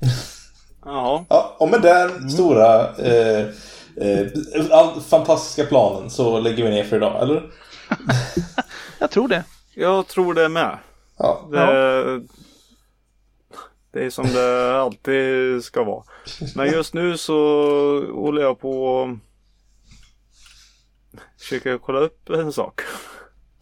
Ja, 0.86 1.24
Ja, 1.28 1.56
och 1.58 1.68
med 1.68 1.82
den 1.82 2.30
stora 2.30 2.94
eh, 2.96 3.46
eh, 3.96 5.00
fantastiska 5.08 5.64
planen 5.64 6.10
så 6.10 6.40
lägger 6.40 6.64
vi 6.64 6.70
ner 6.70 6.84
för 6.84 6.96
idag, 6.96 7.22
eller? 7.22 7.50
Jag 8.98 9.10
tror 9.10 9.28
det. 9.28 9.44
jag 9.74 10.06
tror 10.06 10.34
det 10.34 10.48
med. 10.48 10.78
Ja. 11.18 11.48
Det, 11.50 12.20
det 13.92 14.04
är 14.06 14.10
som 14.10 14.26
det 14.26 14.80
alltid 14.80 15.64
ska 15.64 15.84
vara. 15.84 16.04
Men 16.54 16.72
just 16.72 16.94
nu 16.94 17.16
så 17.18 17.34
håller 18.14 18.42
jag 18.42 18.60
på 18.60 19.02
att 19.02 19.18
försöka 21.40 21.78
kolla 21.78 21.98
upp 22.00 22.30
en 22.30 22.52
sak. 22.52 22.80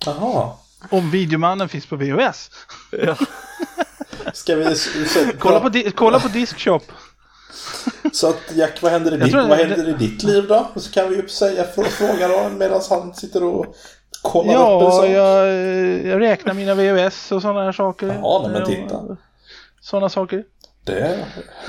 Jaha. 0.07 0.51
Om 0.91 1.11
Videomannen 1.11 1.69
finns 1.69 1.87
på 1.87 1.97
VHS. 1.97 2.51
Ja. 2.93 3.17
Ska 4.33 4.55
vi... 4.57 4.77
Kolla 5.39 5.61
på, 5.61 5.69
di- 5.69 5.91
kolla 5.91 6.21
på 6.21 6.29
Discshop. 6.29 6.83
Så 8.13 8.29
att 8.29 8.41
Jack, 8.55 8.83
vad 8.83 8.93
händer 8.93 9.15
i, 9.15 9.17
ditt, 9.17 9.35
vad 9.35 9.49
det- 9.49 9.57
händer 9.57 9.89
i 9.89 9.93
ditt 9.93 10.23
liv 10.23 10.45
då? 10.49 10.71
Och 10.75 10.83
så 10.83 10.91
kan 10.93 11.11
vi 11.11 11.17
ju 11.17 11.29
säga 11.29 11.65
frå- 11.77 11.85
frågan 11.85 12.31
då 12.31 12.49
medan 12.59 12.81
han 12.91 13.15
sitter 13.15 13.45
och 13.45 13.67
kollar 14.23 14.53
upp 14.55 14.57
en 14.81 14.87
Ja, 14.87 14.91
sak. 14.91 15.07
jag, 15.07 15.49
eh, 15.49 16.09
jag 16.11 16.21
räknar 16.21 16.55
mina 16.55 16.75
VHS 16.75 17.33
och 17.33 17.43
sådana 17.43 17.65
här 17.65 17.73
saker. 17.73 18.07
Jaha, 18.07 18.43
nej, 18.43 18.51
men 18.53 18.67
titta. 18.67 19.17
Sådana 19.81 20.09
saker. 20.09 20.45
Det, 20.85 21.19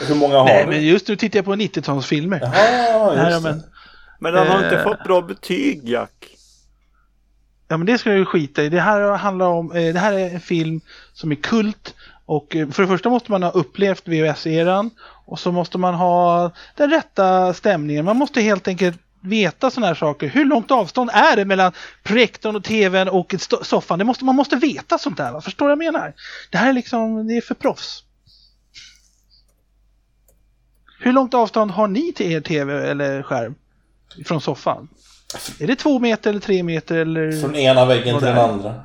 hur 0.08 0.16
många 0.16 0.38
har 0.38 0.46
Nej, 0.46 0.64
du? 0.64 0.70
men 0.72 0.84
just 0.84 1.08
nu 1.08 1.16
tittar 1.16 1.38
jag 1.40 1.46
på 1.46 1.56
90-talsfilmer. 1.56 2.40
Jaha, 2.42 3.10
just 3.16 3.24
Nej, 3.24 3.34
det. 3.34 3.40
men, 3.40 3.64
Men 4.20 4.34
han 4.36 4.48
har 4.48 4.64
inte 4.64 4.76
Eh. 4.78 4.84
fått 4.84 5.04
bra 5.04 5.22
betyg 5.22 5.90
Jack. 5.90 6.28
ja, 7.68 7.78
men 7.78 7.86
det 7.88 7.98
ska 7.98 8.14
ju 8.14 8.26
skita 8.26 8.64
i. 8.64 8.70
Det 8.70 8.80
här 8.80 9.12
handlar 9.12 9.46
om, 9.46 9.72
eh, 9.72 9.94
det 9.94 10.00
här 10.00 10.14
är 10.14 10.30
en 10.30 10.40
film 10.40 10.82
som 11.14 11.32
är 11.32 11.36
kult. 11.36 11.94
Och 12.26 12.56
eh, 12.56 12.70
för 12.70 12.82
det 12.84 12.88
första 12.90 13.10
måste 13.10 13.32
man 13.32 13.44
ha 13.44 13.52
upplevt 13.52 14.08
VHS-eran. 14.08 14.90
Och 15.26 15.40
så 15.40 15.52
måste 15.52 15.78
man 15.78 15.94
ha 15.94 16.52
den 16.76 16.90
rätta 16.90 17.54
stämningen. 17.54 18.06
Man 18.06 18.18
måste 18.18 18.42
helt 18.42 18.68
enkelt 18.68 19.00
veta 19.22 19.72
sådana 19.72 19.88
här 19.88 19.96
saker. 19.96 20.28
Hur 20.28 20.46
långt 20.46 20.72
avstånd 20.72 21.10
är 21.14 21.36
det 21.36 21.46
mellan 21.46 21.72
projektorn 22.04 22.56
och 22.56 22.64
tvn 22.64 23.10
och 23.10 23.36
soffan? 23.62 24.00
Det 24.00 24.06
måste, 24.06 24.26
man 24.26 24.36
måste 24.36 24.56
veta 24.56 24.98
sånt 24.98 25.18
där. 25.18 25.32
Va? 25.32 25.42
Förstår 25.42 25.66
du 25.66 25.76
vad 25.76 25.86
jag 25.86 25.94
menar? 25.94 26.14
Det 26.52 26.58
här 26.58 26.70
är 26.70 26.74
liksom, 26.74 27.28
det 27.28 27.38
är 27.38 27.42
för 27.42 27.56
proffs. 27.56 28.04
Hur 31.00 31.12
långt 31.12 31.34
avstånd 31.34 31.72
har 31.72 31.88
ni 31.88 32.14
till 32.14 32.32
er 32.32 32.42
tv 32.42 32.90
eller 32.90 33.24
skärm? 33.24 33.56
Från 34.26 34.42
soffan? 34.42 34.88
Är 35.60 35.68
det 35.68 35.76
två 35.76 36.00
meter 36.00 36.30
eller 36.30 36.40
tre 36.40 36.64
meter 36.64 36.98
eller? 36.98 37.42
Från 37.42 37.56
ena 37.56 37.86
väggen 37.86 38.18
till 38.18 38.28
den 38.28 38.38
andra. 38.38 38.84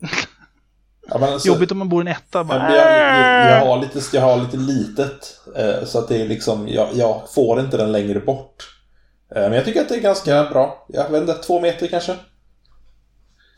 Ja, 1.08 1.18
men 1.18 1.32
alltså, 1.32 1.48
Jobbigt 1.48 1.72
om 1.72 1.78
man 1.78 1.88
bor 1.88 2.02
i 2.02 2.06
en 2.06 2.16
etta. 2.16 2.44
Bara, 2.44 2.76
jag, 2.76 2.98
jag, 2.98 3.50
jag, 3.50 3.66
har 3.66 3.80
lite, 3.80 4.00
jag 4.12 4.22
har 4.22 4.36
lite 4.36 4.56
litet. 4.56 5.40
Eh, 5.56 5.84
så 5.84 5.98
att 5.98 6.08
det 6.08 6.22
är 6.22 6.28
liksom, 6.28 6.68
jag, 6.68 6.88
jag 6.94 7.22
får 7.34 7.60
inte 7.60 7.76
den 7.76 7.92
längre 7.92 8.20
bort. 8.20 8.78
Eh, 9.34 9.42
men 9.42 9.52
jag 9.52 9.64
tycker 9.64 9.80
att 9.80 9.88
det 9.88 9.96
är 9.96 10.00
ganska 10.00 10.44
bra. 10.44 10.86
Jag 10.88 11.10
vet 11.10 11.20
inte, 11.20 11.34
två 11.34 11.60
meter 11.60 11.86
kanske? 11.86 12.16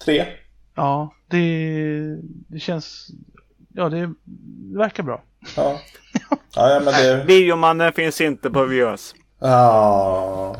Tre? 0.04 0.26
Ja, 0.74 1.14
det, 1.30 2.16
det 2.48 2.58
känns... 2.58 3.10
Ja, 3.74 3.88
det 3.88 4.14
verkar 4.74 5.02
bra. 5.02 5.22
Ja. 5.56 5.80
Ja, 6.56 6.70
ja 6.70 6.80
men 6.80 6.94
det... 6.94 7.24
Videomannen 7.24 7.92
finns 7.92 8.20
inte 8.20 8.50
på 8.50 8.64
VHS. 8.64 9.14
Ja. 9.40 10.56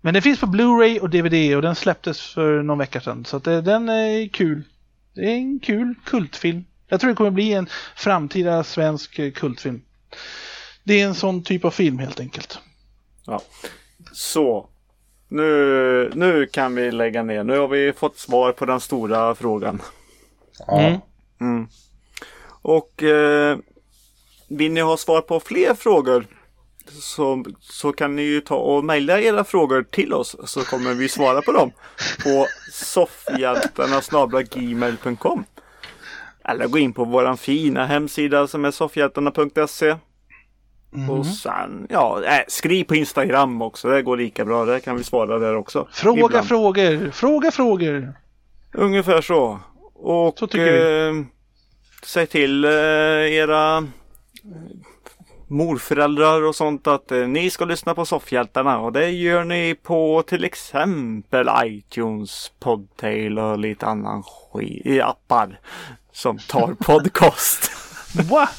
Men 0.00 0.14
den 0.14 0.22
finns 0.22 0.40
på 0.40 0.46
Blu-ray 0.46 0.98
och 1.00 1.10
DVD 1.10 1.56
och 1.56 1.62
den 1.62 1.74
släpptes 1.74 2.34
för 2.34 2.62
någon 2.62 2.78
vecka 2.78 3.00
sedan. 3.00 3.24
Så 3.24 3.36
att 3.36 3.44
det, 3.44 3.60
den 3.60 3.88
är 3.88 4.28
kul. 4.28 4.62
Det 5.16 5.24
är 5.24 5.36
en 5.36 5.60
kul 5.60 5.94
kultfilm. 6.04 6.64
Jag 6.88 7.00
tror 7.00 7.10
det 7.10 7.16
kommer 7.16 7.30
bli 7.30 7.52
en 7.52 7.68
framtida 7.96 8.64
svensk 8.64 9.18
eh, 9.18 9.32
kultfilm. 9.32 9.82
Det 10.84 11.00
är 11.00 11.06
en 11.06 11.14
sån 11.14 11.42
typ 11.42 11.64
av 11.64 11.70
film 11.70 11.98
helt 11.98 12.20
enkelt. 12.20 12.58
Ja. 13.26 13.42
Så. 14.12 14.68
Nu, 15.28 16.12
nu 16.14 16.46
kan 16.46 16.74
vi 16.74 16.90
lägga 16.90 17.22
ner. 17.22 17.44
Nu 17.44 17.58
har 17.58 17.68
vi 17.68 17.92
fått 17.92 18.18
svar 18.18 18.52
på 18.52 18.66
den 18.66 18.80
stora 18.80 19.34
frågan. 19.34 19.82
Ja. 20.66 20.80
Mm. 20.80 21.00
Mm. 21.40 21.68
Och 22.62 23.02
eh, 23.02 23.58
vill 24.48 24.72
ni 24.72 24.80
ha 24.80 24.96
svar 24.96 25.20
på 25.20 25.40
fler 25.40 25.74
frågor 25.74 26.26
så, 26.90 27.44
så 27.60 27.92
kan 27.92 28.16
ni 28.16 28.22
ju 28.22 28.40
ta 28.40 28.56
och 28.56 28.84
mejla 28.84 29.20
era 29.20 29.44
frågor 29.44 29.82
till 29.82 30.12
oss 30.12 30.36
så 30.44 30.60
kommer 30.60 30.94
vi 30.94 31.08
svara 31.08 31.42
på 31.42 31.52
dem 31.52 31.70
på 32.24 32.46
soffhjältarna.gmail.com 32.72 35.44
Eller 36.44 36.66
gå 36.66 36.78
in 36.78 36.92
på 36.92 37.04
våran 37.04 37.36
fina 37.36 37.86
hemsida 37.86 38.46
som 38.46 38.64
är 38.64 38.70
soffhjältarna.se 38.70 39.96
Mm. 40.94 41.10
och 41.10 41.26
sen, 41.26 41.86
ja, 41.90 42.22
äh, 42.24 42.40
skriv 42.48 42.84
på 42.84 42.94
Instagram 42.96 43.62
också. 43.62 43.88
Det 43.88 44.02
går 44.02 44.16
lika 44.16 44.44
bra. 44.44 44.64
Där 44.64 44.78
kan 44.78 44.96
vi 44.96 45.04
svara 45.04 45.38
där 45.38 45.56
också. 45.56 45.88
Fråga 45.92 46.26
Ibland. 46.26 46.48
frågor, 46.48 47.10
fråga 47.10 47.50
frågor. 47.50 48.12
Ungefär 48.74 49.20
så. 49.20 49.60
Och 49.94 50.38
Så 50.38 50.46
tycker 50.46 51.08
eh, 51.08 51.14
säg 52.02 52.26
till 52.26 52.64
eh, 52.64 52.70
era 52.70 53.86
morföräldrar 55.48 56.42
och 56.42 56.54
sånt 56.54 56.86
att 56.86 57.12
eh, 57.12 57.28
ni 57.28 57.50
ska 57.50 57.64
lyssna 57.64 57.94
på 57.94 58.06
Soffhjältarna 58.06 58.78
och 58.78 58.92
det 58.92 59.10
gör 59.10 59.44
ni 59.44 59.74
på 59.82 60.22
till 60.26 60.44
exempel 60.44 61.48
iTunes, 61.64 62.52
Podtail 62.60 63.38
och 63.38 63.58
lite 63.58 63.86
annan 63.86 64.22
skit 64.22 64.86
i 64.86 65.00
appar 65.00 65.60
som 66.12 66.38
tar 66.38 66.74
podcast. 66.84 67.70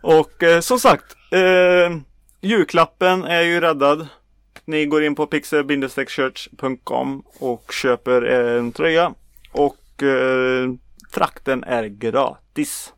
Och 0.00 0.42
eh, 0.42 0.60
som 0.60 0.80
sagt, 0.80 1.16
eh, 1.30 1.96
julklappen 2.40 3.24
är 3.24 3.42
ju 3.42 3.60
räddad. 3.60 4.08
Ni 4.64 4.86
går 4.86 5.04
in 5.04 5.14
på 5.14 5.26
pixel-church.com 5.26 7.22
och 7.38 7.72
köper 7.72 8.22
en 8.22 8.72
tröja. 8.72 9.14
Och 9.52 10.02
eh, 10.02 10.68
frakten 11.10 11.64
är 11.64 11.84
gratis. 11.84 12.92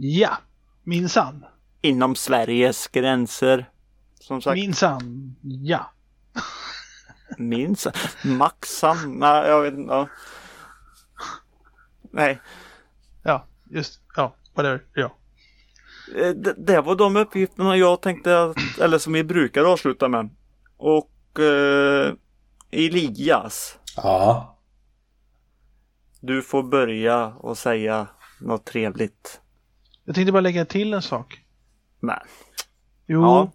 Ja, 0.00 0.38
minsann. 0.84 1.44
Inom 1.80 2.14
Sveriges 2.16 2.88
gränser. 2.88 3.70
Som 4.20 4.42
sagt, 4.42 4.54
Minsann. 4.54 5.36
Ja. 5.42 5.92
minst. 7.38 7.86
Maxan. 8.24 9.18
Nej, 9.18 9.48
jag 9.48 9.62
vet 9.62 9.74
inte. 9.74 9.92
Ja. 9.94 10.08
Nej, 12.10 12.40
Ja, 13.22 13.46
just 13.70 14.00
Ja, 14.16 14.34
whatever. 14.54 14.84
Ja. 14.94 15.14
Eh, 16.16 16.30
Det, 16.30 16.54
det 16.58 16.80
var 16.80 16.94
de 16.96 17.16
uppgifterna 17.16 17.76
jag 17.76 18.02
tänkte, 18.02 18.42
att, 18.42 18.78
eller 18.80 18.98
som 18.98 19.12
vi 19.12 19.24
brukar 19.24 19.64
avsluta 19.64 20.08
med. 20.08 20.28
Och 20.76 21.38
eh, 21.40 22.12
Elias, 22.70 23.78
Ja. 23.96 24.56
du 26.20 26.42
får 26.42 26.62
börja 26.62 27.26
och 27.26 27.58
säga 27.58 28.06
något 28.40 28.64
trevligt. 28.64 29.40
Jag 30.08 30.14
tänkte 30.14 30.32
bara 30.32 30.40
lägga 30.40 30.64
till 30.64 30.94
en 30.94 31.02
sak. 31.02 31.40
Men, 32.00 32.16
Jo, 33.06 33.22
Ja. 33.22 33.52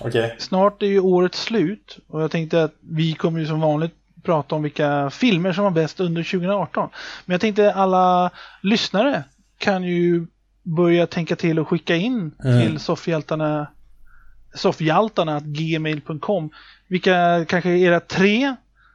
Okej. 0.00 0.36
snart 0.38 0.82
är 0.82 0.86
ju 0.86 1.00
året 1.00 1.34
slut 1.34 1.98
och 2.08 2.22
jag 2.22 2.30
tänkte 2.30 2.62
att 2.64 2.74
vi 2.80 3.14
kommer 3.14 3.40
ju 3.40 3.46
som 3.46 3.60
vanligt 3.60 3.94
prata 4.22 4.54
om 4.54 4.62
vilka 4.62 5.10
filmer 5.10 5.52
som 5.52 5.64
var 5.64 5.70
bäst 5.70 6.00
under 6.00 6.22
2018. 6.22 6.88
Men 7.26 7.34
jag 7.34 7.40
tänkte 7.40 7.74
alla 7.74 8.30
lyssnare 8.62 9.24
kan 9.58 9.82
ju 9.84 10.26
börja 10.62 11.06
tänka 11.06 11.36
till 11.36 11.58
och 11.58 11.68
skicka 11.68 11.96
in 11.96 12.32
Mm. 12.44 12.60
till 12.62 12.78
soffhjältarna 12.80 13.66
soffhjältarna 14.54 15.40
gmail.com 15.40 16.50
vilka 16.88 17.44
kanske 17.48 17.70
era 17.70 18.00
tre 18.00 18.54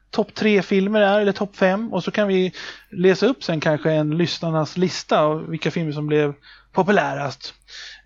topp 0.10 0.34
tre 0.34 0.62
filmer 0.62 1.02
är 1.02 1.20
eller 1.22 1.32
topp 1.32 1.56
fem 1.56 1.94
och 1.94 2.04
så 2.04 2.12
kan 2.12 2.28
vi 2.28 2.54
läsa 2.92 3.26
upp 3.26 3.44
sen 3.44 3.60
kanske 3.60 3.92
en 3.92 4.18
lyssnarnas 4.18 4.78
lista 4.78 5.26
och 5.26 5.54
vilka 5.54 5.72
filmer 5.72 5.92
som 5.92 6.08
blev 6.08 6.34
populärast. 6.72 7.54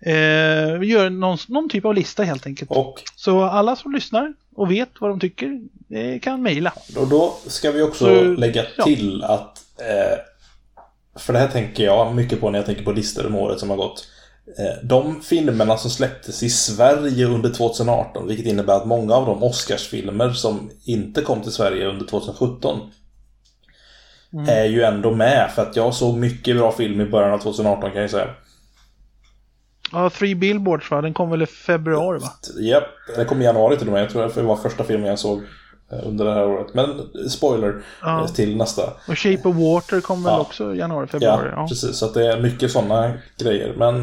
Eh, 0.00 0.78
vi 0.78 0.86
gör 0.86 1.10
någon, 1.10 1.38
någon 1.48 1.68
typ 1.68 1.84
av 1.84 1.94
lista 1.94 2.22
helt 2.22 2.46
enkelt. 2.46 2.70
Och 2.70 3.02
Så 3.16 3.42
alla 3.42 3.76
som 3.76 3.92
lyssnar 3.92 4.32
och 4.56 4.70
vet 4.70 4.90
vad 5.00 5.10
de 5.10 5.20
tycker 5.20 5.60
eh, 5.90 6.20
kan 6.20 6.42
mejla. 6.42 6.72
Och 6.96 7.08
då 7.08 7.36
ska 7.46 7.70
vi 7.70 7.82
också 7.82 8.04
Så, 8.04 8.22
lägga 8.22 8.64
ja. 8.76 8.84
till 8.84 9.24
att 9.24 9.58
eh, 9.80 10.18
För 11.18 11.32
det 11.32 11.38
här 11.38 11.48
tänker 11.48 11.84
jag 11.84 12.14
mycket 12.14 12.40
på 12.40 12.50
när 12.50 12.58
jag 12.58 12.66
tänker 12.66 12.84
på 12.84 12.92
listor 12.92 13.26
om 13.26 13.34
året 13.34 13.60
som 13.60 13.70
har 13.70 13.76
gått. 13.76 14.08
Eh, 14.58 14.84
de 14.86 15.22
filmerna 15.22 15.76
som 15.76 15.90
släpptes 15.90 16.42
i 16.42 16.50
Sverige 16.50 17.26
under 17.26 17.50
2018, 17.50 18.28
vilket 18.28 18.46
innebär 18.46 18.74
att 18.76 18.86
många 18.86 19.14
av 19.14 19.26
de 19.26 19.42
Oscarsfilmer 19.42 20.30
som 20.30 20.70
inte 20.84 21.22
kom 21.22 21.40
till 21.42 21.52
Sverige 21.52 21.86
under 21.86 22.06
2017 22.06 22.90
Mm. 24.32 24.48
är 24.48 24.64
ju 24.64 24.82
ändå 24.82 25.10
med. 25.14 25.50
För 25.54 25.62
att 25.62 25.76
jag 25.76 25.94
såg 25.94 26.16
mycket 26.16 26.56
bra 26.56 26.72
film 26.72 27.00
i 27.00 27.04
början 27.04 27.32
av 27.32 27.38
2018 27.38 27.90
kan 27.90 28.00
jag 28.00 28.10
säga. 28.10 28.28
Ja, 29.92 30.10
Three 30.10 30.34
Billboards 30.34 30.90
va? 30.90 31.00
Den 31.00 31.14
kom 31.14 31.30
väl 31.30 31.42
i 31.42 31.46
februari 31.46 32.18
va? 32.18 32.28
Japp, 32.60 32.84
det 33.16 33.24
kom 33.24 33.40
i 33.42 33.44
januari 33.44 33.76
till 33.76 33.86
och 33.86 33.92
med. 33.92 34.02
Jag 34.02 34.10
tror 34.10 34.30
det 34.34 34.42
var 34.42 34.56
första 34.56 34.84
filmen 34.84 35.08
jag 35.08 35.18
såg 35.18 35.42
eh, 35.92 35.98
under 36.08 36.24
det 36.24 36.32
här 36.34 36.46
året. 36.48 36.74
Men 36.74 36.90
eh, 36.90 37.28
spoiler 37.30 37.82
Ja. 38.02 38.20
eh, 38.20 38.26
till 38.26 38.56
nästa. 38.56 38.82
Och 39.08 39.18
Shape 39.18 39.48
of 39.48 39.56
Water 39.56 40.00
kom 40.00 40.22
väl 40.24 40.32
Ja. 40.32 40.40
också 40.40 40.74
i 40.74 40.78
januari, 40.78 41.06
Ja, 41.06 41.18
februari? 41.18 41.48
Ja. 41.56 41.66
precis. 41.68 41.96
Så 41.96 42.10
det 42.12 42.26
är 42.32 42.40
mycket 42.40 42.70
sådana 42.70 43.12
grejer. 43.38 43.74
Men 43.76 44.02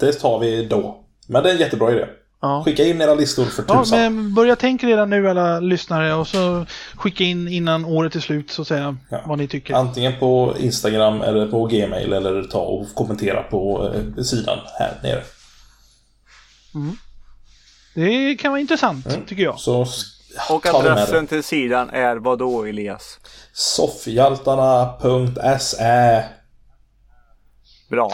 det 0.00 0.12
tar 0.20 0.38
vi 0.38 0.64
då. 0.64 1.00
Men 1.28 1.42
det 1.42 1.48
är 1.50 1.54
en 1.54 1.60
jättebra 1.60 1.92
idé. 1.92 2.06
Ja. 2.44 2.62
Skicka 2.64 2.84
in 2.84 3.00
era 3.00 3.14
listor 3.14 3.44
för 3.44 3.64
Ja, 3.68 3.82
tusan. 3.84 3.98
men 3.98 4.34
börja 4.34 4.56
tänka 4.56 4.86
redan 4.86 5.10
nu 5.10 5.30
alla 5.30 5.60
lyssnare 5.60 6.14
och 6.14 6.28
så 6.28 6.66
skicka 6.96 7.24
in 7.24 7.48
innan 7.48 7.84
året 7.84 8.14
är 8.14 8.20
slut 8.20 8.50
så 8.50 8.62
att 8.62 8.68
säga 8.68 8.96
Ja. 9.10 9.20
vad 9.26 9.38
ni 9.38 9.48
tycker. 9.48 9.74
Antingen 9.74 10.18
på 10.18 10.54
Instagram 10.58 11.22
eller 11.22 11.46
på 11.46 11.66
Gmail 11.66 12.12
eller 12.12 12.42
ta 12.42 12.58
och 12.58 12.94
kommentera 12.94 13.42
på 13.42 13.92
eh, 13.94 14.02
sidan 14.22 14.58
här 14.78 15.00
nere. 15.02 15.22
Det 17.94 18.34
kan 18.34 18.50
vara 18.52 18.60
intressant 18.60 19.06
tycker 19.28 19.42
jag. 19.42 19.58
Så 19.58 19.86
och 20.50 20.66
adressen 20.66 21.26
till 21.26 21.42
sidan 21.42 21.90
är 21.90 22.16
vad 22.16 22.38
då 22.38 22.64
Elias? 22.64 23.18
Soffhjältarna.se 23.52 26.22
Bra. 27.90 28.12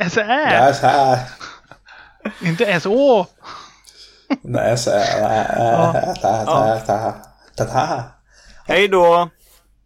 SÄ! 0.10 0.24
Nej, 0.26 0.74
Inte 2.44 2.80
SÅ! 2.80 3.26
Nej, 4.42 4.78
så 4.78 4.90
här. 4.90 6.14
Ta, 6.14 6.44
ta, 6.44 6.78
ta, 6.86 7.14
ta, 7.56 7.64
ta. 7.64 8.02
Hej 8.66 8.88
då! 8.88 9.28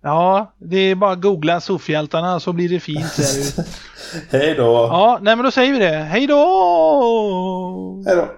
Ja, 0.02 0.52
det 0.58 0.76
är 0.76 0.94
bara 0.94 1.12
att 1.12 1.20
googla 1.20 1.60
Soffhjältarna 1.60 2.40
så 2.40 2.52
blir 2.52 2.68
det 2.68 2.80
fint. 2.80 3.16
Hej 4.30 4.54
då. 4.54 4.64
Ja, 4.64 5.18
nej 5.22 5.36
men 5.36 5.44
då 5.44 5.50
säger 5.50 5.72
vi 5.72 5.78
det. 5.78 5.96
Hej 5.96 6.26
då! 6.26 8.04
Hej 8.06 8.16
då. 8.16 8.28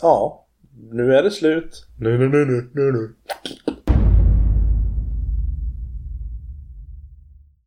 Ja, 0.00 0.46
nu 0.92 1.14
är 1.14 1.22
det 1.22 1.30
slut. 1.30 1.86
Nu, 1.98 2.18
nu, 2.18 2.28
nu, 2.28 2.44
nu, 2.44 2.70
nu, 2.74 2.92
nu. 2.92 3.14